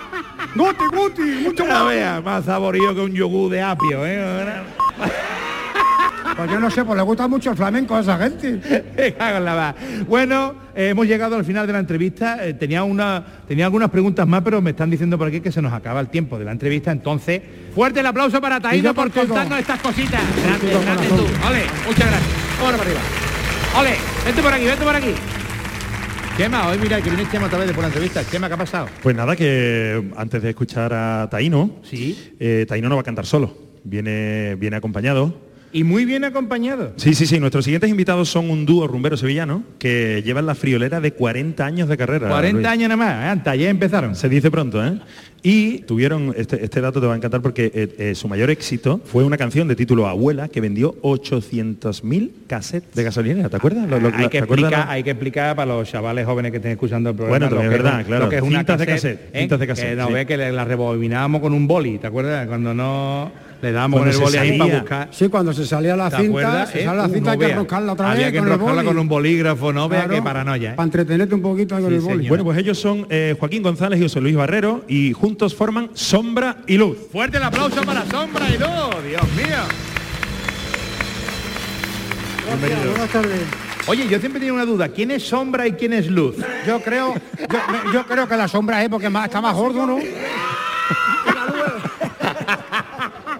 Guti, 0.55 0.83
guti, 0.91 1.21
mucho 1.43 1.65
No 1.65 1.73
más. 1.73 1.87
vea, 1.89 2.19
más 2.21 2.43
saborío 2.45 2.93
que 2.93 3.01
un 3.01 3.13
yogur 3.13 3.49
de 3.51 3.61
apio, 3.61 4.05
¿eh? 4.05 4.43
Pues 6.35 6.51
yo 6.51 6.59
no 6.59 6.69
sé, 6.71 6.83
pues 6.83 6.97
le 6.97 7.03
gusta 7.03 7.27
mucho 7.27 7.51
el 7.51 7.57
flamenco 7.57 7.95
a 7.95 8.01
esa 8.01 8.17
gente. 8.17 8.59
Bueno, 10.07 10.55
eh, 10.75 10.89
hemos 10.89 11.07
llegado 11.07 11.35
al 11.35 11.45
final 11.45 11.67
de 11.67 11.73
la 11.73 11.79
entrevista. 11.79 12.45
Eh, 12.45 12.53
tenía, 12.53 12.83
una, 12.83 13.23
tenía 13.47 13.65
algunas 13.65 13.89
preguntas 13.89 14.27
más, 14.27 14.41
pero 14.41 14.61
me 14.61 14.71
están 14.71 14.89
diciendo 14.89 15.17
por 15.17 15.27
aquí 15.27 15.39
que 15.41 15.51
se 15.51 15.61
nos 15.61 15.73
acaba 15.73 15.99
el 15.99 16.07
tiempo 16.09 16.37
de 16.39 16.45
la 16.45 16.51
entrevista. 16.51 16.91
Entonces, 16.91 17.41
fuerte 17.73 17.99
el 17.99 18.05
aplauso 18.05 18.41
para 18.41 18.57
Y 18.57 18.61
Taíno 18.61 18.83
yo 18.89 18.93
por 18.93 19.11
contarnos 19.11 19.59
estas 19.59 19.79
cositas. 19.81 20.21
Grande, 20.43 20.85
grande 20.85 21.07
tú. 21.07 21.15
Ole, 21.15 21.63
muchas 21.87 22.07
gracias. 22.09 22.31
Vámonos 22.57 22.79
para 22.79 22.89
arriba. 22.89 23.01
Ole, 23.79 23.95
vete 24.25 24.41
por 24.41 24.53
aquí, 24.53 24.65
vete 24.65 24.83
por 24.83 24.95
aquí. 24.95 25.13
Chema, 26.37 26.67
hoy 26.67 26.77
mira 26.81 26.99
que 27.01 27.09
viene 27.11 27.29
Chema 27.29 27.45
otra 27.45 27.59
vez 27.59 27.67
de 27.67 27.73
por 27.73 27.83
la 27.83 27.87
entrevista. 27.89 28.23
Chema, 28.29 28.47
¿qué 28.47 28.53
ha 28.55 28.57
pasado? 28.57 28.87
Pues 29.03 29.15
nada, 29.15 29.35
que 29.35 30.11
antes 30.17 30.41
de 30.41 30.49
escuchar 30.49 30.91
a 30.93 31.27
Taino, 31.29 31.69
Sí. 31.83 32.33
eh, 32.39 32.65
Taino 32.67 32.89
no 32.89 32.95
va 32.95 33.01
a 33.01 33.05
cantar 33.05 33.25
solo, 33.25 33.55
viene, 33.83 34.55
viene 34.55 34.75
acompañado. 34.75 35.52
Y 35.73 35.83
muy 35.83 36.05
bien 36.05 36.23
acompañado. 36.23 36.93
Sí, 36.97 37.15
sí, 37.15 37.25
sí, 37.25 37.39
nuestros 37.39 37.65
siguientes 37.65 37.89
invitados 37.89 38.29
son 38.29 38.49
un 38.51 38.65
dúo 38.65 38.87
rumbero 38.87 39.17
sevillano 39.17 39.63
que 39.79 40.21
llevan 40.23 40.45
la 40.45 40.53
friolera 40.55 41.01
de 41.01 41.13
40 41.13 41.65
años 41.65 41.89
de 41.89 41.97
carrera. 41.97 42.29
40 42.29 42.53
Luis. 42.53 42.67
años 42.67 42.89
nada 42.89 42.97
más, 42.97 43.23
¿eh? 43.23 43.27
Antes, 43.29 43.51
ayer 43.53 43.69
empezaron. 43.69 44.15
Se 44.15 44.29
dice 44.29 44.51
pronto, 44.51 44.85
¿eh? 44.85 44.99
Y 45.45 45.79
tuvieron, 45.79 46.33
este, 46.37 46.63
este 46.63 46.79
dato 46.79 47.01
te 47.01 47.07
va 47.07 47.13
a 47.13 47.17
encantar 47.17 47.41
porque 47.41 47.69
eh, 47.73 47.95
eh, 47.97 48.15
su 48.15 48.29
mayor 48.29 48.49
éxito 48.49 49.01
fue 49.03 49.25
una 49.25 49.35
canción 49.35 49.67
de 49.67 49.75
título 49.75 50.07
Abuela 50.07 50.47
que 50.47 50.61
vendió 50.61 50.95
800.000 51.01 52.31
cassettes 52.47 52.93
de 52.95 53.03
gasolinera, 53.03 53.49
¿te 53.49 53.57
acuerdas? 53.57 53.89
Lo- 53.89 53.99
lo- 53.99 54.07
hay, 54.15 54.29
que 54.29 54.37
¿te 54.37 54.43
acuerdas, 54.43 54.71
explicar, 54.71 54.89
hay 54.89 55.03
que 55.03 55.09
explicar 55.09 55.55
para 55.55 55.73
los 55.73 55.89
chavales 55.89 56.25
jóvenes 56.25 56.51
que 56.51 56.57
estén 56.57 56.71
escuchando 56.71 57.09
el 57.09 57.15
programa. 57.15 57.47
Bueno, 57.47 57.55
lo 57.55 57.61
es 57.61 57.69
que 57.69 57.83
verdad, 57.83 58.05
claro. 58.05 58.23
Lo 58.25 58.29
que 58.29 58.35
es 58.37 58.41
una 58.41 58.59
Cintas 58.59 58.79
de 58.79 58.85
cassette, 58.85 59.17
cassette, 59.19 59.35
¿eh? 59.35 59.39
cintas 59.41 59.59
de 59.59 59.67
cassette, 59.67 59.89
Que 59.89 59.95
no 59.95 60.07
sí. 60.07 60.13
ve 60.13 60.25
que 60.25 60.37
la 60.37 60.65
rebobinábamos 60.65 61.41
con 61.41 61.53
un 61.53 61.67
boli, 61.67 61.97
¿te 61.97 62.07
acuerdas? 62.07 62.47
Cuando 62.47 62.73
no 62.73 63.31
le 63.63 63.71
dábamos 63.71 64.01
con 64.01 64.09
el 64.09 64.17
boli 64.17 64.37
ahí 64.37 64.57
para 64.59 64.79
buscar. 64.79 65.07
Sí, 65.11 65.29
cuando 65.29 65.53
se 65.53 65.65
salía 65.65 65.95
la 65.95 66.09
¿Te 66.09 66.17
cinta, 66.17 66.29
acuerdas? 66.29 66.69
se 66.69 66.81
eh? 66.81 66.85
sale 66.85 66.97
la 66.97 67.05
Uh, 67.05 67.13
cinta 67.13 67.21
no 67.21 67.31
hay 67.31 67.37
que 67.37 67.45
vea. 67.45 67.53
enroscarla 67.55 67.93
otra 67.93 68.11
Había 68.11 68.25
vez 68.25 68.33
que 68.33 68.39
con 68.57 68.85
con 68.85 68.97
un 68.99 69.07
bolígrafo, 69.07 69.71
no 69.71 69.87
vea 69.87 70.01
Claro, 70.01 70.15
qué 70.15 70.21
paranoia. 70.21 70.71
¿eh? 70.71 70.75
Para 70.75 70.83
entretenerte 70.85 71.33
un 71.33 71.41
poquito 71.41 71.75
con 71.79 71.87
Sí, 71.87 71.95
el 71.95 72.01
boli. 72.01 72.15
señor. 72.17 72.29
Bueno, 72.29 72.43
pues 72.43 72.57
ellos 72.57 72.77
son 72.77 73.07
eh, 73.09 73.35
Joaquín 73.39 73.63
González 73.63 73.99
y 73.99 74.03
José 74.03 74.19
Luis 74.19 74.35
Barrero 74.35 74.83
y 74.89 75.13
juntos 75.13 75.55
forman 75.55 75.89
Sombra 75.93 76.57
y 76.67 76.77
Luz. 76.77 76.97
Fuerte 77.11 77.37
el 77.37 77.43
aplauso 77.43 77.81
para 77.83 78.05
Sombra 78.05 78.49
y 78.49 78.57
Luz, 78.57 79.03
Dios 79.07 79.23
mío. 79.37 79.57
Buenas 82.91 83.09
tardes. 83.09 83.41
Oye, 83.87 84.07
yo 84.09 84.19
siempre 84.19 84.39
tengo 84.41 84.53
una 84.55 84.65
duda, 84.65 84.89
¿quién 84.89 85.11
es 85.11 85.23
Sombra 85.23 85.67
y 85.67 85.73
quién 85.73 85.93
es 85.93 86.07
Luz? 86.07 86.35
Yo 86.67 86.81
creo, 86.81 87.13
yo, 87.39 87.91
yo 87.93 88.05
creo 88.05 88.27
que 88.27 88.35
la 88.37 88.47
sombra 88.47 88.81
es 88.83 88.89
porque 88.89 89.09
más, 89.09 89.25
está 89.25 89.41
más 89.41 89.55
gordo, 89.55 89.85
¿no? 89.85 89.97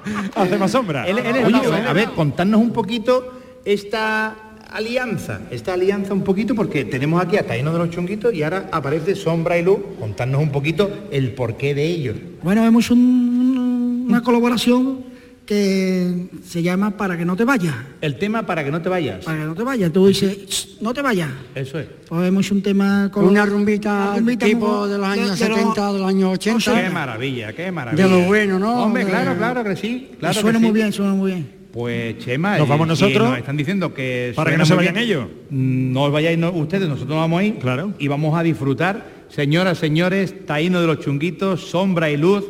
Hace 0.36 0.58
más 0.58 0.72
sombra. 0.72 1.08
Él- 1.08 1.20
él 1.20 1.36
es 1.36 1.46
Oye, 1.46 1.58
Luz. 1.58 1.72
A 1.88 1.94
ver, 1.94 2.10
contarnos 2.10 2.62
un 2.62 2.72
poquito 2.72 3.34
esta 3.66 4.36
alianza, 4.72 5.42
esta 5.52 5.74
alianza 5.74 6.14
un 6.14 6.24
poquito, 6.24 6.56
porque 6.56 6.84
tenemos 6.86 7.22
aquí 7.22 7.38
a 7.38 7.46
Taino 7.46 7.72
de 7.72 7.80
los 7.80 7.90
Chunguitos 7.92 8.34
y 8.34 8.42
ahora 8.44 8.70
aparece 8.72 9.16
Sombra 9.16 9.58
y 9.58 9.64
Luz, 9.64 9.78
contarnos 10.00 10.42
un 10.42 10.52
poquito 10.52 10.90
el 11.12 11.32
porqué 11.34 11.76
de 11.76 11.86
ellos. 11.86 12.16
Bueno, 12.42 12.66
hemos 12.66 12.90
un- 12.92 14.06
una 14.10 14.22
colaboración 14.22 15.13
que 15.46 16.28
se 16.46 16.64
llama 16.64 16.92
Para 16.98 17.18
que 17.18 17.26
no 17.26 17.36
te 17.36 17.44
vayas. 17.44 17.76
El 18.02 18.18
tema 18.18 18.46
para 18.46 18.64
que 18.64 18.72
no 18.72 18.82
te 18.82 18.90
vayas. 18.90 19.26
Para 19.26 19.40
que 19.40 19.46
no 19.46 19.56
te 19.56 19.64
vayas. 19.64 19.92
Tú 19.92 20.08
dices, 20.08 20.38
"Shh, 20.48 20.82
no 20.82 20.94
te 20.94 21.02
vayas. 21.02 21.30
Eso 21.54 21.80
es. 21.80 21.88
Pues 22.08 22.28
hemos 22.28 22.50
un 22.52 22.62
tema 22.62 23.10
con 23.12 23.26
Una 23.26 23.46
rumbita 23.46 23.92
una 24.12 24.16
rumbita 24.18 24.46
tipo 24.46 24.80
muy- 24.82 24.90
de 24.90 24.98
los 24.98 25.08
años 25.08 25.38
de 25.40 25.48
los- 25.50 25.58
70, 25.58 25.94
de 25.94 26.00
los 26.00 26.08
años 26.08 26.34
80. 26.34 26.82
Qué 26.84 26.90
maravilla, 26.90 27.54
qué 27.54 27.72
maravilla. 27.72 28.04
De 28.08 28.10
lo 28.10 28.22
bueno, 28.28 28.58
¿no? 28.60 28.84
Hombre, 28.84 29.04
De- 29.06 29.12
claro, 29.12 29.36
claro 29.38 29.64
que 29.64 29.76
sí. 29.76 30.12
Claro 30.20 30.34
suena 30.40 30.60
que 30.60 30.66
muy 30.66 30.70
sí. 30.70 30.74
bien, 30.74 30.94
suena 30.94 31.14
muy 31.14 31.32
bien. 31.32 31.64
Pues 31.74 32.20
Chema, 32.20 32.58
Nos 32.60 32.68
vamos 32.70 32.88
nosotros. 32.88 33.30
nos 33.30 33.38
están 33.40 33.58
diciendo 33.58 33.94
que 33.94 34.32
Para 34.36 34.52
que 34.52 34.58
no 34.58 34.66
se 34.66 34.76
vayan 34.76 34.94
bien. 34.94 35.06
ellos. 35.08 35.26
Mm, 35.50 35.92
No 35.92 36.04
os 36.04 36.12
vayáis 36.12 36.38
no- 36.38 36.52
ustedes, 36.52 36.88
nosotros 36.88 37.10
nos 37.10 37.18
vamos 37.20 37.40
a 37.42 37.44
ir. 37.44 37.56
Claro. 37.56 37.94
Y 37.98 38.08
vamos 38.08 38.38
a 38.38 38.44
disfrutar, 38.44 39.04
señoras, 39.30 39.80
señores, 39.80 40.46
Taíno 40.46 40.80
de 40.82 40.88
los 40.88 41.00
Chunguitos, 41.00 41.62
Sombra 41.70 42.12
y 42.12 42.18
Luz. 42.18 42.46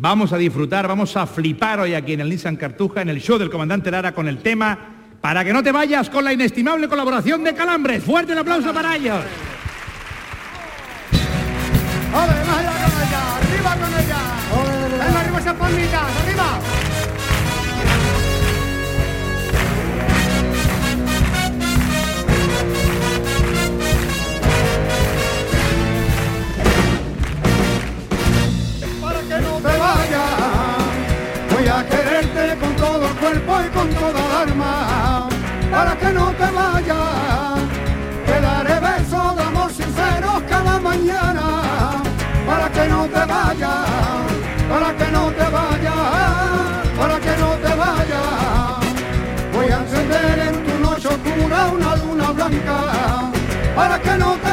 Vamos 0.00 0.32
a 0.32 0.38
disfrutar, 0.38 0.86
vamos 0.86 1.16
a 1.16 1.26
flipar 1.26 1.80
hoy 1.80 1.94
aquí 1.94 2.12
en 2.12 2.20
el 2.20 2.28
Nissan 2.28 2.54
Cartuja, 2.54 3.02
en 3.02 3.08
el 3.08 3.20
show 3.20 3.36
del 3.36 3.50
comandante 3.50 3.90
Lara 3.90 4.12
con 4.12 4.28
el 4.28 4.38
tema 4.38 4.78
Para 5.20 5.44
que 5.44 5.52
no 5.52 5.60
te 5.60 5.72
vayas 5.72 6.08
con 6.08 6.22
la 6.22 6.32
inestimable 6.32 6.88
colaboración 6.88 7.42
de 7.42 7.52
Calambres. 7.52 8.04
Fuerte 8.04 8.32
el 8.32 8.38
aplauso 8.38 8.72
para 8.72 8.94
ellos. 8.94 9.18
¡Ole, 12.14 12.44
más 12.46 12.58
allá 12.58 12.72
con 12.84 13.02
ella! 13.02 13.36
¡Arriba 13.36 13.76
con 13.76 13.92
ella! 14.00 14.18
¡Venga, 15.04 15.20
arriba 15.20 15.38
esas 15.40 15.54
palmitas! 15.54 16.02
¡Arriba! 16.22 16.77
cuerpo 33.20 33.52
y 33.66 33.68
con 33.70 33.88
toda 33.90 34.20
el 34.26 34.48
alma, 34.48 35.28
para 35.70 35.96
que 35.96 36.12
no 36.12 36.26
te 36.32 36.50
vayas. 36.50 37.58
Te 38.26 38.40
daré 38.40 38.80
besos 38.80 39.36
de 39.36 39.42
amor 39.42 39.70
sinceros 39.72 40.42
cada 40.48 40.78
mañana, 40.78 41.44
para 42.46 42.70
que 42.70 42.88
no 42.88 43.06
te 43.06 43.24
vayas, 43.34 43.78
para 44.70 44.96
que 44.96 45.10
no 45.10 45.30
te 45.38 45.46
vayas, 45.56 45.94
para 46.98 47.20
que 47.20 47.36
no 47.42 47.50
te 47.64 47.74
vayas. 47.82 48.28
Voy 49.54 49.66
a 49.66 49.78
encender 49.78 50.38
en 50.48 50.64
tu 50.66 50.78
noche 50.78 51.08
oscura 51.08 51.68
una 51.76 51.96
luna 51.96 52.30
blanca, 52.32 52.78
para 53.74 53.98
que 54.00 54.16
no 54.16 54.32
te 54.44 54.47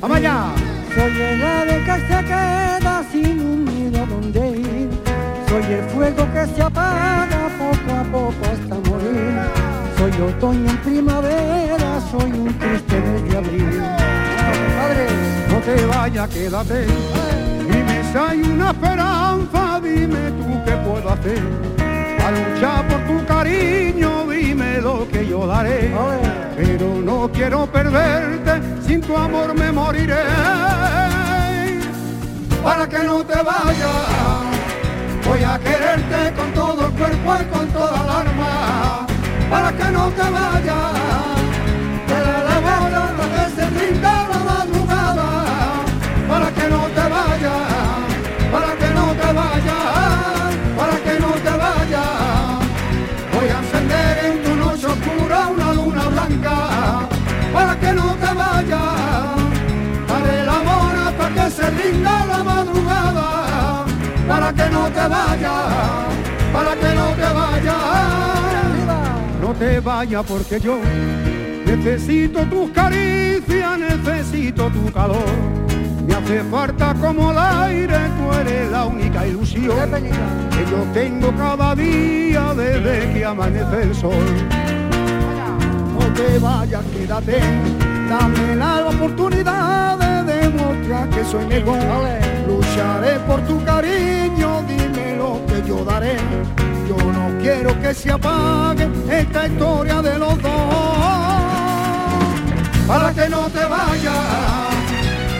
¡Vamos 0.00 0.16
allá! 0.16 0.46
Soy 0.94 1.20
el 1.20 1.44
ave 1.44 1.84
que 1.84 1.92
se 1.92 2.24
queda 2.24 3.04
sin 3.12 3.40
un 3.40 3.64
nido 3.66 4.06
donde 4.06 4.48
ir. 4.58 4.88
Soy 5.46 5.72
el 5.74 5.84
fuego 5.90 6.26
que 6.32 6.46
se 6.46 6.62
apaga 6.62 7.50
poco 7.58 7.92
a 7.92 8.02
poco 8.04 8.44
hasta 8.50 8.90
morir. 8.90 9.40
Soy 9.98 10.22
otoño 10.22 10.70
en 10.70 10.76
primavera, 10.78 12.00
soy 12.10 12.30
un 12.32 12.58
triste 12.58 12.98
mes 12.98 13.30
de 13.30 13.36
abril. 13.36 13.82
Padre, 14.78 15.06
No 15.50 15.58
te 15.60 15.84
vayas, 15.84 16.28
quédate. 16.30 16.86
Dime 17.68 18.02
si 18.10 18.18
hay 18.18 18.40
una 18.40 18.70
esperanza, 18.70 19.80
dime 19.82 20.30
tú 20.30 20.64
qué 20.64 20.76
puedo 20.78 21.10
hacer. 21.10 21.79
A 22.30 22.32
luchar 22.32 22.86
por 22.86 23.00
tu 23.08 23.26
cariño, 23.26 24.24
dime 24.28 24.80
lo 24.80 25.08
que 25.08 25.26
yo 25.26 25.46
daré. 25.48 25.90
Pero 26.56 26.86
no 27.02 27.28
quiero 27.32 27.66
perderte, 27.66 28.52
sin 28.86 29.00
tu 29.00 29.16
amor 29.16 29.52
me 29.54 29.72
moriré. 29.72 30.22
Para 32.62 32.88
que 32.88 32.98
no 32.98 33.24
te 33.24 33.34
vayas, 33.34 34.46
voy 35.26 35.42
a 35.42 35.58
quererte 35.58 36.32
con 36.36 36.52
todo 36.52 36.86
el 36.86 36.92
cuerpo 36.92 37.36
y 37.40 37.44
con 37.46 37.66
toda 37.68 37.96
el 38.04 38.10
alma. 38.22 39.06
Para 39.50 39.72
que 39.72 39.84
no 39.90 40.08
te 40.10 40.22
vayas, 40.22 41.39
Para 64.50 64.64
que 64.64 64.74
no 64.74 64.88
te 64.88 65.06
vayas, 65.06 65.52
para 66.52 66.74
que 66.74 66.94
no 66.96 67.06
te 67.14 67.32
vayas. 67.32 67.76
No 69.40 69.54
te 69.54 69.78
vayas 69.78 70.24
porque 70.26 70.58
yo 70.58 70.80
necesito 71.64 72.40
tus 72.46 72.70
caricias, 72.70 73.78
necesito 73.78 74.68
tu 74.70 74.90
calor. 74.90 75.24
Me 76.04 76.14
hace 76.14 76.42
falta 76.50 76.94
como 76.94 77.30
el 77.30 77.38
aire, 77.38 77.96
tú 78.18 78.40
eres 78.40 78.72
la 78.72 78.86
única 78.86 79.24
ilusión 79.24 79.76
que 80.50 80.66
yo 80.68 80.82
tengo 80.94 81.32
cada 81.36 81.76
día 81.76 82.52
desde 82.52 83.12
que 83.12 83.24
amanece 83.24 83.82
el 83.82 83.94
sol. 83.94 84.26
No 85.96 86.12
te 86.12 86.40
vayas, 86.40 86.84
quédate, 86.86 87.40
dame 88.08 88.56
la 88.56 88.88
oportunidad 88.88 89.96
de 89.96 90.32
demostrar 90.32 91.08
que 91.10 91.24
soy 91.24 91.46
mejor. 91.46 91.78
Lucharé 92.48 93.20
por 93.28 93.40
tu 93.42 93.62
cariño, 93.64 94.19
yo 95.66 95.84
daré. 95.84 96.16
Yo 96.88 96.96
no 96.96 97.38
quiero 97.40 97.78
que 97.80 97.94
se 97.94 98.10
apague 98.10 98.88
esta 99.10 99.46
historia 99.46 100.02
de 100.02 100.18
los 100.18 100.42
dos. 100.42 101.50
Para 102.86 103.12
que 103.14 103.28
no 103.28 103.42
te 103.50 103.64
vayas, 103.64 104.70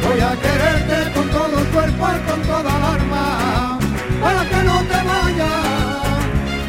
voy 0.03 0.21
a 0.21 0.33
quererte 0.45 1.13
con 1.13 1.29
todo 1.31 1.59
el 1.59 1.67
cuerpo 1.69 2.07
y 2.17 2.31
con 2.31 2.43
toda 2.43 2.77
el 2.77 2.85
alma. 2.95 3.79
Para 4.23 4.49
que 4.49 4.63
no 4.63 4.79
te 4.91 4.99
vayas, 5.11 6.21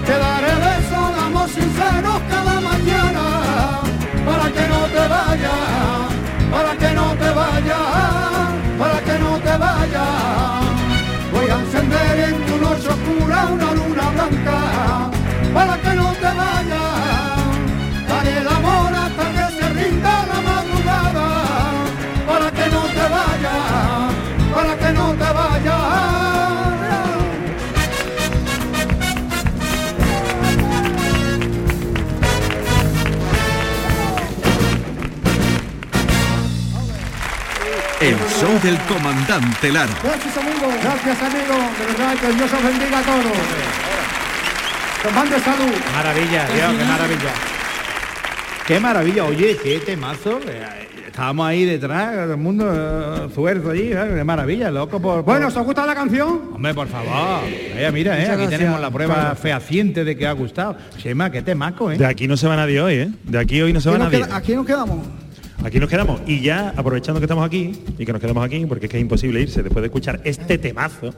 te 0.05 0.17
daré 0.17 0.53
besos 0.67 1.07
de 1.15 1.53
sinceros 1.53 2.21
cada 2.29 2.61
mañana. 2.61 3.81
Para 4.25 4.51
que 4.51 4.67
no 4.67 4.81
te 4.95 5.07
vayas, 5.07 6.07
para 6.51 6.77
que 6.77 6.90
show 38.41 38.59
del 38.63 38.77
comandante 38.87 39.71
Lara. 39.71 39.91
Gracias 40.03 40.37
amigo, 40.37 40.67
gracias 40.81 41.21
amigo, 41.21 41.55
de 41.79 41.85
verdad 41.85 42.13
que 42.19 42.33
Dios 42.33 42.53
os 42.53 42.63
bendiga 42.63 42.99
a 42.99 43.01
todos. 43.01 43.37
Os 45.07 45.13
mande 45.13 45.39
salud. 45.39 45.73
Maravilla, 45.95 46.45
Dios, 46.53 46.73
qué 46.77 46.85
maravilla. 46.85 47.31
Qué 48.67 48.79
maravilla, 48.79 49.23
oye, 49.25 49.57
qué 49.63 49.79
temazo. 49.79 50.39
Eh, 50.47 50.87
Estábamos 51.07 51.45
ahí 51.45 51.65
detrás, 51.65 52.13
todo 52.13 52.31
el 52.31 52.37
mundo 52.37 52.71
eh, 52.73 53.29
suelto 53.35 53.71
allí, 53.71 53.91
¿eh? 53.91 54.11
qué 54.15 54.23
maravilla, 54.23 54.71
loco 54.71 55.01
por, 55.01 55.15
por- 55.15 55.23
Bueno, 55.25 55.47
¿os 55.47 55.57
ha 55.57 55.59
gustado 55.61 55.85
la 55.87 55.93
canción? 55.93 56.51
Hombre, 56.53 56.73
por 56.73 56.87
favor. 56.87 57.41
Mira, 57.91 58.15
eh, 58.17 58.19
Muchas 58.21 58.29
aquí 58.29 58.41
gracias. 58.43 58.49
tenemos 58.59 58.79
la 58.79 58.89
prueba 58.91 59.13
Claro. 59.15 59.35
fehaciente 59.35 60.05
de 60.05 60.15
que 60.15 60.25
ha 60.25 60.31
gustado. 60.31 60.77
Chema, 60.97 61.29
qué 61.29 61.41
temaco, 61.41 61.91
¿eh? 61.91 61.97
De 61.97 62.05
aquí 62.05 62.27
no 62.29 62.37
se 62.37 62.47
va 62.47 62.55
nadie 62.55 62.79
hoy, 62.79 62.93
¿eh? 62.93 63.09
De 63.25 63.39
aquí 63.39 63.61
hoy 63.61 63.73
no 63.73 63.81
se 63.81 63.89
va 63.89 63.95
¿Aquí 63.95 64.03
nos, 64.03 64.11
nadie. 64.13 64.25
queda- 64.25 64.37
aquí 64.37 64.55
nos 64.55 64.65
quedamos. 64.65 64.99
Aquí 65.63 65.79
nos 65.79 65.89
quedamos. 65.89 66.21
Y 66.25 66.41
ya, 66.41 66.73
aprovechando 66.75 67.19
que 67.19 67.25
estamos 67.25 67.45
aquí, 67.45 67.71
y 67.97 68.05
que 68.05 68.11
nos 68.11 68.21
quedamos 68.21 68.43
aquí, 68.43 68.65
porque 68.65 68.87
es 68.87 68.91
que 68.91 68.97
es 68.97 69.01
imposible 69.01 69.41
irse 69.41 69.61
después 69.61 69.81
de 69.81 69.87
escuchar 69.87 70.19
este 70.23 70.57
temazo. 70.57 71.13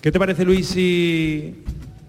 ¿Qué 0.00 0.10
te 0.10 0.18
parece, 0.18 0.44
Luis, 0.44 0.66
si 0.66 1.62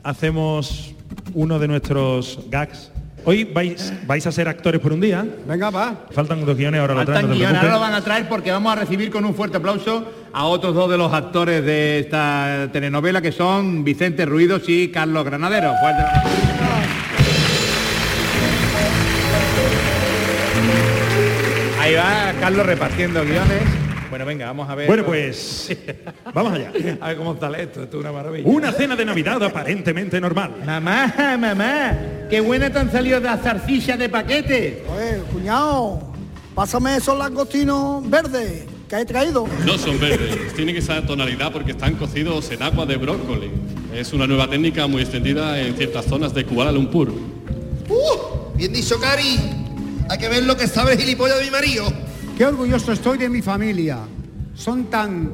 hacemos 0.04 0.96
uno 1.34 1.60
de 1.60 1.68
nuestros 1.68 2.40
gags? 2.50 2.92
Hoy 3.26 3.44
vais, 3.44 3.94
vais 4.08 4.26
a 4.26 4.32
ser 4.32 4.48
actores 4.48 4.82
por 4.82 4.94
un 4.94 5.02
día. 5.02 5.26
Venga, 5.48 5.70
va. 5.70 6.06
Faltan 6.12 6.46
dos 6.46 6.58
guiones, 6.58 6.80
ahora 6.80 6.94
lo 6.96 7.06
traen, 7.06 7.22
Faltan 7.22 7.30
no 7.30 7.36
guiones, 7.36 7.58
ahora 7.58 7.74
lo 7.74 7.80
van 7.80 7.94
a 7.94 8.02
traer 8.02 8.28
porque 8.28 8.52
vamos 8.52 8.72
a 8.72 8.76
recibir 8.76 9.12
con 9.12 9.26
un 9.26 9.36
fuerte 9.36 9.58
aplauso 9.58 10.10
a 10.32 10.46
otros 10.46 10.74
dos 10.74 10.90
de 10.90 10.98
los 10.98 11.14
actores 11.14 11.64
de 11.64 12.00
esta 12.00 12.70
telenovela 12.72 13.22
que 13.22 13.32
son 13.32 13.84
Vicente 13.84 14.26
Ruidos 14.26 14.64
y 14.68 14.88
Carlos 14.88 15.26
Granadero. 15.26 15.74
Fuerte 15.82 16.69
Ahí 21.90 21.96
va 21.96 22.40
Carlos 22.40 22.68
repartiendo 22.68 23.24
guiones. 23.24 23.64
Bueno, 24.12 24.24
venga, 24.24 24.46
vamos 24.46 24.70
a 24.70 24.76
ver. 24.76 24.86
Bueno, 24.86 25.04
pues 25.06 25.76
vamos 26.36 26.54
allá. 26.54 26.72
A 27.02 27.08
ver 27.08 27.18
cómo 27.18 27.36
sale 27.40 27.64
esto, 27.64 27.82
esto 27.82 27.98
es 27.98 28.02
una 28.02 28.12
maravilla. 28.12 28.48
Una 28.48 28.72
cena 28.72 28.96
de 28.96 29.06
Navidad 29.06 29.42
aparentemente 29.42 30.22
normal. 30.22 30.54
Mamá, 30.64 31.36
mamá, 31.40 31.98
qué 32.30 32.42
buena 32.42 32.70
te 32.70 32.78
han 32.78 32.92
salido 32.92 33.20
las 33.20 33.42
zarcillas 33.42 33.98
de 33.98 34.08
paquete. 34.08 34.86
Oye, 34.96 35.24
cuñado, 35.34 36.14
pásame 36.54 36.96
esos 36.98 37.18
langostinos 37.18 38.08
verdes 38.08 38.66
que 38.88 38.96
he 38.96 39.06
traído. 39.06 39.48
No 39.66 39.76
son 39.80 40.00
verdes, 40.00 40.54
tienen 40.54 40.76
esa 40.76 41.04
tonalidad 41.08 41.52
porque 41.52 41.72
están 41.72 41.96
cocidos 41.96 42.52
en 42.52 42.62
agua 42.62 42.86
de 42.86 42.98
brócoli. 42.98 43.50
Es 43.96 44.14
una 44.14 44.28
nueva 44.28 44.48
técnica 44.48 44.86
muy 44.86 45.02
extendida 45.02 45.60
en 45.60 45.76
ciertas 45.76 46.06
zonas 46.06 46.36
de 46.36 46.46
Kuala 46.46 46.72
Lumpur. 46.72 47.10
¡Uh! 47.10 48.56
Bien 48.56 48.72
dicho, 48.72 49.00
Cari. 49.00 49.59
Hay 50.10 50.18
que 50.18 50.28
ver 50.28 50.44
lo 50.44 50.58
que 50.58 50.68
sabe 50.68 50.94
el 50.94 51.00
gilipollas 51.00 51.38
de 51.38 51.46
mi 51.46 51.52
marido. 51.52 51.86
Qué 52.36 52.44
orgulloso 52.44 52.92
estoy 52.92 53.20
de 53.20 53.30
mi 53.30 53.44
familia. 53.44 54.00
Son 54.56 54.86
tan 54.86 55.30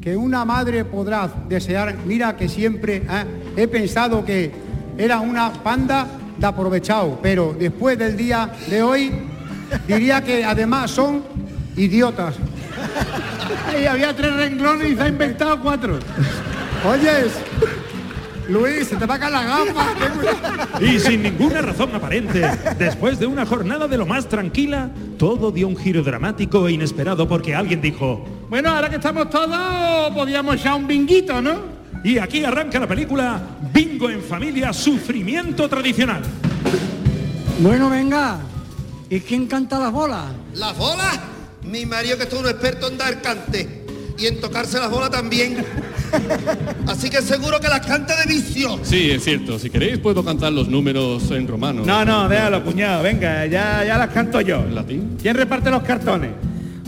que 0.00 0.16
una 0.16 0.44
madre 0.44 0.84
podrá 0.84 1.30
desear. 1.48 1.96
Mira 2.04 2.36
que 2.36 2.48
siempre 2.48 2.96
¿eh? 3.08 3.24
he 3.56 3.68
pensado 3.68 4.24
que 4.24 4.50
era 4.98 5.20
una 5.20 5.52
panda 5.52 6.08
de 6.36 6.44
aprovechado, 6.44 7.20
pero 7.22 7.54
después 7.56 7.96
del 7.96 8.16
día 8.16 8.50
de 8.68 8.82
hoy 8.82 9.12
diría 9.86 10.24
que 10.24 10.44
además 10.44 10.90
son 10.90 11.22
idiotas. 11.76 12.34
Y 13.80 13.86
había 13.86 14.14
tres 14.14 14.34
renglones 14.34 14.92
y 14.92 14.96
se 14.96 15.02
ha 15.02 15.08
inventado 15.08 15.60
cuatro. 15.60 15.98
Oyes, 16.86 17.32
Luis, 18.48 18.88
se 18.88 18.96
te 18.96 19.06
va 19.06 19.14
a 19.14 19.18
caer 19.18 19.32
la 19.32 19.44
gafa. 19.44 20.80
Y 20.80 20.98
sin 20.98 21.22
ninguna 21.22 21.62
razón 21.62 21.94
aparente, 21.94 22.42
después 22.78 23.18
de 23.18 23.26
una 23.26 23.46
jornada 23.46 23.88
de 23.88 23.96
lo 23.96 24.06
más 24.06 24.28
tranquila, 24.28 24.90
todo 25.18 25.50
dio 25.50 25.66
un 25.68 25.76
giro 25.76 26.02
dramático 26.02 26.68
e 26.68 26.72
inesperado 26.72 27.26
porque 27.26 27.54
alguien 27.54 27.80
dijo, 27.80 28.24
Bueno, 28.50 28.70
ahora 28.70 28.90
que 28.90 28.96
estamos 28.96 29.30
todos, 29.30 30.10
podíamos 30.12 30.56
echar 30.56 30.74
un 30.74 30.86
binguito, 30.86 31.40
¿no? 31.40 31.74
y 32.04 32.18
aquí 32.18 32.44
arranca 32.44 32.78
la 32.78 32.86
película 32.86 33.40
Bingo 33.72 34.10
en 34.10 34.22
familia, 34.22 34.74
sufrimiento 34.74 35.66
tradicional. 35.70 36.22
Bueno, 37.60 37.88
venga. 37.88 38.40
¿Y 39.08 39.20
quién 39.20 39.46
canta 39.46 39.78
las 39.78 39.90
bolas? 39.90 40.26
¿Las 40.54 40.76
bolas? 40.76 41.18
Mi 41.62 41.86
marido 41.86 42.18
que 42.18 42.24
es 42.24 42.28
todo 42.28 42.40
un 42.40 42.48
experto 42.48 42.88
en 42.88 42.98
dar 42.98 43.22
cante. 43.22 43.86
y 44.18 44.26
en 44.26 44.40
tocarse 44.40 44.78
las 44.78 44.90
bolas 44.90 45.10
también. 45.10 45.64
Así 46.86 47.10
que 47.10 47.22
seguro 47.22 47.60
que 47.60 47.68
las 47.68 47.86
canta 47.86 48.16
de 48.16 48.26
vicio. 48.26 48.78
Sí, 48.82 49.10
es 49.10 49.24
cierto. 49.24 49.58
Si 49.58 49.70
queréis 49.70 49.98
puedo 49.98 50.24
cantar 50.24 50.52
los 50.52 50.68
números 50.68 51.30
en 51.30 51.46
romano. 51.46 51.82
No, 51.84 52.04
no, 52.04 52.28
déjalo, 52.28 52.64
cuñado, 52.64 53.02
venga, 53.02 53.46
ya, 53.46 53.84
ya 53.84 53.98
las 53.98 54.10
canto 54.10 54.40
yo. 54.40 54.60
¿En 54.60 54.74
latín? 54.74 55.16
¿Quién 55.20 55.36
reparte 55.36 55.70
los 55.70 55.82
cartones? 55.82 56.30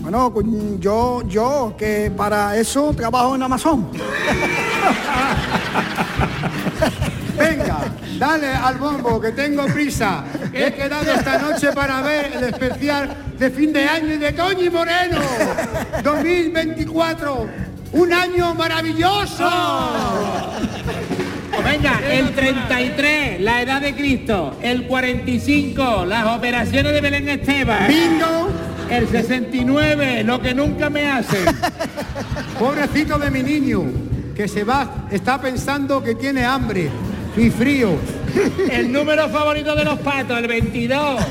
Bueno, 0.00 0.32
yo, 0.78 1.22
yo, 1.28 1.74
que 1.76 2.12
para 2.16 2.56
eso 2.56 2.94
trabajo 2.94 3.34
en 3.34 3.42
Amazon. 3.42 3.90
Venga, 7.36 7.78
dale 8.18 8.46
al 8.46 8.76
bombo, 8.76 9.20
que 9.20 9.32
tengo 9.32 9.66
prisa. 9.66 10.24
He 10.52 10.72
quedado 10.72 11.12
esta 11.12 11.38
noche 11.38 11.72
para 11.72 12.02
ver 12.02 12.32
el 12.36 12.44
especial 12.44 13.14
de 13.38 13.50
fin 13.50 13.72
de 13.72 13.84
año 13.84 14.18
de 14.18 14.32
Toñi 14.32 14.70
Moreno. 14.70 15.18
2024. 16.04 17.65
Un 17.92 18.12
año 18.12 18.54
maravilloso. 18.54 19.48
Venga, 21.64 22.00
el 22.10 22.34
33, 22.34 23.40
la 23.40 23.62
edad 23.62 23.80
de 23.80 23.94
Cristo. 23.94 24.56
El 24.62 24.86
45, 24.86 26.04
las 26.06 26.26
operaciones 26.36 26.92
de 26.92 27.00
Belén 27.00 27.28
Esteban. 27.28 27.88
Bingo. 27.88 28.48
El 28.90 29.08
69, 29.08 30.22
lo 30.24 30.40
que 30.40 30.54
nunca 30.54 30.90
me 30.90 31.10
hacen. 31.10 31.44
Pobrecito 32.58 33.18
de 33.18 33.30
mi 33.30 33.42
niño, 33.42 33.82
que 34.34 34.46
se 34.46 34.64
va, 34.64 35.08
está 35.10 35.40
pensando 35.40 36.02
que 36.02 36.14
tiene 36.14 36.44
hambre 36.44 36.88
y 37.36 37.50
frío. 37.50 37.96
El 38.70 38.92
número 38.92 39.28
favorito 39.28 39.74
de 39.74 39.84
los 39.84 39.98
patos, 40.00 40.38
el 40.38 40.46
22. 40.46 41.24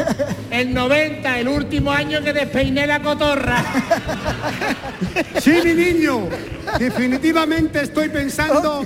El 0.51 0.73
90, 0.73 1.39
el 1.39 1.47
último 1.47 1.91
año 1.91 2.21
que 2.23 2.33
despeiné 2.33 2.87
la 2.87 3.01
cotorra. 3.01 3.63
Sí, 5.39 5.59
mi 5.63 5.73
niño, 5.73 6.27
definitivamente 6.79 7.81
estoy 7.83 8.09
pensando 8.09 8.85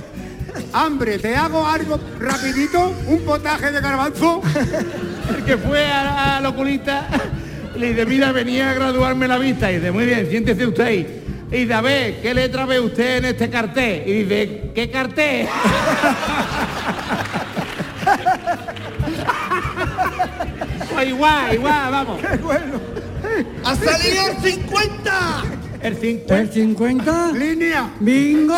hambre. 0.72 1.18
¿Te 1.18 1.34
hago 1.36 1.66
algo 1.66 1.98
rapidito? 2.18 2.94
¿Un 3.06 3.20
potaje 3.20 3.72
de 3.72 3.80
garbanzo? 3.80 4.42
El 5.36 5.44
que 5.44 5.56
fue 5.56 5.86
al 5.86 6.44
oculista 6.46 7.08
le 7.76 7.90
dice, 7.90 8.06
mira, 8.06 8.32
venía 8.32 8.70
a 8.70 8.74
graduarme 8.74 9.26
la 9.28 9.38
vista. 9.38 9.70
Y 9.70 9.76
dice, 9.76 9.90
muy 9.90 10.04
bien, 10.04 10.28
siéntese 10.28 10.66
usted 10.66 10.84
ahí. 10.84 11.22
Y 11.50 11.56
dice, 11.60 11.74
a 11.74 11.80
ver, 11.80 12.20
¿qué 12.20 12.34
letra 12.34 12.66
ve 12.66 12.78
usted 12.78 13.18
en 13.18 13.24
este 13.26 13.50
cartel? 13.50 14.02
Y 14.06 14.12
dice, 14.22 14.70
¿qué 14.74 14.90
cartel? 14.90 15.46
Igual, 21.06 21.54
igual, 21.54 21.90
vamos. 21.90 22.20
¡Ha 23.64 23.76
salido 23.76 24.26
el 24.28 24.52
50! 24.52 25.42
El 25.82 25.96
50. 25.96 26.40
¿El 26.40 26.50
50? 26.52 27.32
Línea. 27.32 27.90
¡Bingo! 28.00 28.54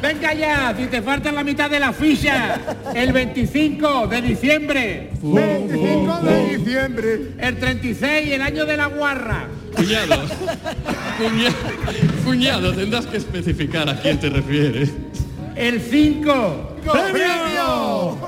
Venga 0.00 0.34
ya, 0.34 0.74
si 0.76 0.86
te 0.86 1.02
falta 1.02 1.32
la 1.32 1.42
mitad 1.42 1.68
de 1.68 1.80
la 1.80 1.92
ficha. 1.92 2.60
El 2.94 3.12
25 3.12 4.06
de 4.06 4.22
diciembre. 4.22 5.10
25 5.20 6.20
de 6.22 6.56
diciembre. 6.56 7.20
El 7.38 7.58
36, 7.58 8.32
el 8.32 8.42
año 8.42 8.64
de 8.66 8.76
la 8.76 8.86
guarra. 8.86 9.48
Cuñado. 9.74 10.26
Cuñado, 11.18 11.56
cuñado, 12.24 12.72
tendrás 12.72 13.06
que 13.06 13.16
especificar 13.16 13.88
a 13.88 14.00
quién 14.00 14.20
te 14.20 14.30
refieres. 14.30 14.92
El 15.60 15.78
5. 15.78 16.76
¡Premio! 16.90 18.18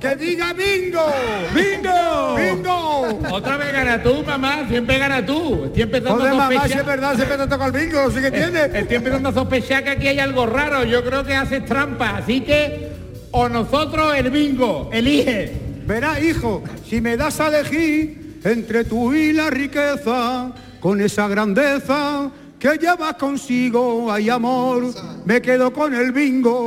¡Que 0.00 0.16
diga 0.16 0.54
bingo! 0.54 1.12
¡Bingo! 1.54 2.34
¡Bingo! 2.34 3.18
Otra 3.30 3.58
vez 3.58 3.72
gana 3.74 4.02
tú, 4.02 4.24
mamá. 4.24 4.66
Siempre 4.66 4.98
gana 4.98 5.24
tú. 5.26 5.66
Estoy 5.66 5.82
empezando 5.82 6.16
Joder, 6.16 6.32
a 6.32 6.34
mamá, 6.34 6.48
si 6.48 6.54
es 6.56 6.62
sospechar. 6.62 6.86
verdad, 6.86 7.14
siempre 7.16 7.36
te 7.36 7.46
toca 7.46 7.66
el 7.66 7.72
bingo, 7.72 8.10
sí 8.10 8.20
que 8.22 8.30
tiene. 8.30 8.64
Estoy 8.72 8.96
empezando 8.96 9.28
a 9.28 9.32
sospechar 9.34 9.84
que 9.84 9.90
aquí 9.90 10.08
hay 10.08 10.18
algo 10.18 10.46
raro. 10.46 10.84
Yo 10.84 11.04
creo 11.04 11.24
que 11.24 11.34
haces 11.34 11.62
trampa. 11.66 12.16
Así 12.16 12.40
que, 12.40 12.88
o 13.32 13.50
nosotros 13.50 14.16
el 14.16 14.30
bingo. 14.30 14.88
Elige. 14.90 15.52
Verá, 15.84 16.18
hijo, 16.20 16.64
si 16.88 17.02
me 17.02 17.18
das 17.18 17.38
a 17.40 17.48
elegir 17.48 18.40
entre 18.44 18.84
tú 18.84 19.12
y 19.12 19.34
la 19.34 19.50
riqueza, 19.50 20.52
con 20.80 21.02
esa 21.02 21.28
grandeza 21.28 22.30
que 22.58 22.76
llevas 22.76 23.14
consigo, 23.14 24.10
hay 24.10 24.28
amor, 24.28 24.92
me 25.24 25.40
quedo 25.40 25.72
con 25.72 25.94
el 25.94 26.10
bingo. 26.12 26.66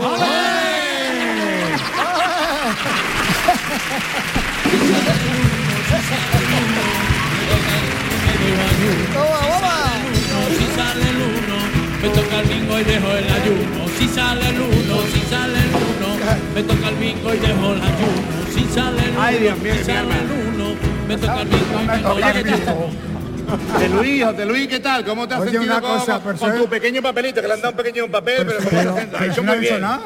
Si 10.58 10.66
sale 10.76 11.10
el 11.10 11.18
uno, 11.18 11.58
me 12.02 12.10
toca 12.10 12.40
el 12.40 12.48
bingo 12.48 12.80
y 12.80 12.84
dejo 12.84 13.12
el 13.12 13.30
ayuno. 13.30 13.88
Si 13.98 14.08
sale 14.08 14.50
el 14.50 14.62
uno, 14.62 15.02
si 15.14 15.22
sale 15.30 15.60
el 15.60 15.70
uno, 15.76 16.08
me 16.56 16.64
toca 16.64 16.90
el 16.90 16.96
bingo 16.96 17.34
y 17.34 17.38
dejo 17.38 17.74
el 17.74 17.82
ayuno. 17.82 18.32
Si 18.54 18.64
sale 18.74 19.04
el 19.04 19.12
uno, 19.12 19.54
si 19.78 19.84
sale 19.84 20.16
el 20.20 20.32
uno, 20.56 20.76
me 21.08 21.18
toca 21.18 21.42
el 21.42 21.48
bingo 21.50 21.82
y 21.82 21.84
dejo 21.92 22.18
el 22.18 22.24
ayuno. 22.24 23.11
De 23.80 23.90
Luis, 23.90 24.24
José 24.24 24.46
Luis, 24.46 24.68
¿qué 24.68 24.80
tal? 24.80 25.04
¿Cómo 25.06 25.28
te 25.28 25.34
has 25.34 25.42
Oye, 25.42 25.52
sentido 25.52 25.74
una 25.74 25.82
con, 25.82 26.00
cosa, 26.00 26.20
con- 26.22 26.58
tu 26.58 26.68
pequeño 26.70 27.02
papelito? 27.02 27.42
Que 27.42 27.48
le 27.48 27.54
han 27.54 27.62
dado 27.62 27.72
un 27.72 27.78
pequeño 27.78 28.08
papel, 28.10 28.46
pero, 28.46 28.58
¿cómo 28.60 28.70
te 28.70 28.78
has 28.78 28.96
sentido? 28.96 29.12
Lo 29.12 29.18
has 29.18 29.32
hecho 29.32 29.42
no 29.42 29.48
muy 29.48 29.56
he 29.56 29.60
dicho 29.62 29.72
bien. 29.74 29.82
nada. 29.82 30.02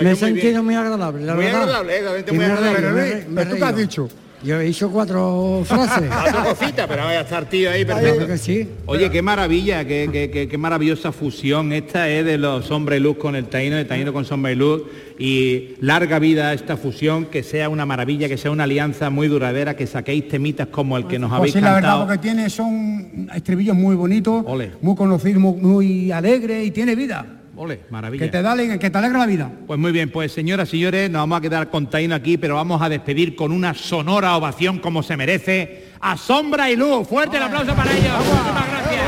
Me 0.00 0.10
he 0.12 0.16
sentido 0.16 0.62
muy 0.62 0.74
agradable, 0.74 1.24
la 1.26 1.34
Muy 1.34 1.44
verdad. 1.44 1.62
agradable, 1.62 1.96
eh, 1.98 2.32
muy 2.32 2.44
agradable. 2.44 2.72
Pero 2.76 2.90
Luis, 2.90 3.02
re- 3.10 3.24
me 3.28 3.42
he 3.42 3.44
¿pero 3.44 3.50
tú 3.50 3.56
qué 3.56 3.64
has 3.64 3.76
dicho? 3.76 4.08
Yo 4.42 4.60
he 4.60 4.64
dicho 4.64 4.88
cuatro 4.90 5.62
frases. 5.64 6.08
Cuatro 6.22 6.44
cositas, 6.54 6.86
pero 6.86 7.04
vaya 7.04 7.18
a 7.18 7.22
estar 7.22 7.44
tío 7.46 7.70
ahí, 7.70 7.84
perfecto. 7.84 8.26
que 8.26 8.38
sí. 8.38 8.68
Oye, 8.86 9.10
qué 9.10 9.20
maravilla, 9.20 9.84
qué, 9.84 10.08
qué- 10.12 10.30
qué- 10.30 10.48
qué 10.48 10.58
maravillosa 10.58 11.10
fusión 11.10 11.72
esta 11.72 12.08
es 12.08 12.24
de 12.24 12.38
los 12.38 12.66
Sombra 12.66 12.96
y 12.96 13.00
Luz 13.00 13.16
con 13.16 13.34
el 13.34 13.46
Taíno, 13.46 13.74
de 13.76 13.84
Taíno 13.84 14.12
con 14.12 14.24
Sombra 14.24 14.52
y 14.52 14.54
Luz. 14.54 14.82
Y 15.18 15.70
larga 15.80 16.20
vida 16.20 16.50
a 16.50 16.52
esta 16.52 16.76
fusión, 16.76 17.24
que 17.26 17.42
sea 17.42 17.68
una 17.68 17.84
maravilla, 17.84 18.28
que 18.28 18.38
sea 18.38 18.52
una 18.52 18.62
alianza 18.64 19.10
muy 19.10 19.26
duradera, 19.26 19.74
que 19.74 19.86
saquéis 19.88 20.28
temitas 20.28 20.68
como 20.68 20.96
el 20.96 21.06
que 21.08 21.18
nos 21.18 21.30
Pues 21.30 21.38
habéis 21.40 21.54
sí, 21.54 21.60
la 21.60 21.74
verdad, 21.74 22.06
porque 22.06 22.18
tiene, 22.18 22.48
son 22.48 23.28
estribillos 23.34 23.74
muy 23.74 23.96
bonitos, 23.96 24.44
Ole. 24.46 24.70
muy 24.80 24.94
conocidos, 24.94 25.42
muy, 25.42 25.54
muy 25.60 26.12
alegres 26.12 26.64
y 26.64 26.70
tiene 26.70 26.94
vida. 26.94 27.37
Ole, 27.58 27.80
maravilla. 27.90 28.24
Que 28.24 28.30
te, 28.30 28.40
da, 28.40 28.56
que 28.56 28.88
te 28.88 28.98
alegra 28.98 29.18
la 29.18 29.26
vida. 29.26 29.50
Pues 29.66 29.80
muy 29.80 29.90
bien, 29.90 30.10
pues 30.10 30.30
señoras 30.30 30.68
y 30.68 30.78
señores, 30.78 31.10
nos 31.10 31.22
vamos 31.22 31.38
a 31.38 31.40
quedar 31.40 31.68
con 31.70 31.90
Taíno 31.90 32.14
aquí, 32.14 32.38
pero 32.38 32.54
vamos 32.54 32.80
a 32.80 32.88
despedir 32.88 33.34
con 33.34 33.50
una 33.50 33.74
sonora 33.74 34.36
ovación 34.36 34.78
como 34.78 35.02
se 35.02 35.16
merece 35.16 35.86
a 36.00 36.16
Sombra 36.16 36.70
y 36.70 36.76
Luz. 36.76 37.08
Fuerte 37.08 37.36
el 37.36 37.42
aplauso 37.42 37.74
para 37.74 37.90
ellos. 37.90 38.12
Muchísimas 38.16 38.68
gracias. 38.70 39.02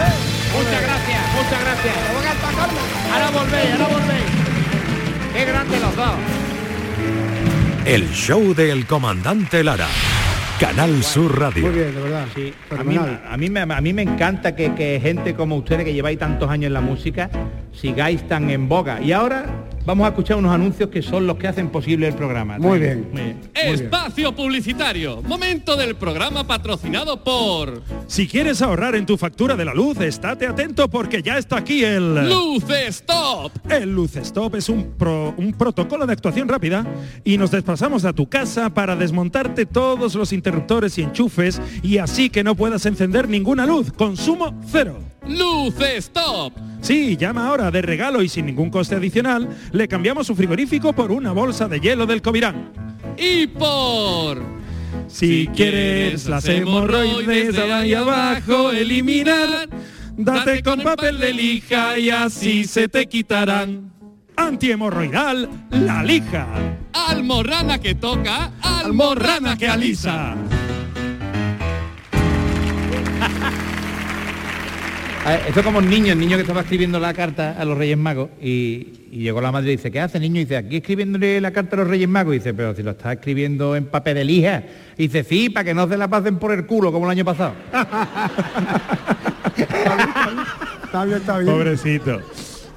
Muchas 0.53 0.83
gracias, 0.83 1.21
muchas 1.33 1.63
gracias. 1.65 1.95
Ahora 3.13 3.31
volvéis, 3.31 3.73
ahora 3.73 3.87
volvéis. 3.87 4.25
Qué 5.33 5.45
grandes 5.45 5.81
los 5.81 5.97
dos. 5.97 6.15
El 7.85 8.11
show 8.11 8.53
del 8.53 8.85
comandante 8.85 9.63
Lara. 9.63 9.87
Canal 10.61 11.03
Sur 11.03 11.41
Radio. 11.41 11.63
Muy 11.63 11.75
bien, 11.75 11.95
de 11.95 12.03
verdad. 12.03 12.27
Sí, 12.35 12.53
a 12.79 12.85
mí, 12.85 12.95
a, 12.95 13.37
mí 13.39 13.49
me, 13.49 13.61
a 13.61 13.81
mí 13.81 13.95
me 13.95 14.03
encanta 14.03 14.55
que, 14.55 14.75
que 14.75 15.01
gente 15.03 15.35
como 15.35 15.57
ustedes 15.57 15.87
que 15.87 15.95
lleváis 15.95 16.19
tantos 16.19 16.51
años 16.51 16.67
en 16.67 16.75
la 16.75 16.83
música 16.83 17.31
sigáis 17.73 18.29
tan 18.29 18.51
en 18.51 18.69
boga. 18.69 19.01
Y 19.01 19.13
ahora 19.13 19.47
vamos 19.87 20.05
a 20.05 20.09
escuchar 20.11 20.37
unos 20.37 20.53
anuncios 20.53 20.89
que 20.91 21.03
son 21.03 21.27
los 21.27 21.37
que 21.37 21.49
hacen 21.49 21.69
posible 21.69 22.09
el 22.09 22.15
programa. 22.15 22.59
Muy 22.59 22.79
bien. 22.79 23.09
Muy 23.13 23.23
bien. 23.23 23.41
Espacio 23.55 24.35
publicitario. 24.35 25.23
Momento 25.23 25.77
del 25.77 25.95
programa 25.97 26.47
patrocinado 26.47 27.23
por 27.25 27.83
Si 28.07 28.27
quieres 28.27 28.63
ahorrar 28.63 28.95
en 28.95 29.07
tu 29.07 29.17
factura 29.17 29.57
de 29.57 29.65
la 29.65 29.75
luz, 29.75 30.01
estate 30.01 30.47
atento 30.47 30.89
porque 30.89 31.23
ya 31.23 31.39
está 31.39 31.59
aquí 31.59 31.85
el... 31.85 32.29
Luz 32.29 32.65
Stop. 32.89 33.53
El 33.71 33.93
Luz 33.95 34.17
Stop 34.17 34.55
es 34.57 34.69
un, 34.69 34.93
pro- 34.99 35.35
un 35.37 35.53
protocolo 35.53 36.07
de 36.07 36.13
actuación 36.13 36.49
rápida 36.49 36.87
y 37.25 37.39
nos 37.39 37.51
desplazamos 37.51 38.05
a 38.05 38.13
tu 38.13 38.29
casa 38.29 38.71
para 38.71 38.97
desmontarte 38.97 39.67
todos 39.67 40.15
los 40.15 40.33
interruptores 40.33 40.97
y 40.99 41.03
enchufes 41.03 41.61
y 41.83 41.99
así 41.99 42.31
que 42.31 42.45
no 42.45 42.55
puedas 42.55 42.87
encender 42.87 43.29
ninguna 43.29 43.67
luz. 43.67 43.93
Consumo 43.93 44.55
cero. 44.71 44.99
Luz 45.29 45.75
Stop. 45.81 46.55
Sí, 46.81 47.17
llama 47.17 47.47
ahora 47.47 47.71
de 47.71 47.83
regalo 47.83 48.23
y 48.23 48.29
sin 48.29 48.47
ningún 48.47 48.71
coste 48.71 48.95
adicional, 48.95 49.49
le 49.73 49.87
cambiamos 49.87 50.27
su 50.27 50.35
frigorífico 50.35 50.93
por 50.93 51.13
una 51.13 51.33
bolsa 51.33 51.69
de 51.69 51.81
hielo 51.81 52.07
del 52.07 52.23
Covirán. 52.23 52.73
Y 53.17 53.47
por 53.49 54.43
Si 55.09 55.49
quieres 55.55 56.27
las 56.27 56.47
hemorroides 56.47 57.55
de 57.55 57.73
ahí 57.73 57.95
abajo 57.95 58.71
eliminar, 58.71 59.69
date 60.17 60.63
con 60.63 60.81
papel 60.81 61.19
de 61.19 61.33
lija 61.35 61.99
y 61.99 62.11
así 62.11 62.65
se 62.65 62.89
te 62.89 63.07
quitarán. 63.07 63.93
Antihemorroidal, 64.37 65.51
la 65.71 66.03
lija. 66.03 66.47
Almorrana 66.93 67.79
que 67.79 67.95
toca, 67.95 68.53
Almorrana 68.63 69.59
que 69.59 69.69
alisa. 69.69 70.35
Ver, 75.27 75.41
Esto 75.49 75.61
es 75.61 75.67
como 75.67 75.79
un 75.79 75.89
niño, 75.89 76.13
el 76.13 76.19
niño 76.19 76.37
que 76.37 76.43
estaba 76.43 76.61
escribiendo 76.63 76.99
la 76.99 77.13
carta 77.15 77.57
a 77.59 77.65
los 77.65 77.77
Reyes 77.77 77.99
Magos 77.99 78.31
y, 78.41 78.89
y 79.13 79.19
llegó 79.19 79.41
la 79.41 79.53
madre 79.53 79.69
y 79.73 79.77
dice, 79.77 79.91
¿qué 79.91 80.01
hace 80.01 80.19
niño? 80.19 80.37
Y 80.41 80.45
dice, 80.45 80.57
aquí 80.57 80.77
escribiéndole 80.79 81.41
la 81.41 81.51
carta 81.53 81.77
a 81.77 81.81
los 81.81 81.89
Reyes 81.89 82.09
Magos. 82.09 82.35
Y 82.35 82.39
dice, 82.39 82.55
pero 82.55 82.75
si 82.75 82.83
lo 82.83 82.93
estás 82.93 83.15
escribiendo 83.15 83.77
en 83.77 83.85
papel 83.87 84.15
de 84.15 84.25
lija. 84.25 84.63
Y 84.97 85.05
dice, 85.09 85.25
sí, 85.25 85.51
para 85.51 85.65
que 85.65 85.75
no 85.75 85.87
se 85.89 85.97
la 85.97 86.09
pasen 86.09 86.37
por 86.39 86.53
el 86.53 86.67
culo 86.67 86.91
como 86.93 87.07
el 87.07 87.11
año 87.13 87.25
pasado. 87.25 87.55
Está 90.85 91.05
bien, 91.05 91.19
está 91.19 91.39
bien. 91.39 91.53
Pobrecito. 91.55 92.21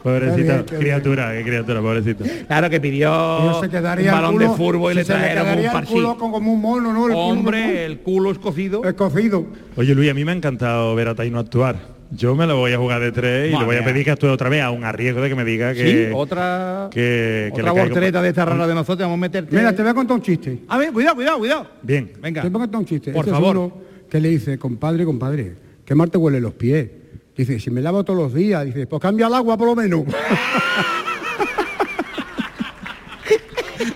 Pobrecito. 0.04 0.36
Qué 0.36 0.44
bien, 0.54 0.66
qué 0.66 0.78
criatura, 0.78 1.32
qué 1.34 1.44
criatura, 1.44 1.82
pobrecito. 1.82 2.26
Claro 2.48 2.70
que 2.70 2.82
pidió 2.82 3.60
se 3.62 3.66
un 3.68 3.72
quedaría 3.72 4.08
el 4.10 4.12
balón 4.12 4.36
culo- 4.36 4.52
de 4.52 4.58
fútbol 4.58 4.92
y 4.92 4.96
si 4.96 5.00
le 5.00 5.06
trajeron 5.06 5.48
un 5.48 5.60
el 5.66 5.72
parchí. 5.72 5.94
culo 5.94 6.18
con- 6.18 6.32
como 6.34 6.54
un 6.54 6.62
mono, 6.62 6.92
¿no? 6.92 7.06
El 7.08 7.14
culo 7.14 7.20
Hombre, 7.26 7.86
el 7.86 8.00
culo 8.00 8.32
es 8.32 8.38
cocido. 8.38 8.84
Es 8.84 8.94
cocido. 8.96 9.46
Oye 9.78 9.96
Luis, 9.96 10.12
a 10.12 10.14
mí 10.14 10.26
me 10.26 10.34
ha 10.34 10.36
encantado 10.36 10.94
ver 10.94 11.08
a 11.08 11.16
Taino 11.16 11.40
actuar. 11.40 11.78
Yo 12.16 12.36
me 12.36 12.46
lo 12.46 12.58
voy 12.58 12.74
a 12.74 12.78
jugar 12.78 13.02
de 13.02 13.12
tres 13.12 13.50
y 13.50 13.54
Madre 13.54 13.66
le 13.68 13.74
voy 13.74 13.82
a 13.82 13.86
pedir 13.86 14.04
que 14.06 14.12
actúe 14.12 14.28
otra 14.28 14.48
vez, 14.50 14.62
a 14.62 14.92
riesgo 14.92 15.20
de 15.22 15.30
que 15.30 15.36
me 15.36 15.44
diga 15.44 15.74
que... 15.74 16.08
Sí, 16.08 16.12
otra 16.14 16.88
que, 16.92 17.52
que 17.56 17.62
otra 17.62 17.74
caigo- 17.74 18.22
de 18.22 18.30
esta 18.30 18.46
rara 18.46 18.68
de 18.68 18.76
nosotros 18.76 19.00
vamos 19.00 19.16
a 19.16 19.22
meterte. 19.22 19.56
Mira, 19.56 19.74
te 19.76 19.82
voy 19.82 19.92
a 19.92 19.94
contar 19.96 20.16
un 20.18 20.22
chiste. 20.22 20.60
A 20.68 20.78
ver, 20.78 20.92
cuidado, 20.92 21.16
cuidado, 21.16 21.38
cuidado. 21.40 21.68
Bien. 21.82 22.12
Venga. 22.22 22.42
Te 22.44 22.50
voy 22.50 22.60
a 22.60 22.64
contar 22.66 22.80
un 22.80 22.86
chiste. 22.86 23.12
Por 23.12 23.22
Este 23.26 23.32
es 23.32 23.36
favor. 23.38 23.58
uno 23.58 23.74
que 24.10 24.20
le 24.20 24.30
dice, 24.30 24.60
compadre, 24.60 25.06
compadre, 25.06 25.56
¿qué 25.86 25.96
mal 25.96 26.12
te 26.12 26.18
huelen 26.20 26.44
los 26.44 26.54
pies? 26.54 26.88
Dice, 27.36 27.60
si 27.60 27.72
me 27.72 27.82
lavo 27.82 28.04
todos 28.04 28.20
los 28.20 28.32
días. 28.34 28.64
Dice, 28.66 28.86
pues 28.86 29.02
cambia 29.02 29.26
el 29.28 29.34
agua 29.34 29.58
por 29.58 29.68
lo 29.68 29.76
menos. 29.76 30.04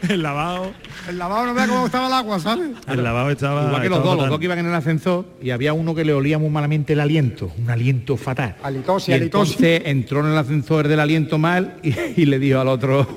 el 0.09 0.23
lavado. 0.23 0.71
El 1.07 1.17
lavado 1.17 1.45
no 1.45 1.53
vea 1.53 1.67
cómo 1.67 1.85
estaba 1.85 2.07
el 2.07 2.13
agua, 2.13 2.39
¿sabes? 2.39 2.69
El 2.87 3.03
lavado 3.03 3.31
estaba... 3.31 3.67
Igual 3.67 3.81
que 3.81 3.89
los 3.89 4.03
dos, 4.03 4.17
los 4.17 4.29
dos 4.29 4.39
que 4.39 4.45
iban 4.45 4.59
en 4.59 4.67
el 4.67 4.73
ascensor 4.73 5.25
y 5.41 5.51
había 5.51 5.73
uno 5.73 5.95
que 5.95 6.03
le 6.03 6.13
olía 6.13 6.37
muy 6.37 6.49
malamente 6.49 6.93
el 6.93 6.99
aliento, 6.99 7.51
un 7.57 7.69
aliento 7.69 8.17
fatal. 8.17 8.55
Halitosis, 8.63 9.09
y 9.09 9.13
halitosis. 9.13 9.55
entonces 9.55 9.81
entró 9.85 10.19
en 10.21 10.31
el 10.31 10.37
ascensor 10.37 10.87
del 10.87 10.99
aliento 10.99 11.37
mal 11.37 11.77
y, 11.83 11.93
y 12.21 12.25
le 12.25 12.39
dijo 12.39 12.59
al 12.59 12.67
otro, 12.67 13.07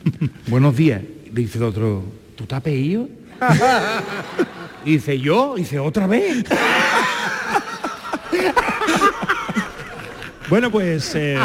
buenos 0.48 0.76
días. 0.76 1.02
Y 1.26 1.30
le 1.30 1.40
dice 1.42 1.58
el 1.58 1.64
otro, 1.64 2.04
¿tú 2.36 2.44
te 2.46 2.54
has 2.54 2.62
pedido? 2.62 3.08
y 4.84 4.92
dice, 4.92 5.18
yo, 5.18 5.56
y 5.56 5.60
dice, 5.60 5.78
otra 5.78 6.06
vez. 6.06 6.44
Bueno, 10.48 10.70
pues... 10.70 11.12
eh, 11.16 11.36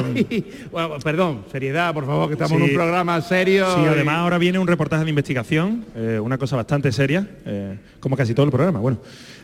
bueno, 0.71 0.97
perdón, 1.03 1.45
seriedad, 1.51 1.93
por 1.93 2.05
favor, 2.05 2.27
que 2.27 2.33
estamos 2.33 2.53
en 2.53 2.61
un 2.63 2.73
programa 2.73 3.19
serio. 3.21 3.65
Sí, 3.75 3.81
y- 3.83 3.85
además 3.87 4.15
ahora 4.17 4.37
viene 4.37 4.59
un 4.59 4.67
reportaje 4.67 5.03
de 5.03 5.09
investigación, 5.09 5.85
eh, 5.95 6.19
una 6.21 6.37
cosa 6.37 6.55
bastante 6.55 6.91
seria, 6.91 7.27
eh, 7.45 7.77
como 7.99 8.15
casi 8.15 8.33
todo 8.33 8.45
el 8.45 8.51
programa, 8.51 8.79
bueno, 8.79 8.99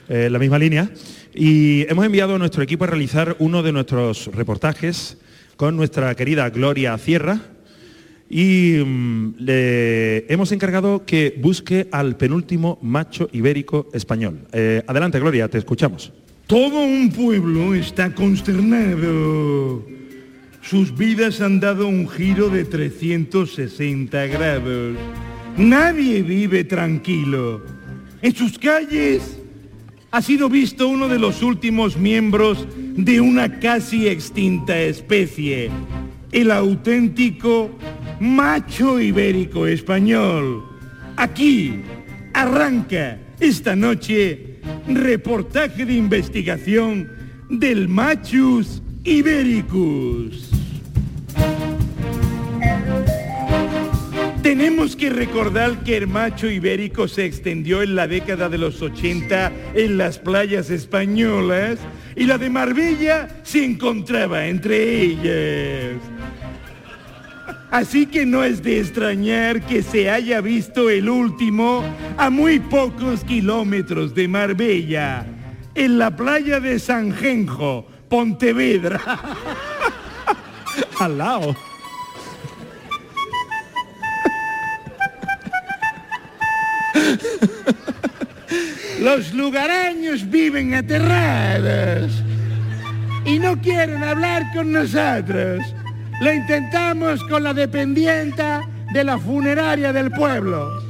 en 0.09 0.31
la 0.31 0.39
misma 0.39 0.59
línea. 0.59 0.89
Y 1.33 1.89
hemos 1.89 2.05
enviado 2.05 2.35
a 2.35 2.37
nuestro 2.37 2.63
equipo 2.63 2.83
a 2.83 2.87
realizar 2.87 3.35
uno 3.39 3.63
de 3.63 3.71
nuestros 3.71 4.27
reportajes 4.27 5.17
con 5.55 5.75
nuestra 5.75 6.13
querida 6.15 6.49
Gloria 6.49 6.97
Sierra. 6.97 7.39
Y 8.29 8.83
mm, 8.85 9.35
le 9.39 10.31
hemos 10.31 10.51
encargado 10.51 11.05
que 11.05 11.35
busque 11.41 11.87
al 11.91 12.17
penúltimo 12.17 12.77
macho 12.81 13.29
ibérico 13.31 13.87
español. 13.93 14.41
Eh, 14.51 14.83
adelante, 14.85 15.19
Gloria, 15.19 15.47
te 15.47 15.57
escuchamos. 15.57 16.11
Todo 16.47 16.79
un 16.79 17.11
pueblo 17.11 17.75
está 17.75 18.15
consternado. 18.15 19.85
Sus 20.61 20.97
vidas 20.97 21.41
han 21.41 21.59
dado 21.59 21.89
un 21.89 22.07
giro 22.07 22.47
de 22.47 22.63
360 22.63 24.27
grados. 24.27 24.95
Nadie 25.57 26.21
vive 26.21 26.63
tranquilo. 26.63 27.61
En 28.21 28.33
sus 28.33 28.57
calles 28.57 29.37
ha 30.11 30.21
sido 30.21 30.47
visto 30.47 30.87
uno 30.87 31.09
de 31.09 31.19
los 31.19 31.43
últimos 31.43 31.97
miembros 31.97 32.65
de 32.95 33.19
una 33.19 33.59
casi 33.59 34.07
extinta 34.07 34.79
especie, 34.79 35.69
el 36.31 36.51
auténtico 36.51 37.71
macho 38.21 39.01
ibérico 39.01 39.67
español. 39.67 40.63
Aquí 41.17 41.81
arranca 42.33 43.19
esta 43.37 43.75
noche 43.75 44.46
reportaje 44.87 45.85
de 45.85 45.93
investigación 45.93 47.09
del 47.49 47.87
Machus 47.87 48.81
Ibericus. 49.03 50.49
Tenemos 54.41 54.95
que 54.95 55.09
recordar 55.09 55.83
que 55.83 55.97
el 55.97 56.07
macho 56.07 56.49
ibérico 56.49 57.09
se 57.09 57.25
extendió 57.25 57.81
en 57.81 57.95
la 57.95 58.07
década 58.07 58.47
de 58.47 58.57
los 58.57 58.81
80 58.81 59.51
en 59.75 59.97
las 59.97 60.19
playas 60.19 60.69
españolas 60.69 61.79
y 62.15 62.23
la 62.23 62.37
de 62.37 62.49
Marbella 62.49 63.27
se 63.43 63.65
encontraba 63.65 64.47
entre 64.47 65.01
ellas. 65.01 65.97
Así 67.77 68.07
que 68.07 68.25
no 68.25 68.43
es 68.43 68.63
de 68.63 68.79
extrañar 68.79 69.61
que 69.61 69.83
se 69.83 70.09
haya 70.09 70.41
visto 70.41 70.89
el 70.89 71.07
último 71.07 71.83
a 72.17 72.31
muy 72.31 72.59
pocos 72.59 73.23
kilómetros 73.23 74.15
de 74.15 74.27
Marbella, 74.27 75.23
en 75.75 75.99
la 75.99 76.15
playa 76.15 76.59
de 76.59 76.79
San 76.79 77.13
Genjo, 77.13 77.87
Pontevedra. 78.09 78.99
Al 80.99 81.19
lado. 81.19 81.55
Los 88.99 89.35
lugareños 89.35 90.27
viven 90.27 90.73
aterrados 90.73 92.23
y 93.23 93.37
no 93.37 93.61
quieren 93.61 94.03
hablar 94.03 94.51
con 94.55 94.71
nosotros. 94.71 95.76
Lo 96.19 96.33
intentamos 96.33 97.23
con 97.25 97.43
la 97.43 97.53
dependienta 97.53 98.67
de 98.91 99.03
la 99.03 99.19
funeraria 99.19 99.93
del 99.93 100.11
pueblo. 100.11 100.81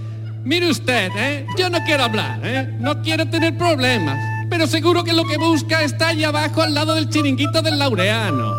Mire 0.44 0.70
usted, 0.70 1.12
¿eh? 1.18 1.46
Yo 1.58 1.70
no 1.70 1.84
quiero 1.84 2.06
hablar, 2.06 2.40
¿eh? 2.44 2.78
No 2.80 3.02
quiero 3.02 3.28
tener 3.28 3.58
problemas. 3.58 4.18
Pero 4.50 4.66
seguro 4.66 5.04
que 5.04 5.12
lo 5.12 5.26
que 5.26 5.38
busca 5.38 5.84
está 5.84 6.10
allá 6.10 6.30
abajo 6.30 6.62
al 6.62 6.74
lado 6.74 6.96
del 6.96 7.10
chiringuito 7.10 7.62
del 7.62 7.78
laureano. 7.78 8.54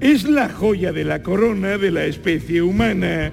Es 0.02 0.26
la 0.26 0.50
joya 0.50 0.92
de 0.92 1.06
la 1.06 1.24
corona 1.24 1.78
de 1.78 1.90
la 1.90 2.04
especie 2.04 2.62
humana. 2.62 3.32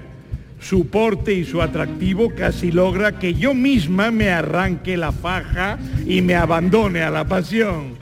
Su 0.61 0.89
porte 0.89 1.35
y 1.35 1.45
su 1.45 1.63
atractivo 1.63 2.35
casi 2.35 2.73
logra 2.73 3.19
que 3.19 3.35
yo 3.35 3.55
misma 3.55 4.11
me 4.11 4.31
arranque 4.31 4.97
la 4.97 5.13
faja 5.13 5.79
y 6.07 6.21
me 6.21 6.35
abandone 6.35 7.03
a 7.03 7.11
la 7.11 7.27
pasión. 7.27 7.97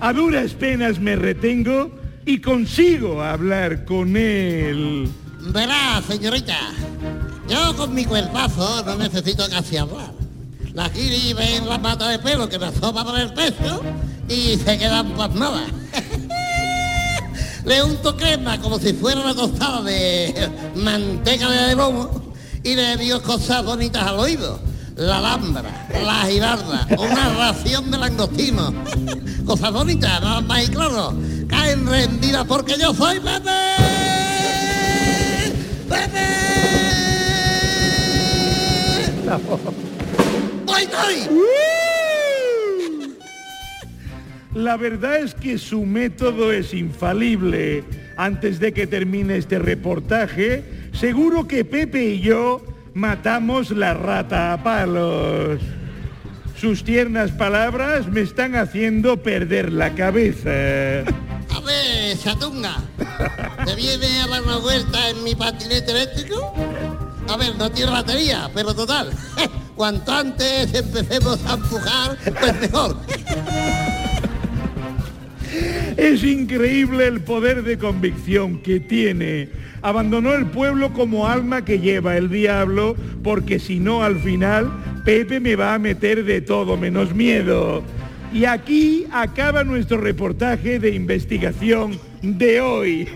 A 0.00 0.12
duras 0.12 0.52
penas 0.52 0.98
me 0.98 1.16
retengo 1.16 1.90
y 2.26 2.40
consigo 2.40 3.22
hablar 3.22 3.84
con 3.84 4.16
él. 4.16 5.08
Verá, 5.52 6.02
señorita, 6.06 6.58
yo 7.48 7.76
con 7.76 7.94
mi 7.94 8.04
cuerpazo 8.04 8.84
no 8.84 8.96
necesito 8.96 9.48
casi 9.48 9.76
hablar. 9.76 10.12
La 10.74 10.90
giri 10.90 11.32
ven 11.32 11.68
la 11.68 11.80
pata 11.80 12.08
de 12.10 12.18
pelo 12.18 12.48
que 12.48 12.58
me 12.58 12.66
asoma 12.66 13.04
por 13.04 13.18
el 13.18 13.32
pecho 13.32 13.80
y 14.28 14.56
se 14.56 14.76
quedan 14.76 15.12
pasmadas. 15.12 15.70
Le 17.66 17.82
unto 17.82 18.16
crema 18.16 18.60
como 18.60 18.78
si 18.78 18.92
fuera 18.92 19.20
una 19.20 19.34
tostada 19.34 19.82
de 19.82 20.48
manteca 20.76 21.50
de 21.50 21.74
lomo 21.74 22.08
y 22.62 22.76
le 22.76 22.96
digo 22.96 23.20
cosas 23.22 23.64
bonitas 23.64 24.04
al 24.04 24.20
oído. 24.20 24.60
La 24.94 25.18
alhambra, 25.18 25.88
la 26.02 26.26
girarda, 26.26 26.86
una 26.96 27.28
ración 27.34 27.90
de 27.90 27.98
langostino. 27.98 28.72
Cosas 29.44 29.72
bonitas, 29.72 30.20
nada 30.20 30.40
más 30.40 30.64
y 30.64 30.68
claro. 30.68 31.12
Caen 31.48 31.86
rendidas 31.86 32.44
porque 32.46 32.76
yo 32.78 32.94
soy 32.94 33.18
Pepe. 33.18 33.50
¡Voy, 40.66 40.86
voy! 40.86 41.75
La 44.56 44.78
verdad 44.78 45.18
es 45.18 45.34
que 45.34 45.58
su 45.58 45.84
método 45.84 46.50
es 46.50 46.72
infalible. 46.72 47.84
Antes 48.16 48.58
de 48.58 48.72
que 48.72 48.86
termine 48.86 49.36
este 49.36 49.58
reportaje, 49.58 50.64
seguro 50.94 51.46
que 51.46 51.66
Pepe 51.66 52.02
y 52.02 52.20
yo 52.20 52.64
matamos 52.94 53.70
la 53.70 53.92
rata 53.92 54.54
a 54.54 54.62
palos. 54.62 55.60
Sus 56.58 56.84
tiernas 56.84 57.32
palabras 57.32 58.08
me 58.08 58.22
están 58.22 58.56
haciendo 58.56 59.22
perder 59.22 59.70
la 59.70 59.94
cabeza. 59.94 60.48
A 60.50 61.60
ver, 61.60 62.18
chatunga, 62.18 62.76
¿te 63.66 63.74
viene 63.74 64.06
a 64.22 64.26
dar 64.26 64.42
una 64.42 64.56
vuelta 64.56 65.10
en 65.10 65.22
mi 65.22 65.34
patinete 65.34 65.90
eléctrico? 65.90 66.54
A 67.28 67.36
ver, 67.36 67.56
no 67.56 67.70
tiene 67.70 67.90
batería, 67.90 68.50
pero 68.54 68.74
total. 68.74 69.10
Cuanto 69.76 70.12
antes 70.12 70.72
empecemos 70.72 71.44
a 71.44 71.52
empujar, 71.52 72.16
pues 72.40 72.58
mejor. 72.58 72.96
Es 75.96 76.22
increíble 76.22 77.06
el 77.06 77.20
poder 77.20 77.62
de 77.62 77.78
convicción 77.78 78.58
que 78.58 78.80
tiene. 78.80 79.48
Abandonó 79.82 80.34
el 80.34 80.46
pueblo 80.46 80.92
como 80.92 81.26
alma 81.26 81.64
que 81.64 81.78
lleva 81.78 82.16
el 82.16 82.28
diablo, 82.28 82.96
porque 83.22 83.58
si 83.58 83.78
no 83.78 84.02
al 84.02 84.18
final 84.18 84.70
Pepe 85.04 85.40
me 85.40 85.56
va 85.56 85.74
a 85.74 85.78
meter 85.78 86.24
de 86.24 86.40
todo 86.40 86.76
menos 86.76 87.14
miedo. 87.14 87.82
Y 88.32 88.44
aquí 88.44 89.06
acaba 89.10 89.64
nuestro 89.64 89.98
reportaje 89.98 90.78
de 90.78 90.94
investigación 90.94 91.98
de 92.20 92.60
hoy. 92.60 93.08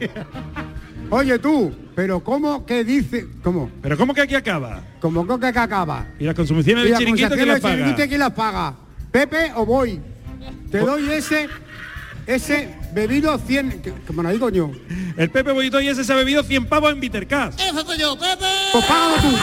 Oye 1.11 1.39
tú, 1.41 1.73
pero 1.97 2.23
¿cómo 2.23 2.65
que 2.65 2.85
dice? 2.85 3.27
¿Cómo? 3.43 3.69
¿Pero 3.83 3.97
cómo 3.97 4.15
que 4.15 4.21
aquí 4.21 4.37
acaba? 4.37 4.81
¿Cómo 5.01 5.27
que, 5.27 5.53
que 5.53 5.59
acaba? 5.59 6.07
¿Y 6.19 6.25
las 6.25 6.37
consumiciones 6.37 6.87
¿Y 6.87 6.89
del 6.89 6.99
chiringuito 6.99 7.35
quién 7.35 7.49
las 7.49 7.61
paga? 7.61 7.77
chiringuito 7.77 8.19
las 8.19 8.31
paga? 8.31 8.75
¿Pepe 9.11 9.53
o 9.57 9.67
voy? 9.67 10.01
Te 10.71 10.79
doy 10.79 11.11
ese, 11.11 11.49
ese 12.35 12.69
bebido 12.93 13.37
100, 13.39 13.83
que- 13.83 13.93
como 14.07 14.23
no 14.23 14.31
digo 14.31 14.49
yo. 14.51 14.71
El 15.17 15.31
Pepe 15.31 15.53
Bollito 15.53 15.81
y 15.81 15.89
ese 15.89 16.05
se 16.05 16.13
ha 16.13 16.17
bebido 16.17 16.43
100 16.43 16.67
pavos 16.67 16.93
en 16.93 17.01
Bittercast. 17.01 17.61
Eso 17.61 17.85
soy 17.85 17.99
yo, 17.99 18.17
Pepe. 18.19 18.47
Pues 18.73 18.85
págalo 18.85 19.15
tú. 19.17 19.37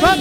¡Voy, 0.00 0.18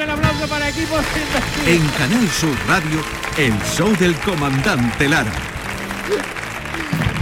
fuerte 0.00 0.04
el 0.04 0.10
aplauso 0.10 0.48
para 0.48 0.68
equipos 0.68 1.04
En 1.66 1.86
Canal 1.98 2.28
Sur 2.28 2.56
Radio, 2.66 3.00
el 3.36 3.52
show 3.64 3.94
del 3.96 4.14
comandante 4.16 5.08
Lara. 5.08 5.32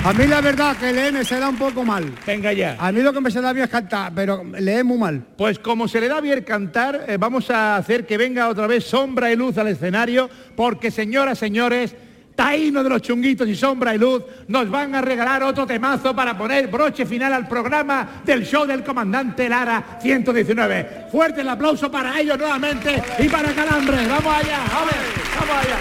A 0.05 0.12
mí 0.12 0.26
la 0.26 0.41
verdad 0.41 0.76
que 0.76 0.93
leer 0.93 1.12
me 1.12 1.24
se 1.24 1.39
da 1.39 1.49
un 1.49 1.57
poco 1.57 1.85
mal. 1.85 2.12
Venga 2.26 2.53
ya. 2.53 2.76
A 2.79 2.93
mí 2.93 3.03
lo 3.03 3.12
que 3.12 3.20
me 3.20 3.31
se 3.31 3.41
da 3.41 3.53
bien 3.53 3.64
es 3.64 3.70
cantar, 3.70 4.12
pero 4.14 4.45
leer 4.45 4.85
muy 4.85 4.97
mal. 4.97 5.22
Pues 5.37 5.59
como 5.59 5.89
se 5.89 6.01
le 6.01 6.09
da 6.09 6.20
bien 6.20 6.43
cantar, 6.45 7.05
eh, 7.09 7.16
vamos 7.18 7.51
a 7.51 7.76
hacer 7.76 8.07
que 8.07 8.16
venga 8.16 8.49
otra 8.49 8.66
vez 8.66 8.85
sombra 8.85 9.31
y 9.31 9.37
luz 9.37 9.59
al 9.59 9.68
escenario, 9.68 10.31
porque 10.57 10.91
señoras, 10.91 11.39
señores, 11.39 11.95
Taíno 12.39 12.84
de 12.84 12.89
los 12.89 13.03
chunguitos 13.03 13.49
y 13.49 13.57
sombra 13.57 13.97
y 13.97 13.99
luz 13.99 14.22
nos 14.47 14.70
van 14.70 14.95
a 14.95 15.01
regalar 15.01 15.43
otro 15.43 15.66
temazo 15.66 16.14
para 16.14 16.39
poner 16.39 16.68
broche 16.68 17.05
final 17.05 17.32
al 17.32 17.49
programa 17.49 18.22
del 18.24 18.47
show 18.47 18.64
del 18.64 18.84
comandante 18.84 19.49
Lara 19.49 19.99
119. 20.01 21.09
Fuerte 21.11 21.41
el 21.41 21.49
aplauso 21.49 21.91
para 21.91 22.20
ellos 22.20 22.39
nuevamente 22.39 23.03
y 23.18 23.28
para 23.28 23.53
Calambre. 23.53 24.07
Vamos 24.07 24.32
allá, 24.32 24.61
vamos, 24.72 24.95
vamos 25.41 25.57
allá. 25.64 25.76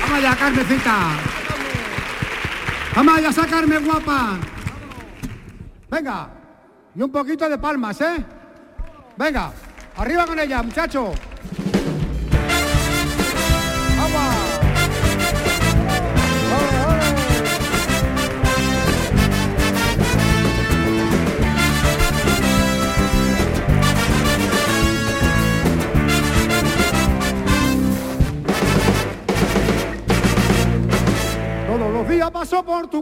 Vamos 0.00 0.18
allá, 0.18 0.36
carnecita. 0.36 0.96
Vamos 2.96 3.18
allá, 3.18 3.32
sacarme 3.32 3.78
guapa. 3.78 4.40
Venga. 5.88 6.28
Y 6.92 7.02
un 7.02 7.12
poquito 7.12 7.48
de 7.48 7.58
palmas, 7.58 8.00
¿eh? 8.00 8.24
Venga. 9.16 9.52
Arriba 9.96 10.26
con 10.26 10.40
ella, 10.40 10.60
muchacho. 10.60 11.12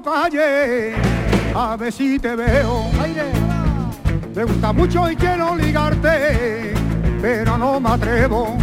Calle, 0.02 0.94
a 1.54 1.76
ver 1.76 1.92
si 1.92 2.18
te 2.18 2.34
veo. 2.36 2.90
Aire. 3.02 3.32
Me 4.34 4.44
gusta 4.44 4.72
mucho 4.72 5.10
y 5.10 5.16
quiero 5.16 5.56
ligarte, 5.56 6.72
pero 7.20 7.58
no 7.58 7.80
me 7.80 7.90
atrevo. 7.90 8.56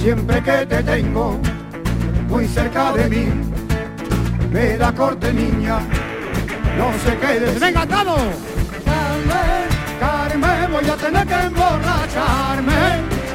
Siempre 0.00 0.42
que 0.42 0.66
te 0.66 0.82
tengo 0.82 1.38
muy 2.28 2.46
cerca 2.48 2.92
de 2.92 3.08
mí, 3.08 3.28
me 4.50 4.76
da 4.76 4.92
corte 4.92 5.32
niña, 5.32 5.80
no 6.78 6.92
sé 7.04 7.16
qué 7.18 7.40
decir. 7.40 7.60
¡Venga! 7.60 7.86
Carmen, 7.86 9.68
Carmen, 10.00 10.72
voy 10.72 10.88
a 10.88 10.96
tener 10.96 11.26
que 11.26 11.34
emborracharme. 11.34 12.72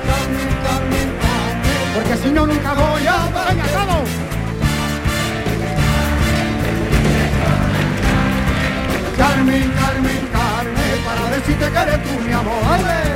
Carmen, 0.07 0.49
Carmen, 0.63 1.07
Carmen, 1.21 1.93
porque 1.93 2.17
si 2.17 2.31
no 2.31 2.47
nunca 2.47 2.73
voy 2.73 3.05
a... 3.07 3.47
¡Venga, 3.47 3.65
todos! 3.67 4.22
Decirte 11.45 11.71
que 11.71 11.77
eres 11.77 12.03
tú 12.03 12.19
mi 12.25 12.31
amor. 12.31 12.53
¡Ale! 12.71 13.13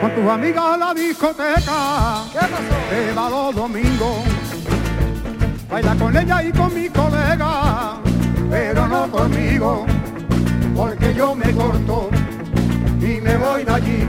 Con 0.00 0.14
tus 0.14 0.30
amigas 0.30 0.64
a 0.64 0.76
la 0.76 0.94
discoteca, 0.94 2.24
te 2.90 3.12
va 3.12 3.30
los 3.30 3.54
domingos. 3.54 4.24
Baila 5.70 5.94
con 5.94 6.16
ella 6.16 6.42
y 6.42 6.52
con 6.52 6.74
mi 6.74 6.88
colega, 6.88 7.96
pero 8.50 8.88
no 8.88 9.08
conmigo, 9.08 9.86
porque 10.74 11.14
yo 11.14 11.34
me 11.34 11.52
corto 11.52 12.10
y 13.00 13.20
me 13.20 13.36
voy 13.36 13.64
de 13.64 13.70
allí 13.72 14.08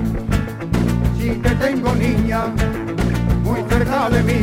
sí 1.21 1.39
que 1.43 1.49
tengo 1.51 1.93
niña 1.93 2.45
cerca 3.71 4.09
de 4.09 4.23
mí. 4.23 4.41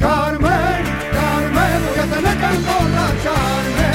Carmen, 0.00 0.82
Carmen, 1.16 1.80
voy 1.86 1.98
a 2.02 2.06
tener 2.14 2.36
que 2.38 2.46
emborracharme. 2.56 3.87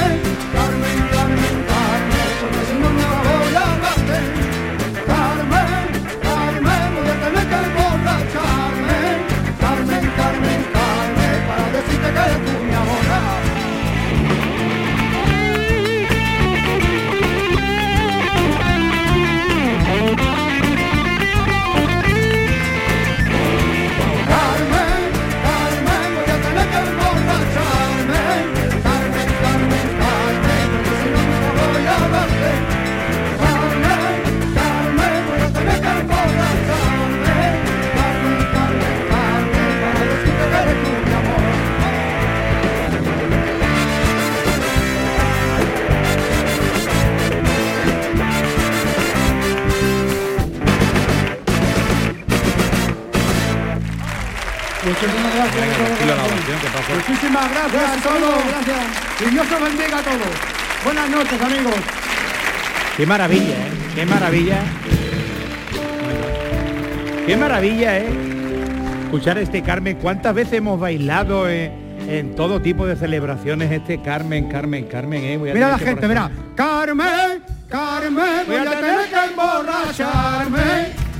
Muchísimas 57.34 57.72
gracias 57.72 57.90
a 57.90 58.08
todos. 58.08 59.26
Y 59.26 59.30
Dios 59.30 59.46
os 59.50 59.60
bendiga 59.60 59.98
a 59.98 60.02
todos. 60.02 60.84
Buenas 60.84 61.10
noches, 61.10 61.42
amigos. 61.42 61.74
Qué 62.96 63.06
maravilla, 63.06 63.54
¿eh? 63.54 63.70
Qué 63.96 64.06
maravilla. 64.06 64.58
Qué 67.26 67.36
maravilla, 67.36 67.98
¿eh? 67.98 68.06
Escuchar 69.04 69.38
este 69.38 69.62
Carmen. 69.62 69.96
¿Cuántas 70.00 70.32
veces 70.32 70.54
hemos 70.54 70.78
bailado 70.78 71.48
en, 71.48 71.72
en 72.08 72.36
todo 72.36 72.62
tipo 72.62 72.86
de 72.86 72.94
celebraciones 72.94 73.72
este 73.72 74.00
Carmen, 74.00 74.48
Carmen, 74.48 74.84
Carmen, 74.84 75.24
¿eh? 75.24 75.36
Voy 75.36 75.50
a 75.50 75.54
Mira 75.54 75.70
la 75.70 75.78
gente, 75.78 76.06
por 76.06 76.43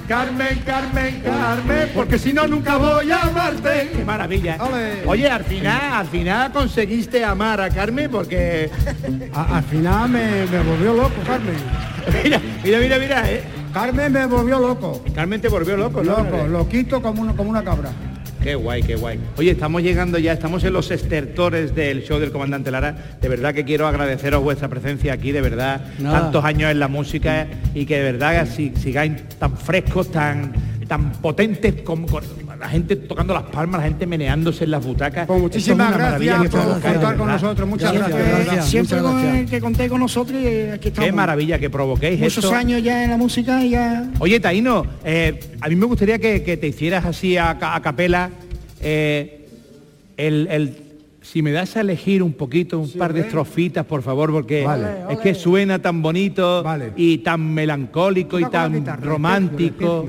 Carmen, 0.08 0.62
Carmen, 0.66 1.22
Carmen, 1.24 1.90
porque 1.94 2.18
si 2.18 2.32
no 2.34 2.46
nunca 2.46 2.76
voy 2.76 3.10
a 3.10 3.22
amarte. 3.22 3.90
Qué 3.96 4.04
maravilla. 4.04 4.58
Ole. 4.60 5.02
Oye, 5.06 5.28
al 5.30 5.44
final, 5.44 5.80
al 5.94 6.06
final 6.06 6.52
conseguiste 6.52 7.24
amar 7.24 7.60
a 7.60 7.70
Carmen 7.70 8.10
porque 8.10 8.70
A- 9.32 9.56
al 9.58 9.64
final 9.64 10.10
me, 10.10 10.46
me 10.46 10.58
volvió 10.60 10.92
loco, 10.94 11.14
Carmen. 11.26 11.56
mira, 12.22 12.40
mira, 12.62 12.78
mira, 12.80 12.98
mira, 12.98 13.30
¿eh? 13.30 13.42
Carmen 13.72 14.12
me 14.12 14.26
volvió 14.26 14.58
loco. 14.58 15.02
Carmen 15.14 15.40
te 15.40 15.48
volvió 15.48 15.76
loco, 15.76 16.02
¿no? 16.02 16.18
Loco, 16.18 16.46
loquito 16.46 17.00
como 17.02 17.22
una, 17.22 17.32
como 17.34 17.48
una 17.50 17.64
cabra. 17.64 17.90
Qué 18.44 18.54
guay, 18.56 18.82
qué 18.82 18.94
guay. 18.96 19.18
Oye, 19.38 19.52
estamos 19.52 19.82
llegando 19.82 20.18
ya, 20.18 20.34
estamos 20.34 20.62
en 20.64 20.74
los 20.74 20.90
estertores 20.90 21.74
del 21.74 22.02
show 22.04 22.18
del 22.18 22.30
comandante 22.30 22.70
Lara. 22.70 22.94
De 23.18 23.26
verdad 23.30 23.54
que 23.54 23.64
quiero 23.64 23.86
agradeceros 23.86 24.42
vuestra 24.42 24.68
presencia 24.68 25.14
aquí, 25.14 25.32
de 25.32 25.40
verdad, 25.40 25.80
Nada. 25.98 26.20
tantos 26.20 26.44
años 26.44 26.70
en 26.70 26.78
la 26.78 26.88
música 26.88 27.46
y 27.74 27.86
que 27.86 27.96
de 27.96 28.02
verdad 28.12 28.46
si- 28.46 28.74
sigáis 28.76 29.12
tan 29.38 29.56
frescos, 29.56 30.10
tan 30.12 30.52
tan 30.86 31.12
potentes 31.12 31.80
como 31.80 32.06
la 32.58 32.68
gente 32.68 32.96
tocando 32.96 33.34
las 33.34 33.44
palmas, 33.44 33.80
la 33.80 33.88
gente 33.88 34.06
meneándose 34.06 34.64
en 34.64 34.70
las 34.70 34.84
butacas. 34.84 35.26
Pues 35.26 35.40
muchísimas 35.40 35.90
es 35.92 35.96
gracias 35.98 36.42
que 36.42 36.48
por 36.48 36.60
provocáis, 36.60 36.82
contar 36.82 36.94
de 37.12 37.16
con 37.18 37.26
verdad. 37.26 37.42
nosotros. 37.42 37.68
Muchas 37.68 37.90
Siempre, 37.90 38.12
gracias. 38.14 38.68
siempre 38.68 38.96
Muchas 38.98 39.12
con 39.12 39.22
gracias. 39.22 39.40
el 39.44 39.50
que 39.50 39.60
conté 39.60 39.88
con 39.88 40.00
nosotros 40.00 40.42
y 40.42 40.46
aquí 40.70 40.88
estamos. 40.88 41.06
Qué 41.06 41.12
maravilla 41.12 41.58
que 41.58 41.70
provoquéis 41.70 42.20
Muchos 42.20 42.44
esto. 42.44 42.54
años 42.56 42.82
ya 42.82 43.04
en 43.04 43.10
la 43.10 43.16
música 43.16 43.64
y 43.64 43.70
ya... 43.70 44.08
Oye, 44.18 44.40
Taino, 44.40 44.84
eh, 45.04 45.40
a 45.60 45.68
mí 45.68 45.76
me 45.76 45.86
gustaría 45.86 46.18
que, 46.18 46.42
que 46.42 46.56
te 46.56 46.68
hicieras 46.68 47.04
así 47.04 47.36
a, 47.36 47.58
ca- 47.58 47.74
a 47.74 47.82
capela 47.82 48.30
eh, 48.80 49.46
el, 50.16 50.46
el- 50.50 50.76
si 51.22 51.40
me 51.40 51.52
das 51.52 51.74
a 51.76 51.80
elegir 51.80 52.22
un 52.22 52.34
poquito, 52.34 52.78
un 52.78 52.90
par 52.92 53.14
de 53.14 53.20
estrofitas, 53.20 53.86
por 53.86 54.02
favor, 54.02 54.30
porque 54.30 54.62
Vale. 54.62 54.86
es 55.08 55.18
que 55.18 55.34
suena 55.34 55.78
tan 55.80 56.02
bonito 56.02 56.62
Vale. 56.62 56.92
y 56.96 57.18
tan 57.18 57.52
melancólico 57.54 58.38
y 58.38 58.44
tan 58.44 58.74
guitarra, 58.74 59.02
romántico. 59.02 60.06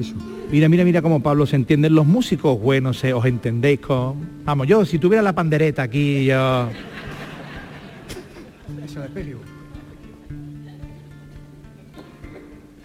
Eso. 0.00 0.14
Mira, 0.50 0.68
mira, 0.68 0.84
mira 0.84 1.02
cómo 1.02 1.20
Pablo 1.20 1.44
se 1.44 1.56
entienden 1.56 1.94
los 1.94 2.06
músicos 2.06 2.60
buenos, 2.60 3.02
eh, 3.02 3.12
os 3.12 3.24
entendéis 3.26 3.80
con. 3.80 4.44
Vamos, 4.44 4.68
yo 4.68 4.84
si 4.84 4.98
tuviera 4.98 5.20
la 5.22 5.34
pandereta 5.34 5.82
aquí, 5.82 6.26
yo. 6.26 6.68
Eso 8.84 9.00
de 9.00 9.08
Pelio. 9.08 9.38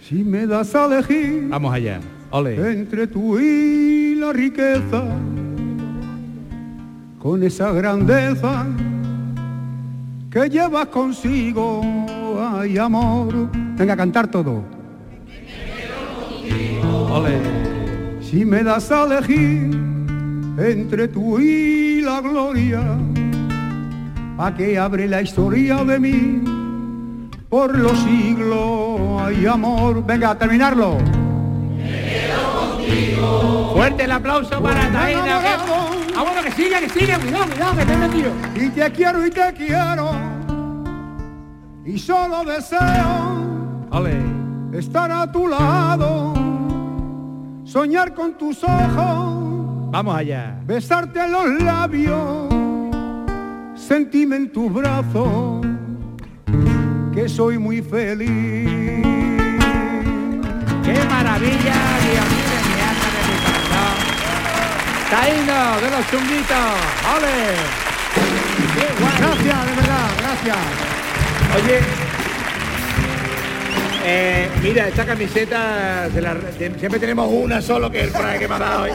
Si 0.00 0.16
me 0.24 0.46
das 0.46 0.74
a 0.74 0.86
elegir 0.86 1.48
Vamos 1.48 1.72
allá. 1.72 2.00
Ole. 2.30 2.72
entre 2.72 3.06
tú 3.06 3.38
y 3.38 4.16
la 4.16 4.32
riqueza, 4.32 5.04
con 7.20 7.42
esa 7.44 7.72
grandeza 7.72 8.66
que 10.30 10.48
llevas 10.50 10.86
consigo, 10.88 11.80
ay 12.40 12.76
amor. 12.76 13.50
Venga 13.76 13.92
a 13.92 13.96
cantar 13.96 14.28
todo. 14.28 14.81
Si 18.20 18.44
me 18.44 18.62
das 18.62 18.90
a 18.90 19.04
elegir 19.04 19.70
entre 20.58 21.08
tú 21.08 21.38
y 21.38 22.00
la 22.00 22.20
gloria, 22.20 22.80
a 24.38 24.54
que 24.54 24.78
abre 24.78 25.06
la 25.06 25.20
historia 25.20 25.84
de 25.84 25.98
mí 25.98 26.42
por 27.48 27.78
los 27.78 27.98
siglos, 27.98 29.00
ay 29.20 29.46
amor. 29.46 30.04
Venga, 30.06 30.30
a 30.30 30.38
terminarlo. 30.38 30.96
Fuerte 33.74 34.04
el 34.04 34.12
aplauso 34.12 34.62
para 34.62 34.90
Taina. 34.90 35.40
Ah, 36.16 36.22
bueno, 36.22 36.42
que 36.42 36.52
siga, 36.52 36.80
que 36.80 36.88
siga, 36.88 37.18
cuidado, 37.18 37.44
cuidado, 37.46 37.76
que 37.76 37.84
te 37.84 37.96
metido. 37.96 38.30
Y 38.54 38.68
te 38.70 38.90
quiero 38.92 39.26
y 39.26 39.30
te 39.30 39.52
quiero, 39.52 40.12
y 41.84 41.98
solo 41.98 42.44
deseo 42.44 43.52
estar 44.72 45.10
a 45.10 45.30
tu 45.30 45.48
lado, 45.48 46.34
soñar 47.64 48.14
con 48.14 48.36
tus 48.38 48.62
ojos. 48.64 49.90
Vamos 49.90 50.16
allá. 50.16 50.58
besarte 50.64 51.20
en 51.20 51.32
los 51.32 51.62
labios, 51.62 52.48
sentime 53.74 54.36
en 54.36 54.50
tus 54.50 54.72
brazos, 54.72 55.66
que 57.12 57.28
soy 57.28 57.58
muy 57.58 57.82
feliz. 57.82 58.30
¡Qué 60.82 60.98
maravilla! 61.08 61.78
Dios 62.02 62.26
mío, 62.32 62.54
mi 62.68 62.80
alma 62.90 63.08
de 63.12 63.22
mi 63.28 63.36
corazón! 63.44 63.94
¡Taino, 65.10 65.60
de 65.82 65.88
los 65.90 66.02
chunguitos! 66.10 66.72
¡Ole! 67.14 67.38
¡Qué 68.74 68.86
guay! 68.98 69.16
Gracias, 69.18 69.66
de 69.66 69.72
verdad, 69.76 70.08
gracias. 70.18 70.58
Oye, 71.54 71.76
eh, 74.04 74.48
mira, 74.62 74.88
esta 74.88 75.04
camiseta, 75.04 76.08
se 76.12 76.20
la- 76.20 76.34
de- 76.34 76.78
siempre 76.78 76.98
tenemos 77.00 77.28
una 77.30 77.60
solo 77.62 77.90
que 77.90 78.00
es 78.04 78.14
el 78.14 78.38
que 78.38 78.48
me 78.48 78.54
ha 78.54 78.58
dado 78.58 78.82
hoy. 78.84 78.90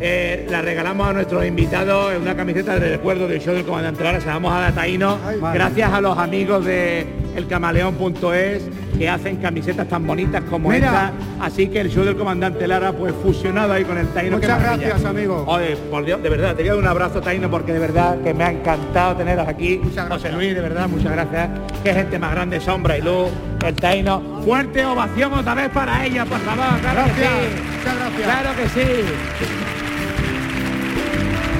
Eh, 0.00 0.46
la 0.50 0.62
regalamos 0.62 1.08
a 1.08 1.12
nuestros 1.12 1.44
invitados, 1.46 2.12
una 2.20 2.34
camiseta 2.36 2.78
de 2.78 2.90
recuerdo 2.90 3.26
del 3.28 3.40
show 3.40 3.54
del 3.54 3.64
comandante 3.64 4.02
Lara, 4.04 4.20
se 4.20 4.26
la 4.26 4.34
vamos 4.34 4.52
a 4.52 4.72
Taino, 4.72 5.18
gracias 5.54 5.92
a 5.92 6.00
los 6.00 6.18
amigos 6.18 6.64
de 6.64 7.06
elcamaleón.es 7.36 8.62
que 8.98 9.08
hacen 9.08 9.36
camisetas 9.36 9.86
tan 9.88 10.06
bonitas 10.06 10.42
como 10.48 10.70
Mira. 10.70 10.86
esta, 10.86 11.12
así 11.44 11.68
que 11.68 11.80
el 11.80 11.90
show 11.90 12.04
del 12.04 12.16
comandante 12.16 12.66
Lara 12.66 12.92
pues 12.92 13.12
fusionado 13.22 13.72
ahí 13.74 13.84
con 13.84 13.98
el 13.98 14.08
Taino. 14.08 14.38
Muchas 14.38 14.60
gracias, 14.62 15.04
amigo. 15.04 15.44
Oye, 15.46 15.76
por 15.90 16.04
Dios, 16.04 16.22
de 16.22 16.28
verdad, 16.30 16.54
te 16.54 16.62
voy 16.62 16.68
a 16.68 16.72
dar 16.72 16.80
un 16.82 16.86
abrazo, 16.88 17.20
Taino, 17.20 17.50
porque 17.50 17.72
de 17.74 17.78
verdad 17.78 18.18
que 18.22 18.32
me 18.32 18.44
ha 18.44 18.50
encantado 18.52 19.16
teneros 19.16 19.46
aquí. 19.46 19.80
José 20.08 20.32
Luis, 20.32 20.54
de 20.54 20.60
verdad, 20.60 20.88
muchas 20.88 21.12
gracias. 21.12 21.50
Qué 21.84 21.92
gente 21.92 22.18
más 22.18 22.32
grande, 22.32 22.60
sombra 22.60 22.96
y 22.96 23.02
luz, 23.02 23.28
el 23.64 23.74
Taino. 23.74 24.40
Fuerte 24.44 24.84
ovación 24.86 25.32
otra 25.34 25.54
vez 25.54 25.68
para 25.70 26.04
ella, 26.06 26.24
por 26.24 26.38
favor. 26.38 26.80
Claro 26.80 27.04
que 27.04 27.20
Gracias, 27.20 27.32
sí. 27.32 27.62
muchas 27.76 27.96
gracias. 27.98 28.22
Claro 28.22 28.50
que 28.56 28.68
sí. 28.68 29.65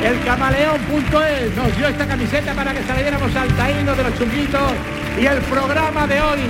El 0.07 0.23
camaleón.es 0.23 1.57
nos 1.57 1.77
dio 1.77 1.89
esta 1.89 2.07
camiseta 2.07 2.55
para 2.55 2.73
que 2.73 2.81
diéramos 2.81 3.35
al 3.35 3.49
taíno 3.57 3.93
de 3.93 4.05
los 4.05 4.17
chunguitos. 4.17 4.73
Y 5.21 5.27
el 5.27 5.39
programa 5.41 6.07
de 6.07 6.21
hoy, 6.21 6.41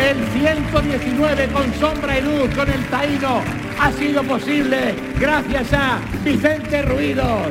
el 0.00 0.16
119 0.40 1.48
con 1.48 1.74
sombra 1.74 2.18
y 2.18 2.22
luz 2.22 2.48
con 2.56 2.70
el 2.70 2.82
taíno, 2.86 3.42
ha 3.78 3.92
sido 3.92 4.22
posible 4.22 4.94
gracias 5.20 5.74
a 5.74 5.98
Vicente 6.24 6.80
Ruidos, 6.80 7.48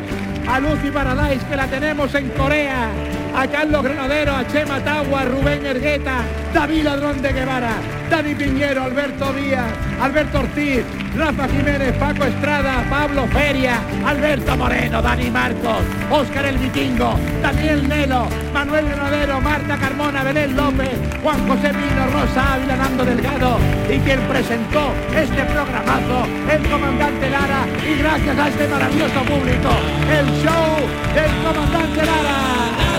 a 0.50 0.60
Lucy 0.60 0.90
Paradise 0.90 1.46
que 1.46 1.56
la 1.56 1.68
tenemos 1.68 2.16
en 2.16 2.30
Corea, 2.30 2.90
a 3.36 3.48
Carlos 3.48 3.84
Granadero, 3.84 4.36
a 4.36 4.48
Chema 4.48 4.80
Tagua, 4.84 5.26
Rubén 5.26 5.66
Ergueta, 5.66 6.24
David 6.54 6.84
Ladrón 6.84 7.22
de 7.22 7.32
Guevara, 7.32 7.74
Dani 8.10 8.36
Piñero, 8.36 8.84
Alberto 8.84 9.32
Díaz, 9.34 9.72
Alberto 10.02 10.40
Ortiz, 10.40 10.84
Rafa 11.16 11.48
Jiménez, 11.48 11.94
Paco 11.98 12.26
Estrada, 12.26 12.84
Pablo 12.90 13.28
Feria, 13.28 13.80
Alberto 14.06 14.58
Moreno, 14.58 15.02
Dani 15.02 15.30
Marcos, 15.30 15.84
Óscar 16.10 16.46
el 16.46 16.58
Vikingo, 16.58 17.18
Daniel 17.42 17.88
Nelo, 17.88 18.28
Manuel 18.54 18.86
Granadero, 18.90 19.42
Marta 19.42 19.78
Carmona, 19.78 20.24
Belén 20.24 20.56
López, 20.56 20.92
Juan 21.22 21.48
José 21.48 21.70
Pino, 21.70 22.08
Rosa 22.14 22.54
Ávila, 22.56 22.76
Nando 22.76 23.06
Delgado 23.06 23.58
y 23.90 24.00
quien 24.00 24.20
presentó 24.22 24.94
este 25.16 25.44
programazo, 25.44 26.28
el 26.52 26.70
comandante 26.70 27.30
Lara 27.30 27.66
y 27.90 27.98
gracias 27.98 28.38
a 28.38 28.48
este 28.50 28.68
maravilloso 28.68 29.22
público, 29.24 29.70
el 30.10 30.26
show 30.44 30.78
del 31.14 31.32
comandante 31.44 32.06
Lara. 32.06 32.91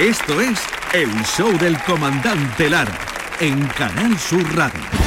Esto 0.00 0.40
es 0.40 0.58
el 0.94 1.10
show 1.26 1.52
del 1.58 1.78
comandante 1.82 2.70
Lara 2.70 2.98
en 3.38 3.60
Canal 3.66 4.18
Sur 4.18 4.42
Radio. 4.56 4.99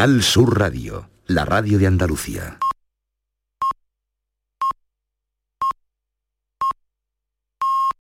Canal 0.00 0.22
Sur 0.22 0.58
Radio, 0.58 1.10
la 1.26 1.44
radio 1.44 1.78
de 1.78 1.86
Andalucía. 1.86 2.58